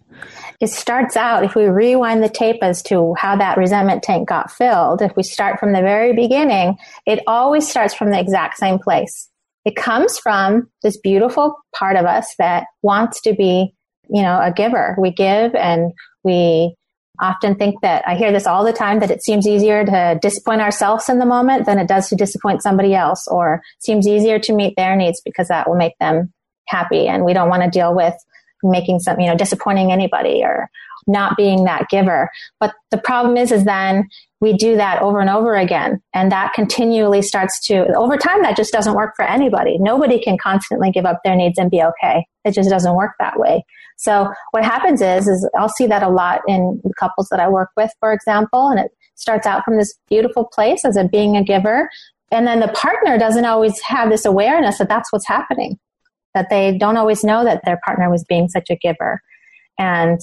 It 0.62 0.68
starts 0.68 1.18
out, 1.18 1.44
if 1.44 1.56
we 1.56 1.66
rewind 1.66 2.24
the 2.24 2.30
tape 2.30 2.64
as 2.64 2.82
to 2.84 3.16
how 3.16 3.36
that 3.36 3.58
resentment 3.58 4.02
tank 4.02 4.30
got 4.30 4.50
filled, 4.50 5.02
if 5.02 5.14
we 5.18 5.24
start 5.24 5.60
from 5.60 5.74
the 5.74 5.82
very 5.82 6.14
beginning, 6.14 6.78
it 7.06 7.20
always 7.28 7.70
starts 7.70 7.94
from 7.94 8.12
the 8.12 8.20
exact 8.20 8.58
same 8.58 8.80
place. 8.80 9.30
It 9.66 9.76
comes 9.76 10.18
from 10.18 10.70
this 10.84 10.96
beautiful 10.96 11.54
part 11.78 11.98
of 11.98 12.06
us 12.06 12.34
that 12.40 12.68
wants 12.82 13.20
to 13.24 13.34
be 13.34 13.74
you 14.10 14.22
know, 14.22 14.40
a 14.42 14.52
giver. 14.52 14.96
We 15.00 15.12
give 15.12 15.56
and 15.56 15.92
we 16.24 16.76
often 17.22 17.56
think 17.56 17.82
that 17.82 18.06
I 18.08 18.16
hear 18.16 18.32
this 18.32 18.48
all 18.48 18.66
the 18.66 18.74
time 18.74 19.00
that 19.00 19.12
it 19.12 19.24
seems 19.24 19.48
easier 19.48 19.86
to 19.86 20.20
disappoint 20.22 20.62
ourselves 20.62 21.08
in 21.10 21.20
the 21.20 21.26
moment 21.26 21.66
than 21.66 21.80
it 21.80 21.88
does 21.88 22.10
to 22.10 22.16
disappoint 22.16 22.62
somebody 22.62 22.94
else 22.94 23.26
or 23.28 23.62
seems 23.80 24.08
easier 24.08 24.40
to 24.40 24.54
meet 24.54 24.74
their 24.76 24.96
needs 24.96 25.22
because 25.24 25.48
that 25.48 25.70
will 25.70 25.78
make 25.78 25.98
them 26.00 26.34
happy 26.68 27.08
and 27.08 27.24
we 27.24 27.34
don't 27.34 27.50
want 27.50 27.64
to 27.64 27.70
deal 27.70 27.96
with 27.96 28.16
making 28.64 29.00
some, 29.00 29.20
you 29.20 29.28
know, 29.28 29.36
disappointing 29.36 29.92
anybody 29.92 30.42
or 30.44 30.70
not 31.08 31.38
being 31.38 31.66
that 31.66 31.88
giver. 31.90 32.30
But 32.60 32.74
the 32.90 32.98
problem 32.98 33.38
is, 33.38 33.52
is 33.52 33.64
then 33.64 34.08
we 34.42 34.54
do 34.54 34.76
that 34.78 35.02
over 35.02 35.20
and 35.20 35.30
over 35.30 35.56
again. 35.56 36.02
And 36.14 36.32
that 36.32 36.54
continually 36.54 37.22
starts 37.22 37.66
to, 37.68 37.94
over 37.96 38.18
time, 38.18 38.42
that 38.42 38.58
just 38.58 38.74
doesn't 38.74 38.96
work 38.96 39.14
for 39.16 39.24
anybody. 39.24 39.78
Nobody 39.78 40.20
can 40.20 40.38
constantly 40.38 40.92
give 40.92 41.06
up 41.06 41.20
their 41.24 41.36
needs 41.36 41.60
and 41.60 41.70
be 41.70 41.84
okay. 41.84 42.26
It 42.44 42.52
just 42.52 42.70
doesn't 42.70 42.96
work 42.96 43.12
that 43.20 43.40
way. 43.40 43.64
So 43.98 44.30
what 44.52 44.64
happens 44.64 45.02
is, 45.02 45.28
is 45.28 45.50
I'll 45.58 45.70
see 45.70 45.88
that 45.88 46.04
a 46.04 46.10
lot 46.10 46.42
in 46.48 46.82
the 46.84 46.94
couples 47.00 47.30
that 47.30 47.40
I 47.40 47.48
work 47.48 47.70
with, 47.78 47.92
for 48.00 48.12
example, 48.14 48.68
and 48.68 48.80
it 48.80 48.92
starts 49.16 49.48
out 49.48 49.64
from 49.64 49.78
this 49.78 49.94
beautiful 50.10 50.46
place 50.54 50.84
as 50.86 50.98
a 50.98 51.06
being 51.06 51.38
a 51.38 51.44
giver. 51.44 51.90
And 52.32 52.46
then 52.46 52.60
the 52.60 52.68
partner 52.70 53.18
doesn't 53.18 53.46
always 53.46 53.80
have 53.82 54.10
this 54.10 54.26
awareness 54.26 54.80
that 54.80 54.90
that's 54.90 55.12
what's 55.12 55.28
happening, 55.28 55.80
that 56.34 56.50
they 56.50 56.78
don't 56.78 56.98
always 56.98 57.24
know 57.24 57.44
that 57.46 57.64
their 57.66 57.80
partner 57.86 58.10
was 58.10 58.26
being 58.26 58.50
such 58.50 58.70
a 58.70 58.76
giver. 58.76 59.22
And 59.80 60.20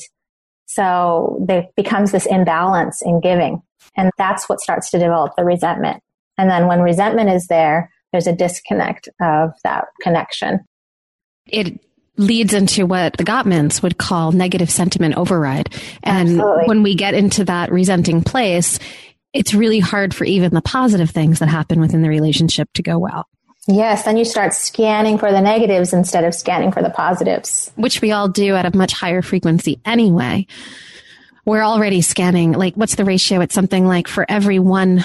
so 0.67 1.43
there 1.47 1.67
becomes 1.77 2.13
this 2.13 2.27
imbalance 2.27 3.03
in 3.03 3.21
giving. 3.21 3.63
And 3.97 4.11
that's 4.19 4.49
what 4.49 4.61
starts 4.61 4.91
to 4.91 4.99
develop 4.99 5.33
the 5.37 5.45
resentment. 5.45 6.03
And 6.39 6.51
then 6.51 6.67
when 6.67 6.81
resentment 6.81 7.31
is 7.31 7.47
there, 7.47 7.91
there's 8.11 8.27
a 8.27 8.35
disconnect 8.35 9.09
of 9.21 9.53
that 9.65 9.87
connection. 10.03 10.61
It 11.47 11.81
leads 12.17 12.53
into 12.53 12.87
what 12.87 13.17
the 13.17 13.25
Gottmans 13.25 13.83
would 13.83 13.99
call 13.99 14.33
negative 14.33 14.71
sentiment 14.71 15.17
override. 15.17 15.75
And 16.03 16.29
Absolutely. 16.29 16.65
when 16.67 16.83
we 16.83 16.95
get 16.95 17.15
into 17.15 17.45
that 17.47 17.73
resenting 17.73 18.23
place, 18.23 18.79
it's 19.33 19.55
really 19.55 19.81
hard 19.81 20.15
for 20.15 20.25
even 20.25 20.53
the 20.53 20.61
positive 20.61 21.11
things 21.11 21.39
that 21.39 21.49
happen 21.49 21.81
within 21.81 22.03
the 22.03 22.09
relationship 22.09 22.69
to 22.75 22.83
go 22.83 22.99
well. 22.99 23.27
Yes, 23.69 24.05
then 24.05 24.17
you 24.17 24.25
start 24.25 24.55
scanning 24.55 25.19
for 25.19 25.31
the 25.31 25.41
negatives 25.41 25.93
instead 25.93 26.25
of 26.25 26.35
scanning 26.35 26.73
for 26.73 26.83
the 26.83 26.91
positives. 26.91 27.71
Which 27.77 28.03
we 28.03 28.11
all 28.11 28.29
do 28.29 28.57
at 28.57 28.67
a 28.67 28.77
much 28.77 28.93
higher 28.93 29.23
frequency 29.23 29.81
anyway. 29.85 30.47
We're 31.45 31.63
already 31.63 32.03
scanning, 32.03 32.53
like, 32.53 32.75
what's 32.75 32.97
the 32.97 33.05
ratio? 33.05 33.41
It's 33.41 33.55
something 33.55 33.87
like 33.87 34.09
for 34.09 34.27
every 34.29 34.59
one 34.59 35.05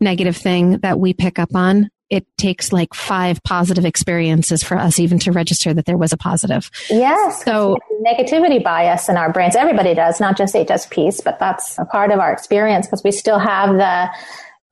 negative 0.00 0.36
thing 0.36 0.78
that 0.78 0.98
we 0.98 1.14
pick 1.14 1.38
up 1.38 1.54
on, 1.54 1.90
it 2.12 2.26
takes 2.36 2.74
like 2.74 2.92
five 2.92 3.42
positive 3.42 3.86
experiences 3.86 4.62
for 4.62 4.76
us 4.76 5.00
even 5.00 5.18
to 5.18 5.32
register 5.32 5.72
that 5.72 5.86
there 5.86 5.96
was 5.96 6.12
a 6.12 6.16
positive. 6.18 6.70
Yes. 6.90 7.42
So 7.42 7.78
negativity 8.06 8.62
bias 8.62 9.08
in 9.08 9.16
our 9.16 9.32
brains. 9.32 9.56
Everybody 9.56 9.94
does, 9.94 10.20
not 10.20 10.36
just 10.36 10.54
HSPs, 10.54 11.24
but 11.24 11.38
that's 11.38 11.78
a 11.78 11.86
part 11.86 12.10
of 12.10 12.20
our 12.20 12.30
experience 12.30 12.86
because 12.86 13.02
we 13.02 13.12
still 13.12 13.38
have 13.38 13.76
the 13.78 14.10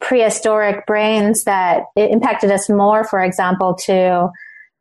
prehistoric 0.00 0.84
brains 0.84 1.44
that 1.44 1.84
it 1.96 2.10
impacted 2.10 2.50
us 2.50 2.68
more, 2.68 3.04
for 3.04 3.22
example, 3.22 3.74
to 3.86 4.28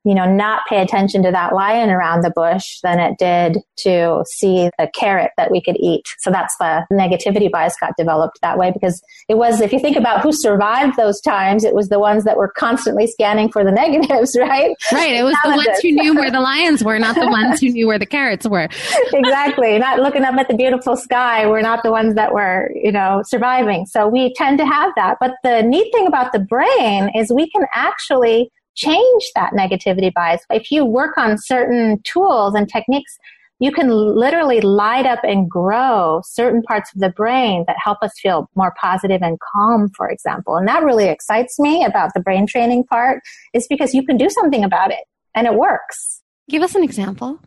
you 0.06 0.16
know, 0.16 0.26
not 0.26 0.62
pay 0.70 0.82
attention 0.82 1.24
to 1.24 1.32
that 1.32 1.54
lion 1.54 1.90
around 1.90 2.24
the 2.24 2.32
bush 2.32 2.80
than 2.84 3.00
it 3.00 3.18
did 3.18 3.58
to 3.78 4.24
see 4.26 4.70
the 4.78 4.90
carrot 4.94 5.32
that 5.38 5.52
we 5.52 5.62
could 5.62 5.76
eat. 5.80 6.06
So 6.20 6.32
that's 6.32 6.56
the 6.58 6.86
negativity 6.92 7.52
bias 7.52 7.76
got 7.80 7.94
developed 7.98 8.40
that 8.42 8.58
way 8.58 8.72
because 8.72 9.02
it 9.28 9.36
was, 9.36 9.60
if 9.60 9.74
you 9.74 9.80
think 9.80 9.98
about 9.98 10.22
who 10.22 10.32
survived 10.32 10.96
those 10.96 11.20
times, 11.20 11.64
it 11.64 11.76
was 11.76 11.90
the 11.90 12.00
ones 12.00 12.24
that 12.24 12.38
were 12.38 12.48
constantly 12.48 13.08
scanning 13.08 13.52
for 13.52 13.64
the 13.64 13.72
negatives, 13.80 14.38
right? 14.40 14.76
Right. 14.92 15.16
It 15.16 15.24
was 15.24 15.36
the 15.44 15.50
ones 15.50 15.80
who 15.82 15.92
knew 15.92 16.16
where 16.16 16.32
the 16.32 16.40
lions 16.50 16.84
were, 16.84 16.98
not 16.98 17.16
the 17.16 17.28
ones 17.28 17.60
who 17.60 17.70
knew 17.70 17.88
where 17.88 18.00
the 18.00 18.06
carrots 18.06 18.48
were. 18.48 18.70
exactly. 19.14 19.78
Not 19.80 20.00
looking 20.00 20.24
up 20.24 20.36
at 20.36 20.48
the 20.48 20.56
beautiful 20.56 20.96
sky. 20.96 21.46
We're 21.46 21.62
not 21.62 21.84
the 21.84 21.92
ones 21.92 22.16
that 22.16 22.34
were, 22.34 22.72
you 22.74 22.92
know, 22.92 23.22
surviving. 23.26 23.86
So 23.86 24.08
we 24.08 24.34
tend 24.36 24.60
to 24.60 24.66
have 24.66 24.94
that. 24.96 25.18
But 25.20 25.36
the 25.44 25.62
neat 25.62 25.92
thing 25.94 26.08
about 26.08 26.32
the 26.32 26.40
brain 26.40 27.10
is 27.16 27.34
we 27.34 27.50
can 27.50 27.66
actually 27.76 28.50
change 28.80 29.32
that 29.36 29.52
negativity 29.54 30.14
bias. 30.14 30.42
If 30.50 30.72
you 30.72 30.86
work 30.86 31.18
on 31.18 31.38
certain 31.38 32.02
tools 32.04 32.56
and 32.56 32.68
techniques, 32.70 33.18
you 33.60 33.74
can 33.74 33.90
literally 33.90 34.62
light 34.62 35.06
up 35.06 35.20
and 35.24 35.50
grow 35.50 36.22
certain 36.24 36.62
parts 36.62 36.94
of 36.94 37.02
the 37.02 37.10
brain 37.10 37.66
that 37.68 37.76
help 37.84 37.98
us 38.02 38.14
feel 38.22 38.50
more 38.56 38.74
positive 38.80 39.22
and 39.22 39.38
calm, 39.54 39.90
for 39.98 40.10
example. 40.10 40.56
And 40.56 40.66
that 40.70 40.84
really 40.84 41.10
excites 41.10 41.60
me 41.60 41.84
about 41.84 42.12
the 42.14 42.22
brain 42.22 42.48
training 42.48 42.86
part 42.86 43.22
is 43.54 43.68
because 43.68 43.94
you 43.94 44.06
can 44.06 44.16
do 44.16 44.30
something 44.30 44.64
about 44.64 44.92
it 44.92 45.04
and 45.36 45.46
it 45.46 45.56
works. 45.56 46.22
Give 46.50 46.62
us 46.62 46.74
an 46.74 46.84
example. 46.84 47.40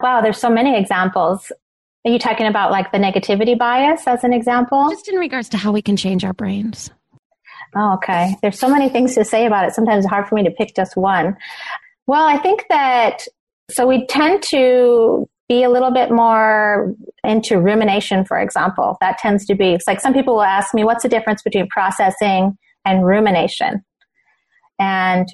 Wow, 0.00 0.22
there's 0.22 0.38
so 0.38 0.48
many 0.48 0.74
examples. 0.78 1.52
Are 2.06 2.10
you 2.10 2.18
talking 2.18 2.46
about 2.46 2.70
like 2.70 2.90
the 2.90 2.98
negativity 2.98 3.58
bias 3.58 4.06
as 4.06 4.24
an 4.24 4.32
example? 4.32 4.88
Just 4.88 5.08
in 5.08 5.16
regards 5.16 5.50
to 5.50 5.58
how 5.58 5.70
we 5.70 5.82
can 5.82 5.96
change 5.96 6.24
our 6.24 6.32
brains. 6.32 6.90
Oh, 7.76 7.94
okay. 7.94 8.36
There's 8.42 8.58
so 8.58 8.68
many 8.68 8.88
things 8.88 9.14
to 9.14 9.24
say 9.24 9.46
about 9.46 9.66
it. 9.66 9.74
Sometimes 9.74 10.04
it's 10.04 10.10
hard 10.10 10.28
for 10.28 10.34
me 10.34 10.44
to 10.44 10.50
pick 10.50 10.74
just 10.74 10.96
one. 10.96 11.36
Well, 12.06 12.26
I 12.26 12.38
think 12.38 12.64
that 12.70 13.22
so 13.70 13.86
we 13.86 14.06
tend 14.06 14.42
to 14.44 15.28
be 15.48 15.62
a 15.62 15.70
little 15.70 15.90
bit 15.90 16.10
more 16.10 16.94
into 17.24 17.58
rumination, 17.58 18.24
for 18.24 18.38
example. 18.38 18.96
That 19.00 19.18
tends 19.18 19.46
to 19.46 19.54
be, 19.54 19.72
it's 19.72 19.86
like 19.86 20.00
some 20.00 20.12
people 20.12 20.34
will 20.34 20.42
ask 20.42 20.74
me, 20.74 20.84
what's 20.84 21.02
the 21.02 21.08
difference 21.08 21.42
between 21.42 21.68
processing 21.68 22.56
and 22.84 23.04
rumination? 23.04 23.84
And 24.78 25.28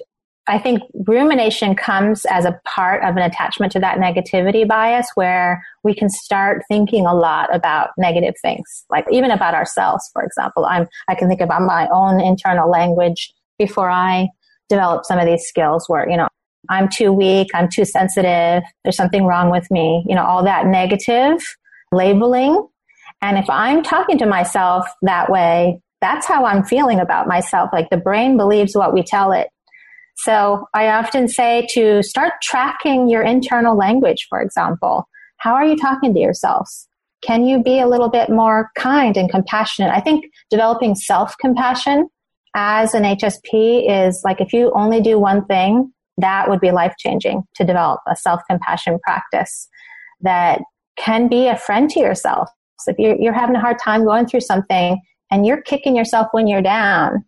I 0.47 0.59
think 0.59 0.83
rumination 1.07 1.75
comes 1.75 2.23
as 2.25 2.45
a 2.45 2.59
part 2.65 3.03
of 3.03 3.17
an 3.17 3.23
attachment 3.23 3.71
to 3.71 3.79
that 3.79 3.97
negativity 3.97 4.67
bias 4.67 5.07
where 5.15 5.63
we 5.83 5.95
can 5.95 6.07
start 6.07 6.63
thinking 6.67 7.07
a 7.07 7.15
lot 7.15 7.53
about 7.53 7.89
negative 7.97 8.35
things, 8.41 8.85
like 8.91 9.05
even 9.11 9.31
about 9.31 9.55
ourselves, 9.55 10.07
for 10.13 10.23
example. 10.23 10.65
I'm, 10.65 10.87
I 11.07 11.15
can 11.15 11.27
think 11.29 11.41
about 11.41 11.63
my 11.63 11.87
own 11.91 12.19
internal 12.19 12.69
language 12.69 13.33
before 13.57 13.89
I 13.89 14.27
develop 14.69 15.05
some 15.05 15.17
of 15.17 15.25
these 15.25 15.45
skills 15.45 15.85
where, 15.87 16.07
you 16.07 16.17
know, 16.17 16.27
I'm 16.69 16.89
too 16.89 17.11
weak, 17.11 17.49
I'm 17.53 17.69
too 17.69 17.85
sensitive, 17.85 18.63
there's 18.83 18.97
something 18.97 19.25
wrong 19.25 19.49
with 19.49 19.69
me, 19.71 20.03
you 20.07 20.15
know, 20.15 20.23
all 20.23 20.43
that 20.43 20.67
negative 20.67 21.39
labeling. 21.91 22.67
And 23.21 23.37
if 23.37 23.49
I'm 23.49 23.81
talking 23.81 24.17
to 24.19 24.25
myself 24.25 24.85
that 25.01 25.31
way, 25.31 25.79
that's 26.01 26.27
how 26.27 26.45
I'm 26.45 26.63
feeling 26.63 26.99
about 26.99 27.27
myself. 27.27 27.69
Like 27.73 27.89
the 27.89 27.97
brain 27.97 28.37
believes 28.37 28.75
what 28.75 28.93
we 28.93 29.01
tell 29.01 29.31
it. 29.31 29.47
So 30.17 30.65
I 30.73 30.87
often 30.87 31.27
say 31.27 31.67
to 31.71 32.01
start 32.01 32.33
tracking 32.41 33.09
your 33.09 33.21
internal 33.21 33.77
language, 33.77 34.27
for 34.29 34.41
example. 34.41 35.07
How 35.37 35.53
are 35.53 35.65
you 35.65 35.75
talking 35.75 36.13
to 36.13 36.19
yourselves? 36.19 36.87
Can 37.21 37.45
you 37.45 37.61
be 37.61 37.79
a 37.79 37.87
little 37.87 38.09
bit 38.09 38.29
more 38.29 38.71
kind 38.77 39.17
and 39.17 39.29
compassionate? 39.29 39.91
I 39.91 39.99
think 39.99 40.25
developing 40.49 40.95
self 40.95 41.35
compassion 41.39 42.07
as 42.55 42.93
an 42.93 43.03
HSP 43.03 43.89
is 43.89 44.21
like 44.23 44.39
if 44.39 44.53
you 44.53 44.71
only 44.75 45.01
do 45.01 45.19
one 45.19 45.45
thing, 45.45 45.91
that 46.17 46.49
would 46.49 46.61
be 46.61 46.71
life 46.71 46.93
changing 46.97 47.43
to 47.55 47.65
develop 47.65 47.99
a 48.07 48.15
self 48.15 48.41
compassion 48.49 48.99
practice 49.03 49.67
that 50.21 50.61
can 50.97 51.27
be 51.27 51.47
a 51.47 51.57
friend 51.57 51.89
to 51.91 51.99
yourself. 51.99 52.49
So 52.79 52.91
if 52.91 52.97
you're, 52.99 53.15
you're 53.15 53.33
having 53.33 53.55
a 53.55 53.59
hard 53.61 53.79
time 53.79 54.05
going 54.05 54.27
through 54.27 54.41
something 54.41 54.99
and 55.31 55.45
you're 55.45 55.61
kicking 55.61 55.95
yourself 55.95 56.27
when 56.31 56.47
you're 56.47 56.61
down, 56.61 57.25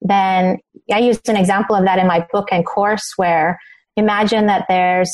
then 0.00 0.58
I 0.92 0.98
used 0.98 1.28
an 1.28 1.36
example 1.36 1.76
of 1.76 1.84
that 1.84 1.98
in 1.98 2.06
my 2.06 2.26
book 2.32 2.48
and 2.52 2.64
course 2.64 3.12
where 3.16 3.58
imagine 3.96 4.46
that 4.46 4.66
there's 4.68 5.10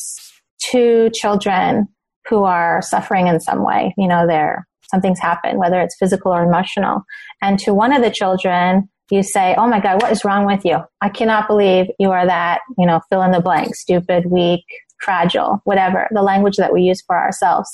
two 0.60 1.10
children 1.14 1.88
who 2.28 2.44
are 2.44 2.82
suffering 2.82 3.26
in 3.26 3.40
some 3.40 3.64
way. 3.64 3.94
You 3.96 4.08
know, 4.08 4.26
they're, 4.26 4.66
something's 4.90 5.20
happened, 5.20 5.58
whether 5.58 5.80
it's 5.80 5.96
physical 5.96 6.32
or 6.32 6.42
emotional. 6.42 7.02
And 7.42 7.58
to 7.60 7.74
one 7.74 7.92
of 7.92 8.02
the 8.02 8.10
children, 8.10 8.88
you 9.10 9.22
say, 9.22 9.54
Oh 9.58 9.66
my 9.66 9.80
God, 9.80 10.00
what 10.02 10.12
is 10.12 10.24
wrong 10.24 10.46
with 10.46 10.64
you? 10.64 10.78
I 11.00 11.08
cannot 11.08 11.46
believe 11.46 11.86
you 11.98 12.10
are 12.10 12.26
that, 12.26 12.60
you 12.78 12.86
know, 12.86 13.00
fill 13.10 13.22
in 13.22 13.32
the 13.32 13.40
blank, 13.40 13.74
stupid, 13.74 14.26
weak, 14.26 14.64
fragile, 14.98 15.60
whatever, 15.64 16.08
the 16.10 16.22
language 16.22 16.56
that 16.56 16.72
we 16.72 16.82
use 16.82 17.02
for 17.02 17.18
ourselves. 17.18 17.68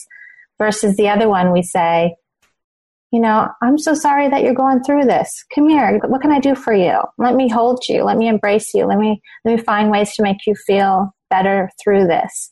Versus 0.58 0.96
the 0.96 1.08
other 1.08 1.28
one, 1.28 1.52
we 1.52 1.62
say, 1.62 2.16
you 3.12 3.20
know, 3.20 3.48
I'm 3.61 3.76
so 3.76 3.94
sorry 3.94 4.28
that 4.28 4.42
you're 4.42 4.54
going 4.54 4.82
through 4.82 5.04
this. 5.04 5.44
Come 5.54 5.68
here. 5.68 5.98
What 6.06 6.22
can 6.22 6.30
I 6.30 6.38
do 6.38 6.54
for 6.54 6.72
you? 6.72 6.98
Let 7.18 7.34
me 7.34 7.48
hold 7.48 7.82
you. 7.88 8.04
Let 8.04 8.16
me 8.16 8.28
embrace 8.28 8.72
you. 8.72 8.86
Let 8.86 8.98
me, 8.98 9.20
let 9.44 9.56
me 9.56 9.62
find 9.62 9.90
ways 9.90 10.14
to 10.14 10.22
make 10.22 10.46
you 10.46 10.54
feel 10.54 11.14
better 11.28 11.70
through 11.82 12.06
this. 12.06 12.50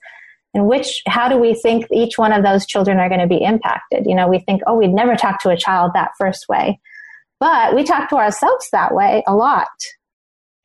And 0.54 0.66
which, 0.66 1.02
how 1.06 1.28
do 1.28 1.36
we 1.36 1.54
think 1.54 1.86
each 1.92 2.18
one 2.18 2.32
of 2.32 2.42
those 2.42 2.66
children 2.66 2.98
are 2.98 3.08
going 3.08 3.20
to 3.20 3.28
be 3.28 3.42
impacted? 3.42 4.06
You 4.06 4.16
know, 4.16 4.26
we 4.26 4.40
think, 4.40 4.62
oh, 4.66 4.74
we'd 4.74 4.92
never 4.92 5.14
talk 5.14 5.40
to 5.42 5.50
a 5.50 5.56
child 5.56 5.92
that 5.94 6.10
first 6.18 6.46
way. 6.48 6.80
But 7.38 7.76
we 7.76 7.84
talk 7.84 8.08
to 8.08 8.16
ourselves 8.16 8.68
that 8.72 8.92
way 8.92 9.22
a 9.28 9.36
lot. 9.36 9.68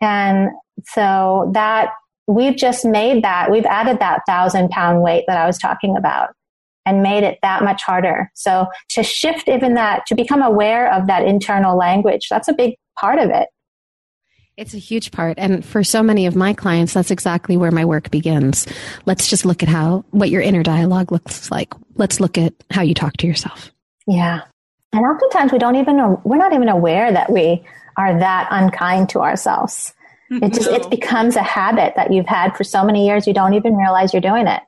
And 0.02 0.50
so 0.86 1.52
that 1.54 1.90
we've 2.26 2.56
just 2.56 2.84
made 2.84 3.24
that, 3.24 3.52
we've 3.52 3.66
added 3.66 4.00
that 4.00 4.22
thousand 4.26 4.70
pound 4.70 5.02
weight 5.04 5.26
that 5.28 5.38
I 5.38 5.46
was 5.46 5.60
talking 5.60 5.96
about 5.96 6.30
and 6.86 7.02
made 7.02 7.24
it 7.24 7.40
that 7.42 7.64
much 7.64 7.84
harder. 7.84 8.32
So 8.34 8.68
to 8.90 9.04
shift 9.04 9.48
even 9.48 9.74
that, 9.76 10.06
to 10.08 10.16
become 10.16 10.42
aware 10.42 10.94
of 10.94 11.08
that 11.08 11.26
internal 11.26 11.78
language, 11.78 12.28
that's 12.30 12.48
a 12.48 12.54
big 12.54 12.76
part 13.00 13.20
of 13.20 13.30
it. 13.30 13.48
It's 14.56 14.76
a 14.76 14.80
huge 14.80 15.12
part. 15.12 15.40
And 15.40 15.66
for 15.66 15.84
so 15.84 16.04
many 16.04 16.28
of 16.28 16.36
my 16.36 16.54
clients, 16.54 16.94
that's 16.94 17.10
exactly 17.10 17.58
where 17.58 17.72
my 17.72 17.86
work 17.86 18.12
begins. 18.12 18.68
Let's 19.06 19.28
just 19.28 19.46
look 19.46 19.64
at 19.64 19.70
how, 19.70 20.06
what 20.12 20.30
your 20.30 20.42
inner 20.42 20.62
dialogue 20.62 21.12
looks 21.12 21.50
like. 21.50 21.74
Let's 21.96 22.20
look 22.20 22.38
at 22.38 22.54
how 22.70 22.84
you 22.84 22.94
talk 22.94 23.18
to 23.18 23.28
yourself. 23.28 23.72
Yeah. 24.06 24.42
And 24.92 25.06
oftentimes 25.06 25.52
we 25.52 25.58
don't 25.58 25.76
even 25.78 25.98
know, 25.98 26.22
we're 26.24 26.38
not 26.38 26.54
even 26.54 26.70
aware 26.70 27.12
that 27.12 27.32
we 27.32 27.64
are 27.98 28.20
that 28.20 28.48
unkind 28.52 29.10
to 29.10 29.22
ourselves. 29.22 29.94
It 30.30 30.54
just, 30.54 30.70
no. 30.72 30.76
it 30.76 30.90
becomes 30.92 31.36
a 31.36 31.42
habit 31.44 31.94
that 31.96 32.14
you've 32.14 32.28
had 32.28 32.56
for 32.56 32.64
so 32.64 32.84
many 32.84 33.08
years, 33.08 33.26
you 33.26 33.34
don't 33.34 33.56
even 33.56 33.76
realize 33.76 34.14
you're 34.14 34.22
doing 34.22 34.46
it. 34.46 34.62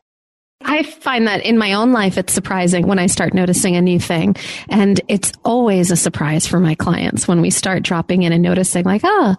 I 0.64 0.84
find 0.84 1.28
that 1.28 1.44
in 1.44 1.58
my 1.58 1.74
own 1.74 1.92
life, 1.92 2.18
it's 2.18 2.34
surprising 2.34 2.88
when 2.88 3.00
I 3.00 3.08
start 3.08 3.34
noticing 3.34 3.76
a 3.76 3.82
new 3.82 4.00
thing. 4.00 4.36
And 4.70 5.00
it's 5.08 5.32
always 5.44 5.92
a 5.92 5.96
surprise 5.96 6.48
for 6.48 6.60
my 6.60 6.76
clients 6.76 7.28
when 7.28 7.42
we 7.42 7.50
start 7.50 7.84
dropping 7.84 8.24
in 8.24 8.32
and 8.32 8.42
noticing, 8.42 8.86
like, 8.86 9.02
oh, 9.04 9.36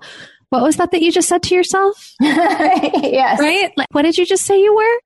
what 0.51 0.62
was 0.62 0.77
that 0.77 0.91
that 0.93 1.03
you 1.03 1.11
just 1.11 1.29
said 1.29 1.43
to 1.45 1.55
yourself? 1.55 2.12
yes. 2.21 3.41
Right? 3.41 3.73
Like, 3.77 3.89
what 3.93 4.03
did 4.03 4.17
you 4.19 4.27
just 4.27 4.45
say 4.45 4.61
you 4.61 4.75
were? 4.75 5.01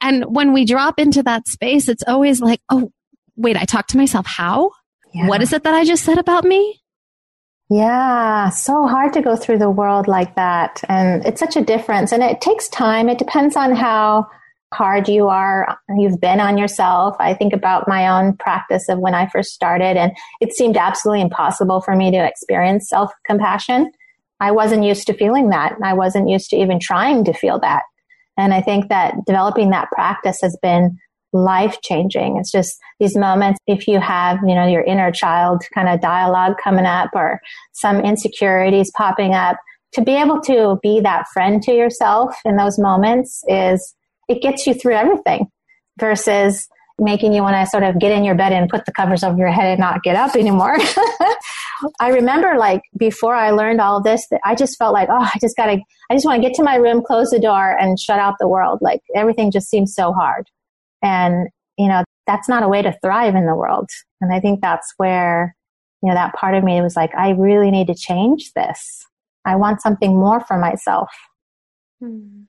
And 0.00 0.24
when 0.24 0.52
we 0.52 0.64
drop 0.64 0.98
into 0.98 1.22
that 1.22 1.46
space, 1.48 1.88
it's 1.88 2.02
always 2.06 2.40
like, 2.40 2.60
oh, 2.70 2.90
wait, 3.36 3.56
I 3.56 3.64
talked 3.64 3.90
to 3.90 3.96
myself. 3.96 4.26
How? 4.26 4.72
Yeah. 5.14 5.28
What 5.28 5.42
is 5.42 5.52
it 5.52 5.62
that 5.62 5.74
I 5.74 5.84
just 5.84 6.04
said 6.04 6.18
about 6.18 6.44
me? 6.44 6.80
Yeah, 7.68 8.50
so 8.50 8.86
hard 8.86 9.12
to 9.14 9.22
go 9.22 9.34
through 9.34 9.58
the 9.58 9.70
world 9.70 10.06
like 10.06 10.36
that. 10.36 10.82
And 10.88 11.24
it's 11.24 11.40
such 11.40 11.56
a 11.56 11.64
difference. 11.64 12.12
And 12.12 12.22
it 12.22 12.40
takes 12.40 12.68
time. 12.68 13.08
It 13.08 13.18
depends 13.18 13.56
on 13.56 13.74
how 13.74 14.28
hard 14.76 15.08
you 15.08 15.28
are, 15.28 15.78
you've 15.96 16.20
been 16.20 16.38
on 16.38 16.58
yourself. 16.58 17.16
I 17.18 17.32
think 17.34 17.52
about 17.52 17.88
my 17.88 18.06
own 18.08 18.36
practice 18.36 18.88
of 18.88 18.98
when 18.98 19.14
I 19.14 19.28
first 19.28 19.50
started, 19.50 19.96
and 19.96 20.12
it 20.40 20.52
seemed 20.52 20.76
absolutely 20.76 21.22
impossible 21.22 21.80
for 21.80 21.96
me 21.96 22.10
to 22.10 22.24
experience 22.24 22.88
self 22.88 23.10
compassion. 23.26 23.90
I 24.38 24.50
wasn't 24.52 24.84
used 24.84 25.06
to 25.06 25.14
feeling 25.14 25.48
that. 25.48 25.76
I 25.82 25.94
wasn't 25.94 26.28
used 26.28 26.50
to 26.50 26.56
even 26.56 26.78
trying 26.78 27.24
to 27.24 27.32
feel 27.32 27.58
that. 27.60 27.82
And 28.36 28.52
I 28.52 28.60
think 28.60 28.90
that 28.90 29.14
developing 29.26 29.70
that 29.70 29.88
practice 29.90 30.40
has 30.42 30.58
been 30.60 30.98
life 31.32 31.78
changing. 31.82 32.36
It's 32.36 32.52
just 32.52 32.76
these 33.00 33.16
moments, 33.16 33.58
if 33.66 33.88
you 33.88 33.98
have, 33.98 34.38
you 34.46 34.54
know, 34.54 34.66
your 34.66 34.82
inner 34.82 35.10
child 35.10 35.64
kind 35.74 35.88
of 35.88 36.02
dialogue 36.02 36.56
coming 36.62 36.84
up 36.84 37.10
or 37.14 37.40
some 37.72 38.00
insecurities 38.00 38.90
popping 38.94 39.32
up, 39.34 39.56
to 39.94 40.02
be 40.02 40.12
able 40.12 40.40
to 40.42 40.78
be 40.82 41.00
that 41.00 41.24
friend 41.32 41.62
to 41.62 41.72
yourself 41.72 42.36
in 42.44 42.56
those 42.56 42.78
moments 42.78 43.42
is, 43.48 43.94
it 44.28 44.42
gets 44.42 44.66
you 44.66 44.74
through 44.74 44.94
everything 44.94 45.46
versus 45.98 46.68
making 46.98 47.32
you 47.32 47.42
want 47.42 47.54
to 47.56 47.66
sort 47.70 47.82
of 47.82 47.98
get 47.98 48.12
in 48.12 48.24
your 48.24 48.34
bed 48.34 48.52
and 48.52 48.70
put 48.70 48.86
the 48.86 48.92
covers 48.92 49.22
over 49.22 49.36
your 49.36 49.50
head 49.50 49.66
and 49.66 49.80
not 49.80 50.02
get 50.02 50.16
up 50.16 50.34
anymore. 50.34 50.76
I 52.00 52.08
remember 52.08 52.56
like 52.56 52.80
before 52.96 53.34
I 53.34 53.50
learned 53.50 53.82
all 53.82 54.02
this 54.02 54.26
that 54.30 54.40
I 54.44 54.54
just 54.54 54.78
felt 54.78 54.94
like, 54.94 55.08
oh, 55.10 55.30
I 55.34 55.38
just 55.40 55.56
gotta, 55.56 55.78
I 56.10 56.14
just 56.14 56.24
want 56.24 56.42
to 56.42 56.48
get 56.48 56.56
to 56.56 56.62
my 56.62 56.76
room, 56.76 57.02
close 57.06 57.30
the 57.30 57.38
door 57.38 57.76
and 57.78 57.98
shut 57.98 58.18
out 58.18 58.36
the 58.40 58.48
world. 58.48 58.78
Like 58.80 59.02
everything 59.14 59.50
just 59.50 59.68
seems 59.68 59.94
so 59.94 60.12
hard. 60.12 60.48
And, 61.02 61.48
you 61.76 61.88
know, 61.88 62.02
that's 62.26 62.48
not 62.48 62.62
a 62.62 62.68
way 62.68 62.80
to 62.80 62.96
thrive 63.02 63.34
in 63.34 63.46
the 63.46 63.54
world. 63.54 63.90
And 64.22 64.32
I 64.32 64.40
think 64.40 64.62
that's 64.62 64.94
where, 64.96 65.54
you 66.02 66.08
know, 66.08 66.14
that 66.14 66.34
part 66.34 66.54
of 66.54 66.64
me 66.64 66.80
was 66.80 66.96
like, 66.96 67.14
I 67.14 67.30
really 67.30 67.70
need 67.70 67.88
to 67.88 67.94
change 67.94 68.52
this. 68.54 69.04
I 69.44 69.56
want 69.56 69.82
something 69.82 70.18
more 70.18 70.40
for 70.40 70.58
myself. 70.58 71.10
Hmm. 72.00 72.44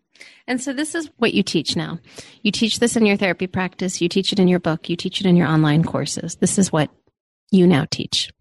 And 0.47 0.61
so 0.61 0.71
this 0.71 0.95
is 0.95 1.09
what 1.17 1.33
you 1.33 1.43
teach 1.43 1.75
now. 1.75 1.99
You 2.41 2.51
teach 2.51 2.79
this 2.79 2.95
in 2.95 3.05
your 3.05 3.17
therapy 3.17 3.47
practice, 3.47 4.01
you 4.01 4.07
teach 4.07 4.31
it 4.31 4.39
in 4.39 4.47
your 4.47 4.59
book, 4.59 4.89
you 4.89 4.95
teach 4.95 5.19
it 5.19 5.27
in 5.27 5.35
your 5.35 5.47
online 5.47 5.83
courses. 5.83 6.35
This 6.35 6.57
is 6.57 6.71
what 6.71 6.89
you 7.51 7.67
now 7.67 7.85
teach. 7.89 8.31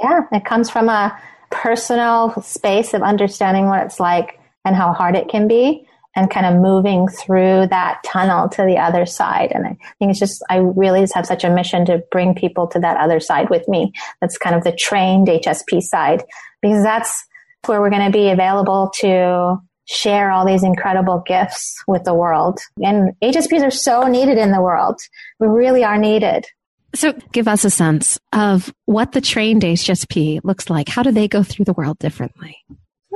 Yeah, 0.00 0.20
it 0.32 0.44
comes 0.44 0.70
from 0.70 0.88
a 0.88 1.18
personal 1.50 2.40
space 2.42 2.94
of 2.94 3.02
understanding 3.02 3.66
what 3.66 3.84
it's 3.84 4.00
like 4.00 4.38
and 4.64 4.74
how 4.76 4.92
hard 4.92 5.16
it 5.16 5.28
can 5.28 5.48
be 5.48 5.86
and 6.16 6.30
kind 6.30 6.46
of 6.46 6.60
moving 6.60 7.06
through 7.06 7.66
that 7.68 8.02
tunnel 8.04 8.48
to 8.48 8.64
the 8.64 8.78
other 8.78 9.06
side. 9.06 9.52
And 9.52 9.66
I 9.66 9.76
think 9.98 10.10
it's 10.10 10.18
just, 10.18 10.42
I 10.50 10.56
really 10.56 11.00
just 11.00 11.14
have 11.14 11.26
such 11.26 11.44
a 11.44 11.50
mission 11.50 11.84
to 11.86 12.02
bring 12.10 12.34
people 12.34 12.66
to 12.68 12.80
that 12.80 12.96
other 12.96 13.20
side 13.20 13.50
with 13.50 13.68
me. 13.68 13.92
That's 14.20 14.38
kind 14.38 14.56
of 14.56 14.64
the 14.64 14.72
trained 14.72 15.28
HSP 15.28 15.82
side 15.82 16.24
because 16.62 16.82
that's 16.82 17.24
where 17.66 17.80
we're 17.80 17.90
going 17.90 18.10
to 18.10 18.16
be 18.16 18.30
available 18.30 18.90
to 18.96 19.60
share 19.88 20.30
all 20.30 20.46
these 20.46 20.62
incredible 20.62 21.22
gifts 21.26 21.82
with 21.86 22.04
the 22.04 22.14
world. 22.14 22.60
And 22.82 23.12
HSPs 23.22 23.62
are 23.62 23.70
so 23.70 24.02
needed 24.02 24.38
in 24.38 24.52
the 24.52 24.60
world. 24.60 25.00
We 25.40 25.48
really 25.48 25.82
are 25.82 25.98
needed. 25.98 26.46
So 26.94 27.12
give 27.32 27.48
us 27.48 27.64
a 27.64 27.70
sense 27.70 28.18
of 28.32 28.72
what 28.86 29.12
the 29.12 29.20
trained 29.20 29.62
HSP 29.62 30.40
looks 30.44 30.70
like. 30.70 30.88
How 30.88 31.02
do 31.02 31.10
they 31.10 31.28
go 31.28 31.42
through 31.42 31.64
the 31.64 31.72
world 31.72 31.98
differently? 31.98 32.56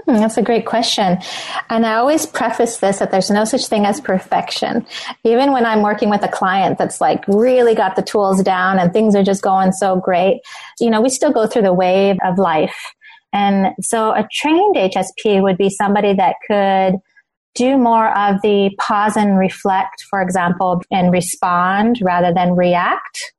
Hmm, 0.07 0.15
that's 0.17 0.37
a 0.37 0.43
great 0.43 0.67
question. 0.67 1.19
And 1.71 1.87
I 1.87 1.95
always 1.95 2.27
preface 2.27 2.79
this 2.79 2.99
that 2.99 3.11
there's 3.11 3.31
no 3.31 3.45
such 3.45 3.67
thing 3.67 3.87
as 3.87 4.01
perfection. 4.01 4.87
Even 5.25 5.53
when 5.53 5.65
I'm 5.65 5.83
working 5.83 6.11
with 6.11 6.23
a 6.25 6.29
client 6.29 6.79
that's 6.79 7.01
like 7.01 7.27
really 7.29 7.75
got 7.75 7.97
the 7.97 8.03
tools 8.03 8.43
down 8.43 8.79
and 8.79 8.93
things 8.93 9.15
are 9.15 9.23
just 9.23 9.43
going 9.43 9.73
so 9.73 9.97
great, 9.97 10.41
you 10.81 10.91
know, 10.91 11.01
we 11.01 11.09
still 11.09 11.33
go 11.33 11.47
through 11.47 11.63
the 11.63 11.75
wave 11.75 12.17
of 12.25 12.39
life. 12.39 12.95
And 13.33 13.75
so 13.81 14.11
a 14.11 14.27
trained 14.33 14.77
HSP 14.77 15.43
would 15.43 15.57
be 15.57 15.71
somebody 15.71 16.15
that 16.15 16.37
could 16.47 17.01
do 17.55 17.77
more 17.77 18.17
of 18.17 18.41
the 18.43 18.71
pause 18.79 19.17
and 19.17 19.39
reflect, 19.39 20.05
for 20.09 20.23
example, 20.23 20.83
and 20.91 21.13
respond 21.13 21.99
rather 22.03 22.33
than 22.33 22.53
react. 22.53 23.33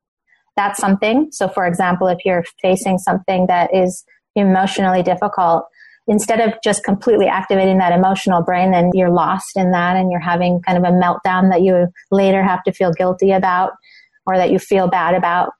That's 0.55 0.79
something. 0.79 1.29
So, 1.31 1.47
for 1.47 1.65
example, 1.65 2.07
if 2.07 2.19
you're 2.25 2.43
facing 2.61 2.99
something 2.99 3.47
that 3.47 3.73
is 3.73 4.03
emotionally 4.35 5.01
difficult, 5.01 5.65
instead 6.07 6.39
of 6.39 6.53
just 6.63 6.83
completely 6.83 7.27
activating 7.27 7.79
that 7.79 7.93
emotional 7.93 8.43
brain, 8.43 8.71
then 8.71 8.91
you're 8.93 9.09
lost 9.09 9.55
in 9.55 9.71
that 9.71 9.95
and 9.95 10.11
you're 10.11 10.19
having 10.19 10.61
kind 10.61 10.77
of 10.77 10.83
a 10.83 10.95
meltdown 10.95 11.49
that 11.49 11.61
you 11.61 11.87
later 12.11 12.43
have 12.43 12.63
to 12.63 12.71
feel 12.71 12.91
guilty 12.93 13.31
about 13.31 13.71
or 14.25 14.37
that 14.37 14.51
you 14.51 14.59
feel 14.59 14.87
bad 14.87 15.15
about 15.15 15.53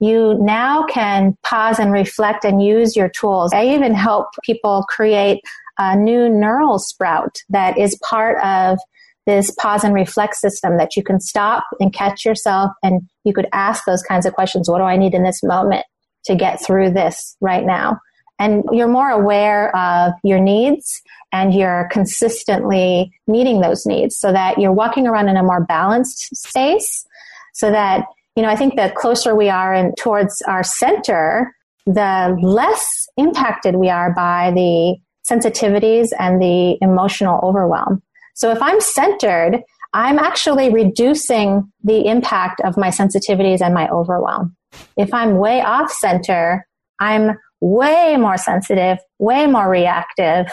you 0.00 0.36
now 0.40 0.84
can 0.84 1.36
pause 1.42 1.78
and 1.78 1.92
reflect 1.92 2.44
and 2.44 2.62
use 2.62 2.96
your 2.96 3.10
tools. 3.10 3.52
I 3.52 3.66
even 3.66 3.94
help 3.94 4.28
people 4.44 4.84
create 4.88 5.40
a 5.78 5.94
new 5.94 6.28
neural 6.28 6.78
sprout 6.78 7.38
that 7.50 7.78
is 7.78 7.98
part 8.08 8.42
of 8.42 8.78
this 9.26 9.50
pause 9.52 9.84
and 9.84 9.94
reflect 9.94 10.34
system 10.34 10.78
that 10.78 10.96
you 10.96 11.02
can 11.02 11.20
stop 11.20 11.64
and 11.78 11.92
catch 11.92 12.24
yourself 12.24 12.72
and 12.82 13.02
you 13.24 13.34
could 13.34 13.46
ask 13.52 13.84
those 13.84 14.02
kinds 14.02 14.26
of 14.26 14.34
questions. 14.34 14.68
What 14.68 14.78
do 14.78 14.84
I 14.84 14.96
need 14.96 15.14
in 15.14 15.22
this 15.22 15.42
moment 15.42 15.84
to 16.24 16.34
get 16.34 16.64
through 16.64 16.90
this 16.90 17.36
right 17.40 17.64
now? 17.64 18.00
And 18.38 18.64
you're 18.72 18.88
more 18.88 19.10
aware 19.10 19.74
of 19.76 20.14
your 20.24 20.40
needs 20.40 21.02
and 21.30 21.54
you're 21.54 21.88
consistently 21.92 23.12
meeting 23.26 23.60
those 23.60 23.84
needs 23.84 24.16
so 24.16 24.32
that 24.32 24.58
you're 24.58 24.72
walking 24.72 25.06
around 25.06 25.28
in 25.28 25.36
a 25.36 25.42
more 25.42 25.62
balanced 25.62 26.34
space 26.34 27.06
so 27.52 27.70
that 27.70 28.06
you 28.36 28.42
know, 28.42 28.48
I 28.48 28.56
think 28.56 28.76
the 28.76 28.92
closer 28.96 29.34
we 29.34 29.48
are 29.48 29.74
in, 29.74 29.94
towards 29.98 30.40
our 30.42 30.62
center, 30.62 31.54
the 31.86 32.36
less 32.40 33.06
impacted 33.16 33.76
we 33.76 33.88
are 33.88 34.12
by 34.14 34.52
the 34.54 34.96
sensitivities 35.30 36.08
and 36.18 36.40
the 36.40 36.76
emotional 36.80 37.40
overwhelm. 37.42 38.02
So 38.34 38.50
if 38.50 38.62
I'm 38.62 38.80
centered, 38.80 39.62
I'm 39.92 40.18
actually 40.18 40.72
reducing 40.72 41.70
the 41.82 42.06
impact 42.06 42.60
of 42.64 42.76
my 42.76 42.88
sensitivities 42.88 43.60
and 43.60 43.74
my 43.74 43.88
overwhelm. 43.88 44.56
If 44.96 45.12
I'm 45.12 45.36
way 45.36 45.60
off 45.60 45.90
center, 45.90 46.66
I'm 47.00 47.36
way 47.60 48.16
more 48.16 48.36
sensitive, 48.36 48.98
way 49.18 49.46
more 49.46 49.68
reactive, 49.68 50.46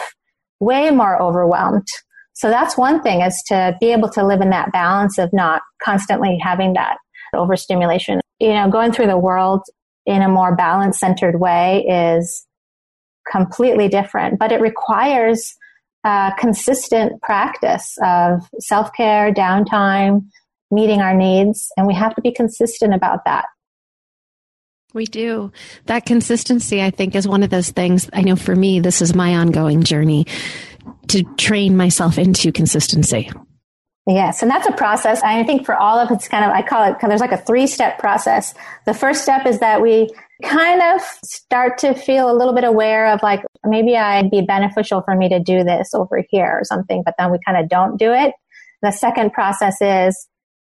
way 0.60 0.90
more 0.90 1.20
overwhelmed. 1.20 1.86
So 2.34 2.50
that's 2.50 2.76
one 2.76 3.02
thing 3.02 3.22
is 3.22 3.42
to 3.46 3.76
be 3.80 3.92
able 3.92 4.08
to 4.10 4.26
live 4.26 4.40
in 4.40 4.50
that 4.50 4.72
balance 4.72 5.18
of 5.18 5.30
not 5.32 5.62
constantly 5.82 6.38
having 6.42 6.74
that 6.74 6.98
overstimulation. 7.34 8.20
You 8.38 8.52
know, 8.54 8.70
going 8.70 8.92
through 8.92 9.08
the 9.08 9.18
world 9.18 9.62
in 10.06 10.22
a 10.22 10.28
more 10.28 10.54
balance 10.54 10.98
centered 10.98 11.40
way 11.40 11.84
is 11.88 12.46
completely 13.30 13.88
different, 13.88 14.38
but 14.38 14.52
it 14.52 14.60
requires 14.60 15.54
a 16.04 16.32
consistent 16.38 17.20
practice 17.22 17.96
of 18.02 18.40
self 18.60 18.92
care, 18.92 19.32
downtime, 19.32 20.26
meeting 20.70 21.00
our 21.00 21.14
needs, 21.14 21.70
and 21.76 21.86
we 21.86 21.94
have 21.94 22.14
to 22.14 22.20
be 22.22 22.32
consistent 22.32 22.94
about 22.94 23.24
that. 23.24 23.46
We 24.94 25.04
do. 25.04 25.52
That 25.86 26.06
consistency, 26.06 26.82
I 26.82 26.90
think, 26.90 27.14
is 27.14 27.28
one 27.28 27.42
of 27.42 27.50
those 27.50 27.70
things. 27.70 28.08
I 28.12 28.22
know 28.22 28.36
for 28.36 28.56
me, 28.56 28.80
this 28.80 29.02
is 29.02 29.14
my 29.14 29.36
ongoing 29.36 29.82
journey 29.82 30.26
to 31.08 31.24
train 31.36 31.76
myself 31.76 32.18
into 32.18 32.52
consistency. 32.52 33.30
Yes, 34.08 34.40
and 34.40 34.50
that's 34.50 34.66
a 34.66 34.72
process. 34.72 35.22
I 35.22 35.44
think 35.44 35.66
for 35.66 35.76
all 35.76 35.98
of 35.98 36.10
it's 36.10 36.28
kind 36.28 36.42
of, 36.42 36.50
I 36.50 36.62
call 36.62 36.90
it, 36.90 36.96
there's 37.00 37.20
like 37.20 37.30
a 37.30 37.36
three 37.36 37.66
step 37.66 37.98
process. 37.98 38.54
The 38.86 38.94
first 38.94 39.22
step 39.22 39.46
is 39.46 39.60
that 39.60 39.82
we 39.82 40.08
kind 40.42 40.80
of 40.80 41.02
start 41.24 41.76
to 41.78 41.92
feel 41.94 42.30
a 42.30 42.32
little 42.32 42.54
bit 42.54 42.64
aware 42.64 43.12
of 43.12 43.22
like, 43.22 43.44
maybe 43.66 43.96
I'd 43.96 44.30
be 44.30 44.40
beneficial 44.40 45.02
for 45.02 45.14
me 45.14 45.28
to 45.28 45.38
do 45.38 45.62
this 45.62 45.92
over 45.92 46.24
here 46.30 46.58
or 46.58 46.64
something, 46.64 47.02
but 47.04 47.14
then 47.18 47.30
we 47.30 47.38
kind 47.44 47.58
of 47.58 47.68
don't 47.68 47.98
do 47.98 48.14
it. 48.14 48.32
The 48.80 48.92
second 48.92 49.34
process 49.34 49.76
is, 49.82 50.26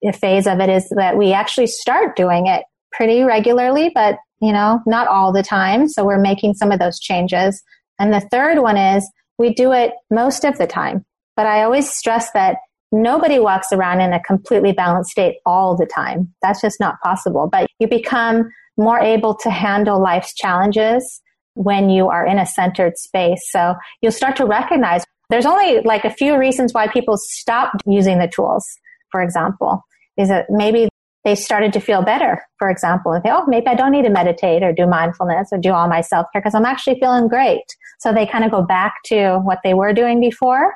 a 0.03 0.13
phase 0.13 0.45
of 0.47 0.59
it 0.59 0.69
is 0.69 0.87
that 0.95 1.17
we 1.17 1.33
actually 1.33 1.67
start 1.67 2.15
doing 2.15 2.47
it 2.47 2.63
pretty 2.91 3.23
regularly, 3.23 3.91
but 3.93 4.17
you 4.41 4.53
know, 4.53 4.79
not 4.85 5.07
all 5.07 5.33
the 5.33 5.43
time. 5.43 5.89
So 5.89 6.05
we're 6.05 6.19
making 6.19 6.53
some 6.53 6.71
of 6.71 6.79
those 6.79 6.99
changes. 6.99 7.63
And 7.99 8.13
the 8.13 8.21
third 8.31 8.59
one 8.59 8.77
is 8.77 9.09
we 9.37 9.53
do 9.53 9.71
it 9.71 9.93
most 10.11 10.45
of 10.45 10.57
the 10.57 10.67
time. 10.67 11.05
But 11.35 11.47
I 11.47 11.63
always 11.63 11.89
stress 11.89 12.31
that 12.31 12.57
Nobody 12.91 13.39
walks 13.39 13.71
around 13.71 14.01
in 14.01 14.13
a 14.13 14.21
completely 14.21 14.71
balanced 14.71 15.11
state 15.11 15.37
all 15.45 15.75
the 15.75 15.85
time. 15.85 16.33
That's 16.41 16.61
just 16.61 16.79
not 16.79 16.95
possible. 17.03 17.49
But 17.51 17.67
you 17.79 17.87
become 17.87 18.49
more 18.77 18.99
able 18.99 19.35
to 19.35 19.49
handle 19.49 20.01
life's 20.01 20.33
challenges 20.33 21.21
when 21.55 21.89
you 21.89 22.07
are 22.09 22.25
in 22.25 22.37
a 22.37 22.45
centered 22.45 22.97
space. 22.97 23.41
So 23.49 23.75
you'll 24.01 24.11
start 24.11 24.35
to 24.37 24.45
recognize 24.45 25.03
there's 25.29 25.45
only 25.45 25.81
like 25.81 26.05
a 26.05 26.09
few 26.09 26.37
reasons 26.37 26.73
why 26.73 26.87
people 26.87 27.17
stop 27.17 27.71
using 27.85 28.19
the 28.19 28.27
tools. 28.27 28.65
for 29.11 29.21
example, 29.21 29.81
is 30.17 30.27
that 30.27 30.47
maybe 30.49 30.89
they 31.23 31.35
started 31.35 31.73
to 31.73 31.79
feel 31.79 32.03
better, 32.03 32.43
for 32.59 32.69
example, 32.69 33.11
and 33.11 33.23
say, 33.23 33.31
oh, 33.31 33.45
maybe 33.47 33.67
I 33.67 33.75
don't 33.75 33.91
need 33.91 34.03
to 34.03 34.09
meditate 34.09 34.61
or 34.61 34.71
do 34.73 34.85
mindfulness 34.85 35.49
or 35.51 35.57
do 35.57 35.71
all 35.71 35.87
my 35.87 36.01
self 36.01 36.27
care 36.31 36.41
because 36.41 36.53
I'm 36.53 36.65
actually 36.65 36.99
feeling 36.99 37.27
great. 37.27 37.63
So 37.99 38.13
they 38.13 38.27
kind 38.27 38.43
of 38.43 38.51
go 38.51 38.61
back 38.61 38.95
to 39.05 39.39
what 39.39 39.59
they 39.63 39.73
were 39.73 39.93
doing 39.93 40.19
before 40.19 40.73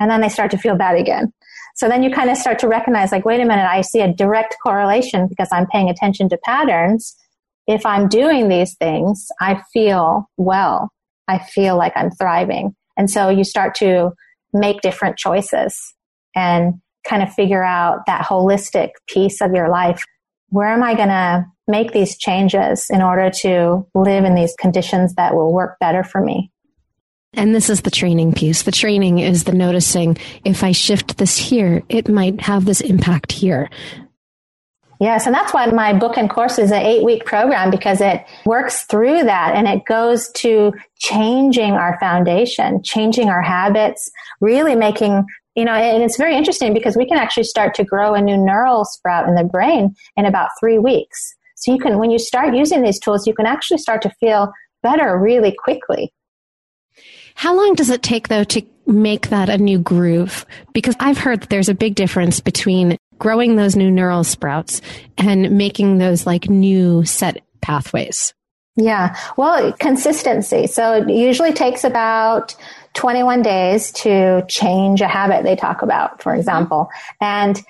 and 0.00 0.10
then 0.10 0.20
they 0.20 0.28
start 0.28 0.50
to 0.52 0.58
feel 0.58 0.76
bad 0.76 0.96
again. 0.98 1.32
So 1.74 1.88
then 1.88 2.02
you 2.02 2.10
kind 2.10 2.30
of 2.30 2.36
start 2.36 2.58
to 2.60 2.68
recognize, 2.68 3.12
like, 3.12 3.24
wait 3.24 3.40
a 3.40 3.44
minute, 3.44 3.68
I 3.68 3.82
see 3.82 4.00
a 4.00 4.12
direct 4.12 4.56
correlation 4.62 5.28
because 5.28 5.48
I'm 5.52 5.66
paying 5.66 5.88
attention 5.88 6.28
to 6.30 6.38
patterns. 6.44 7.16
If 7.66 7.86
I'm 7.86 8.08
doing 8.08 8.48
these 8.48 8.74
things, 8.76 9.28
I 9.40 9.62
feel 9.72 10.28
well. 10.36 10.90
I 11.28 11.38
feel 11.38 11.76
like 11.76 11.92
I'm 11.94 12.10
thriving. 12.10 12.74
And 12.96 13.10
so 13.10 13.28
you 13.28 13.44
start 13.44 13.74
to 13.76 14.10
make 14.52 14.80
different 14.80 15.18
choices 15.18 15.78
and 16.34 16.74
kind 17.06 17.22
of 17.22 17.32
figure 17.32 17.62
out 17.62 18.00
that 18.06 18.24
holistic 18.24 18.90
piece 19.08 19.40
of 19.40 19.52
your 19.52 19.68
life. 19.68 20.02
Where 20.48 20.68
am 20.68 20.82
I 20.82 20.94
going 20.94 21.08
to 21.08 21.46
make 21.68 21.92
these 21.92 22.16
changes 22.16 22.86
in 22.90 23.02
order 23.02 23.30
to 23.42 23.86
live 23.94 24.24
in 24.24 24.34
these 24.34 24.54
conditions 24.58 25.14
that 25.14 25.34
will 25.34 25.52
work 25.52 25.76
better 25.78 26.02
for 26.02 26.20
me? 26.20 26.50
And 27.34 27.54
this 27.54 27.68
is 27.68 27.82
the 27.82 27.90
training 27.90 28.32
piece. 28.32 28.62
The 28.62 28.72
training 28.72 29.18
is 29.18 29.44
the 29.44 29.52
noticing 29.52 30.16
if 30.44 30.64
I 30.64 30.72
shift 30.72 31.18
this 31.18 31.36
here, 31.36 31.82
it 31.88 32.08
might 32.08 32.40
have 32.40 32.64
this 32.64 32.80
impact 32.80 33.32
here. 33.32 33.68
Yes, 35.00 35.26
and 35.26 35.34
that's 35.34 35.54
why 35.54 35.66
my 35.66 35.92
book 35.92 36.16
and 36.16 36.28
course 36.28 36.58
is 36.58 36.72
an 36.72 36.82
eight 36.82 37.04
week 37.04 37.24
program 37.24 37.70
because 37.70 38.00
it 38.00 38.24
works 38.44 38.82
through 38.84 39.22
that 39.24 39.54
and 39.54 39.68
it 39.68 39.84
goes 39.84 40.28
to 40.32 40.72
changing 40.96 41.72
our 41.72 41.96
foundation, 42.00 42.82
changing 42.82 43.28
our 43.28 43.42
habits, 43.42 44.10
really 44.40 44.74
making, 44.74 45.24
you 45.54 45.64
know, 45.64 45.72
and 45.72 46.02
it's 46.02 46.16
very 46.16 46.34
interesting 46.36 46.74
because 46.74 46.96
we 46.96 47.06
can 47.06 47.16
actually 47.16 47.44
start 47.44 47.74
to 47.74 47.84
grow 47.84 48.14
a 48.14 48.20
new 48.20 48.36
neural 48.36 48.84
sprout 48.84 49.28
in 49.28 49.36
the 49.36 49.44
brain 49.44 49.94
in 50.16 50.24
about 50.24 50.50
three 50.58 50.78
weeks. 50.78 51.36
So 51.54 51.72
you 51.72 51.78
can, 51.78 51.98
when 51.98 52.10
you 52.10 52.18
start 52.18 52.56
using 52.56 52.82
these 52.82 52.98
tools, 52.98 53.26
you 53.26 53.34
can 53.34 53.46
actually 53.46 53.78
start 53.78 54.02
to 54.02 54.10
feel 54.18 54.52
better 54.82 55.16
really 55.16 55.54
quickly. 55.56 56.12
How 57.38 57.54
long 57.54 57.74
does 57.74 57.88
it 57.88 58.02
take 58.02 58.26
though 58.26 58.42
to 58.42 58.62
make 58.84 59.28
that 59.28 59.48
a 59.48 59.58
new 59.58 59.78
groove? 59.78 60.44
Because 60.72 60.96
I've 60.98 61.18
heard 61.18 61.42
that 61.42 61.50
there's 61.50 61.68
a 61.68 61.74
big 61.74 61.94
difference 61.94 62.40
between 62.40 62.96
growing 63.20 63.54
those 63.54 63.76
new 63.76 63.92
neural 63.92 64.24
sprouts 64.24 64.82
and 65.16 65.56
making 65.56 65.98
those 65.98 66.26
like 66.26 66.48
new 66.48 67.04
set 67.04 67.40
pathways. 67.60 68.34
Yeah. 68.74 69.16
Well, 69.36 69.72
consistency. 69.74 70.66
So 70.66 70.94
it 70.94 71.08
usually 71.08 71.52
takes 71.52 71.84
about 71.84 72.56
21 72.94 73.42
days 73.42 73.92
to 73.92 74.44
change 74.48 75.00
a 75.00 75.06
habit 75.06 75.44
they 75.44 75.54
talk 75.54 75.82
about, 75.82 76.20
for 76.20 76.34
example. 76.34 76.88
And 77.20 77.62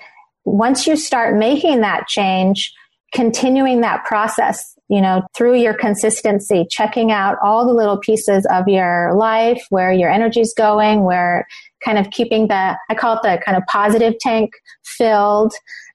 once 0.45 0.87
you 0.87 0.95
start 0.95 1.37
making 1.37 1.81
that 1.81 2.07
change, 2.07 2.73
continuing 3.13 3.81
that 3.81 4.03
process 4.03 4.78
you 4.89 5.01
know, 5.01 5.21
through 5.37 5.55
your 5.55 5.73
consistency, 5.73 6.65
checking 6.69 7.11
out 7.11 7.37
all 7.43 7.65
the 7.65 7.73
little 7.73 7.97
pieces 7.97 8.45
of 8.49 8.67
your 8.67 9.13
life, 9.15 9.63
where 9.69 9.91
your 9.91 10.09
energy 10.09 10.41
is 10.41 10.53
going, 10.57 11.03
where 11.03 11.45
kind 11.85 11.99
of 11.99 12.09
keeping 12.09 12.47
the, 12.47 12.77
I 12.89 12.95
call 12.95 13.15
it 13.15 13.21
the 13.21 13.39
kind 13.45 13.55
of 13.55 13.63
positive 13.67 14.15
tank 14.19 14.51
filled 14.83 15.53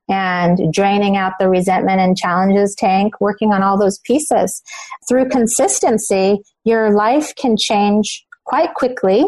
and 0.09 0.73
draining 0.73 1.17
out 1.17 1.33
the 1.41 1.49
resentment 1.49 2.01
and 2.01 2.17
challenges 2.17 2.75
tank, 2.77 3.15
working 3.21 3.53
on 3.53 3.63
all 3.63 3.79
those 3.79 3.99
pieces. 4.01 4.63
Through 5.09 5.29
consistency, 5.29 6.41
your 6.65 6.93
life 6.93 7.35
can 7.35 7.57
change 7.59 8.25
quite 8.45 8.75
quickly. 8.75 9.25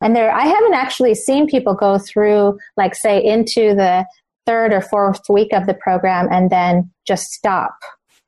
And 0.00 0.14
there, 0.14 0.30
I 0.30 0.46
haven't 0.46 0.74
actually 0.74 1.14
seen 1.14 1.48
people 1.48 1.74
go 1.74 1.98
through, 1.98 2.58
like, 2.76 2.94
say, 2.94 3.22
into 3.24 3.74
the 3.74 4.06
third 4.46 4.72
or 4.72 4.80
fourth 4.80 5.22
week 5.28 5.52
of 5.52 5.66
the 5.66 5.74
program 5.74 6.28
and 6.30 6.50
then 6.50 6.90
just 7.06 7.32
stop 7.32 7.74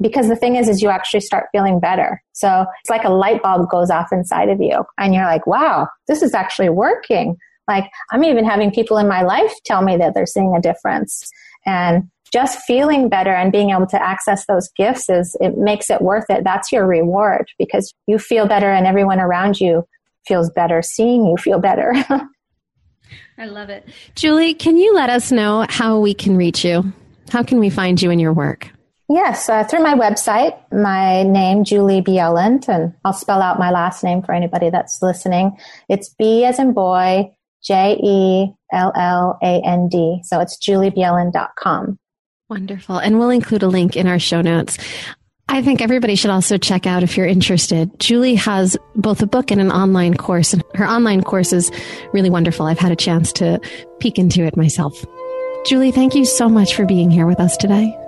because 0.00 0.28
the 0.28 0.36
thing 0.36 0.56
is 0.56 0.68
is 0.68 0.82
you 0.82 0.88
actually 0.88 1.20
start 1.20 1.48
feeling 1.52 1.78
better. 1.80 2.22
So 2.32 2.66
it's 2.80 2.90
like 2.90 3.04
a 3.04 3.10
light 3.10 3.42
bulb 3.42 3.68
goes 3.70 3.90
off 3.90 4.12
inside 4.12 4.48
of 4.48 4.60
you 4.60 4.84
and 4.98 5.14
you're 5.14 5.24
like 5.24 5.46
wow 5.46 5.88
this 6.08 6.22
is 6.22 6.34
actually 6.34 6.70
working. 6.70 7.36
Like 7.68 7.84
i'm 8.10 8.24
even 8.24 8.44
having 8.44 8.70
people 8.70 8.98
in 8.98 9.08
my 9.08 9.22
life 9.22 9.52
tell 9.64 9.82
me 9.82 9.96
that 9.96 10.14
they're 10.14 10.26
seeing 10.26 10.54
a 10.56 10.60
difference. 10.60 11.28
And 11.66 12.08
just 12.32 12.60
feeling 12.60 13.08
better 13.08 13.34
and 13.34 13.50
being 13.50 13.70
able 13.70 13.86
to 13.88 14.02
access 14.02 14.46
those 14.46 14.70
gifts 14.76 15.10
is 15.10 15.36
it 15.40 15.58
makes 15.58 15.90
it 15.90 16.00
worth 16.00 16.26
it. 16.30 16.44
That's 16.44 16.70
your 16.70 16.86
reward 16.86 17.48
because 17.58 17.92
you 18.06 18.18
feel 18.18 18.46
better 18.46 18.70
and 18.70 18.86
everyone 18.86 19.18
around 19.18 19.60
you 19.60 19.84
feels 20.26 20.50
better 20.50 20.80
seeing 20.80 21.26
you 21.26 21.36
feel 21.36 21.58
better. 21.58 21.92
I 23.38 23.46
love 23.46 23.68
it. 23.68 23.88
Julie 24.14 24.54
can 24.54 24.76
you 24.76 24.94
let 24.94 25.10
us 25.10 25.32
know 25.32 25.66
how 25.68 25.98
we 25.98 26.14
can 26.14 26.36
reach 26.36 26.64
you? 26.64 26.92
How 27.30 27.42
can 27.42 27.58
we 27.58 27.70
find 27.70 28.00
you 28.00 28.10
in 28.10 28.18
your 28.18 28.32
work 28.32 28.70
Yes, 29.12 29.48
uh, 29.48 29.64
through 29.64 29.82
my 29.82 29.94
website, 29.94 30.56
my 30.70 31.24
name, 31.24 31.64
Julie 31.64 32.00
Bjelland, 32.00 32.68
and 32.68 32.94
I'll 33.04 33.12
spell 33.12 33.42
out 33.42 33.58
my 33.58 33.72
last 33.72 34.04
name 34.04 34.22
for 34.22 34.32
anybody 34.32 34.70
that's 34.70 35.02
listening. 35.02 35.58
It's 35.88 36.10
B 36.10 36.44
as 36.44 36.60
in 36.60 36.74
boy, 36.74 37.34
J 37.60 37.98
E 38.00 38.52
L 38.72 38.92
L 38.94 39.36
A 39.42 39.60
N 39.66 39.88
D. 39.88 40.20
So 40.22 40.38
it's 40.38 40.56
juliebjelland.com. 40.64 41.98
Wonderful. 42.48 42.98
And 42.98 43.18
we'll 43.18 43.30
include 43.30 43.64
a 43.64 43.68
link 43.68 43.96
in 43.96 44.06
our 44.06 44.20
show 44.20 44.42
notes. 44.42 44.78
I 45.48 45.60
think 45.60 45.80
everybody 45.80 46.14
should 46.14 46.30
also 46.30 46.56
check 46.56 46.86
out 46.86 47.02
if 47.02 47.16
you're 47.16 47.26
interested. 47.26 47.90
Julie 47.98 48.36
has 48.36 48.76
both 48.94 49.22
a 49.22 49.26
book 49.26 49.50
and 49.50 49.60
an 49.60 49.72
online 49.72 50.16
course, 50.16 50.52
and 50.52 50.62
her 50.74 50.86
online 50.86 51.24
course 51.24 51.52
is 51.52 51.72
really 52.12 52.30
wonderful. 52.30 52.64
I've 52.64 52.78
had 52.78 52.92
a 52.92 52.96
chance 52.96 53.32
to 53.34 53.60
peek 53.98 54.20
into 54.20 54.44
it 54.44 54.56
myself. 54.56 55.04
Julie, 55.66 55.90
thank 55.90 56.14
you 56.14 56.24
so 56.24 56.48
much 56.48 56.76
for 56.76 56.86
being 56.86 57.10
here 57.10 57.26
with 57.26 57.40
us 57.40 57.56
today. 57.56 57.99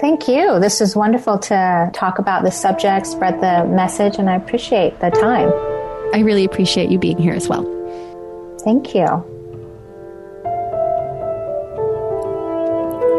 Thank 0.00 0.28
you. 0.28 0.60
This 0.60 0.80
is 0.80 0.94
wonderful 0.94 1.38
to 1.38 1.90
talk 1.94 2.18
about 2.18 2.44
this 2.44 2.60
subject, 2.60 3.06
spread 3.06 3.40
the 3.40 3.64
message, 3.64 4.18
and 4.18 4.28
I 4.28 4.36
appreciate 4.36 5.00
the 5.00 5.10
time. 5.10 5.50
I 6.14 6.20
really 6.20 6.44
appreciate 6.44 6.90
you 6.90 6.98
being 6.98 7.18
here 7.18 7.32
as 7.32 7.48
well. 7.48 7.64
Thank 8.62 8.94
you. 8.94 9.06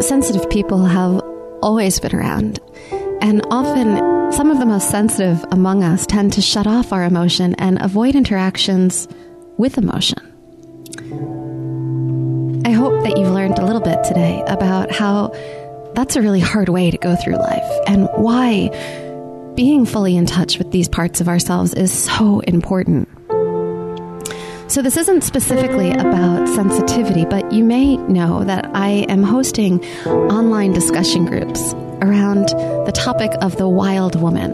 Sensitive 0.02 0.48
people 0.50 0.86
have 0.86 1.20
always 1.64 2.00
been 2.00 2.16
around, 2.16 2.60
and 3.22 3.42
often 3.50 4.32
some 4.32 4.52
of 4.52 4.60
the 4.60 4.66
most 4.66 4.92
sensitive 4.92 5.44
among 5.52 5.84
us 5.84 6.06
tend 6.06 6.32
to 6.34 6.42
shut 6.42 6.68
off 6.68 6.94
our 6.94 7.04
emotion 7.04 7.56
and 7.56 7.82
avoid 7.82 8.16
interactions 8.16 9.08
with 9.58 9.80
emotion. 9.80 10.20
I 12.66 12.72
hope 12.72 13.04
that 13.04 13.18
you've 13.18 13.32
learned 13.32 13.58
a 13.58 13.66
little 13.66 13.82
bit 13.82 14.04
today 14.04 14.44
about 14.48 14.92
how 14.92 15.34
that's 15.98 16.16
a 16.16 16.22
really 16.22 16.40
hard 16.40 16.70
way 16.70 16.92
to 16.92 16.98
go 17.00 17.16
through 17.16 17.38
life 17.38 17.68
and 17.88 18.08
why 18.14 18.70
being 19.56 19.84
fully 19.84 20.16
in 20.16 20.28
touch 20.28 20.60
with 20.60 20.70
these 20.70 20.88
parts 20.88 21.22
of 21.22 21.28
ourselves 21.28 21.74
is 21.74 21.92
so 21.92 22.40
important. 22.42 23.10
So, 24.68 24.82
this 24.82 24.98
isn't 24.98 25.24
specifically 25.24 25.92
about 25.92 26.48
sensitivity, 26.50 27.26
but 27.26 27.52
you 27.52 27.64
may 27.64 27.98
know 27.98 28.44
that 28.44 28.70
I 28.74 29.06
am 29.10 29.24
hosting 29.24 29.84
online 30.06 30.74
discussion 30.74 31.26
groups 31.26 31.74
around 32.02 32.50
the 32.86 32.92
topic 32.94 33.32
of 33.42 33.58
the 33.58 33.68
wild 33.68 34.20
woman 34.22 34.54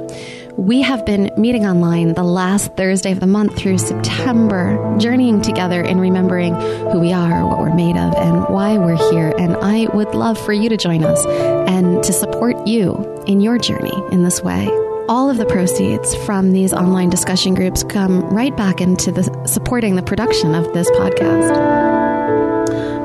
we 0.57 0.81
have 0.81 1.05
been 1.05 1.31
meeting 1.35 1.65
online 1.65 2.13
the 2.13 2.23
last 2.23 2.75
Thursday 2.75 3.11
of 3.11 3.19
the 3.19 3.27
month 3.27 3.57
through 3.57 3.79
September, 3.79 4.97
journeying 4.99 5.41
together 5.41 5.81
in 5.81 5.99
remembering 5.99 6.53
who 6.53 6.99
we 6.99 7.11
are, 7.11 7.45
what 7.45 7.59
we're 7.59 7.73
made 7.73 7.97
of, 7.97 8.13
and 8.15 8.53
why 8.53 8.77
we're 8.77 8.97
here. 9.11 9.33
And 9.39 9.55
I 9.57 9.87
would 9.93 10.13
love 10.13 10.37
for 10.37 10.53
you 10.53 10.69
to 10.69 10.77
join 10.77 11.03
us 11.03 11.25
and 11.25 12.03
to 12.03 12.13
support 12.13 12.67
you 12.67 13.23
in 13.25 13.41
your 13.41 13.57
journey 13.57 13.93
in 14.11 14.23
this 14.23 14.41
way. 14.43 14.67
All 15.09 15.29
of 15.29 15.37
the 15.37 15.45
proceeds 15.45 16.15
from 16.25 16.53
these 16.53 16.71
online 16.71 17.09
discussion 17.09 17.53
groups 17.55 17.83
come 17.83 18.21
right 18.29 18.55
back 18.55 18.79
into 18.79 19.11
the 19.11 19.23
supporting 19.45 19.95
the 19.95 20.01
production 20.01 20.55
of 20.55 20.73
this 20.73 20.89
podcast. 20.91 21.53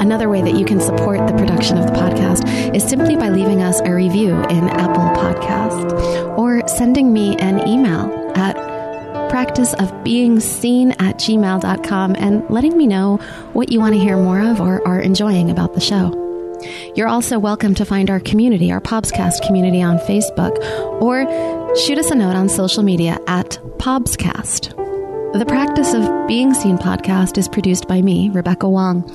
Another 0.00 0.28
way 0.28 0.40
that 0.40 0.54
you 0.54 0.64
can 0.64 0.80
support 0.80 1.26
the 1.26 1.34
production 1.34 1.76
of 1.76 1.86
the 1.86 1.92
podcast 1.92 2.74
is 2.74 2.84
simply 2.84 3.16
by 3.16 3.30
leaving 3.30 3.62
us 3.62 3.80
a 3.80 3.92
review 3.92 4.30
in 4.44 4.68
Apple 4.68 5.10
Podcast 5.20 6.38
or 6.38 6.66
sending 6.68 7.12
me 7.12 7.36
an 7.38 7.66
email 7.66 8.32
at 8.36 8.54
practice 9.28 9.74
of 9.74 10.04
being 10.04 10.38
seen 10.38 10.92
at 10.92 11.16
gmail.com 11.16 12.14
and 12.16 12.48
letting 12.48 12.78
me 12.78 12.86
know 12.86 13.16
what 13.54 13.72
you 13.72 13.80
want 13.80 13.94
to 13.94 14.00
hear 14.00 14.16
more 14.16 14.40
of 14.40 14.60
or 14.60 14.86
are 14.86 15.00
enjoying 15.00 15.50
about 15.50 15.74
the 15.74 15.80
show. 15.80 16.27
You're 16.98 17.06
also 17.06 17.38
welcome 17.38 17.76
to 17.76 17.84
find 17.84 18.10
our 18.10 18.18
community, 18.18 18.72
our 18.72 18.80
Pobscast 18.80 19.46
community 19.46 19.80
on 19.80 19.98
Facebook, 19.98 20.58
or 21.00 21.76
shoot 21.76 21.96
us 21.96 22.10
a 22.10 22.16
note 22.16 22.34
on 22.34 22.48
social 22.48 22.82
media 22.82 23.20
at 23.28 23.50
Pobscast. 23.78 24.74
The 25.38 25.46
Practice 25.46 25.94
of 25.94 26.26
Being 26.26 26.54
Seen 26.54 26.76
podcast 26.76 27.38
is 27.38 27.46
produced 27.46 27.86
by 27.86 28.02
me, 28.02 28.30
Rebecca 28.30 28.68
Wong, 28.68 29.08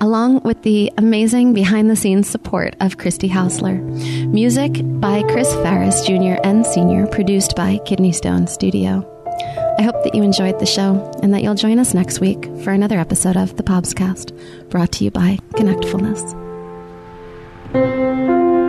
along 0.00 0.44
with 0.44 0.62
the 0.62 0.90
amazing 0.96 1.52
behind 1.52 1.90
the 1.90 1.96
scenes 1.96 2.26
support 2.26 2.74
of 2.80 2.96
Christy 2.96 3.28
Hausler. 3.28 3.82
Music 4.32 4.80
by 4.98 5.22
Chris 5.24 5.52
Farris 5.56 6.06
Jr. 6.06 6.40
and 6.42 6.64
Sr., 6.64 7.06
produced 7.06 7.54
by 7.54 7.76
Kidney 7.84 8.12
Stone 8.12 8.46
Studio. 8.46 9.04
I 9.78 9.82
hope 9.82 10.02
that 10.04 10.14
you 10.14 10.22
enjoyed 10.22 10.58
the 10.58 10.64
show 10.64 11.12
and 11.22 11.34
that 11.34 11.42
you'll 11.42 11.54
join 11.54 11.78
us 11.80 11.92
next 11.92 12.18
week 12.18 12.46
for 12.64 12.70
another 12.70 12.98
episode 12.98 13.36
of 13.36 13.58
the 13.58 13.62
Pobscast, 13.62 14.70
brought 14.70 14.92
to 14.92 15.04
you 15.04 15.10
by 15.10 15.38
Connectfulness. 15.50 16.45
Thank 17.76 18.30
you. 18.30 18.65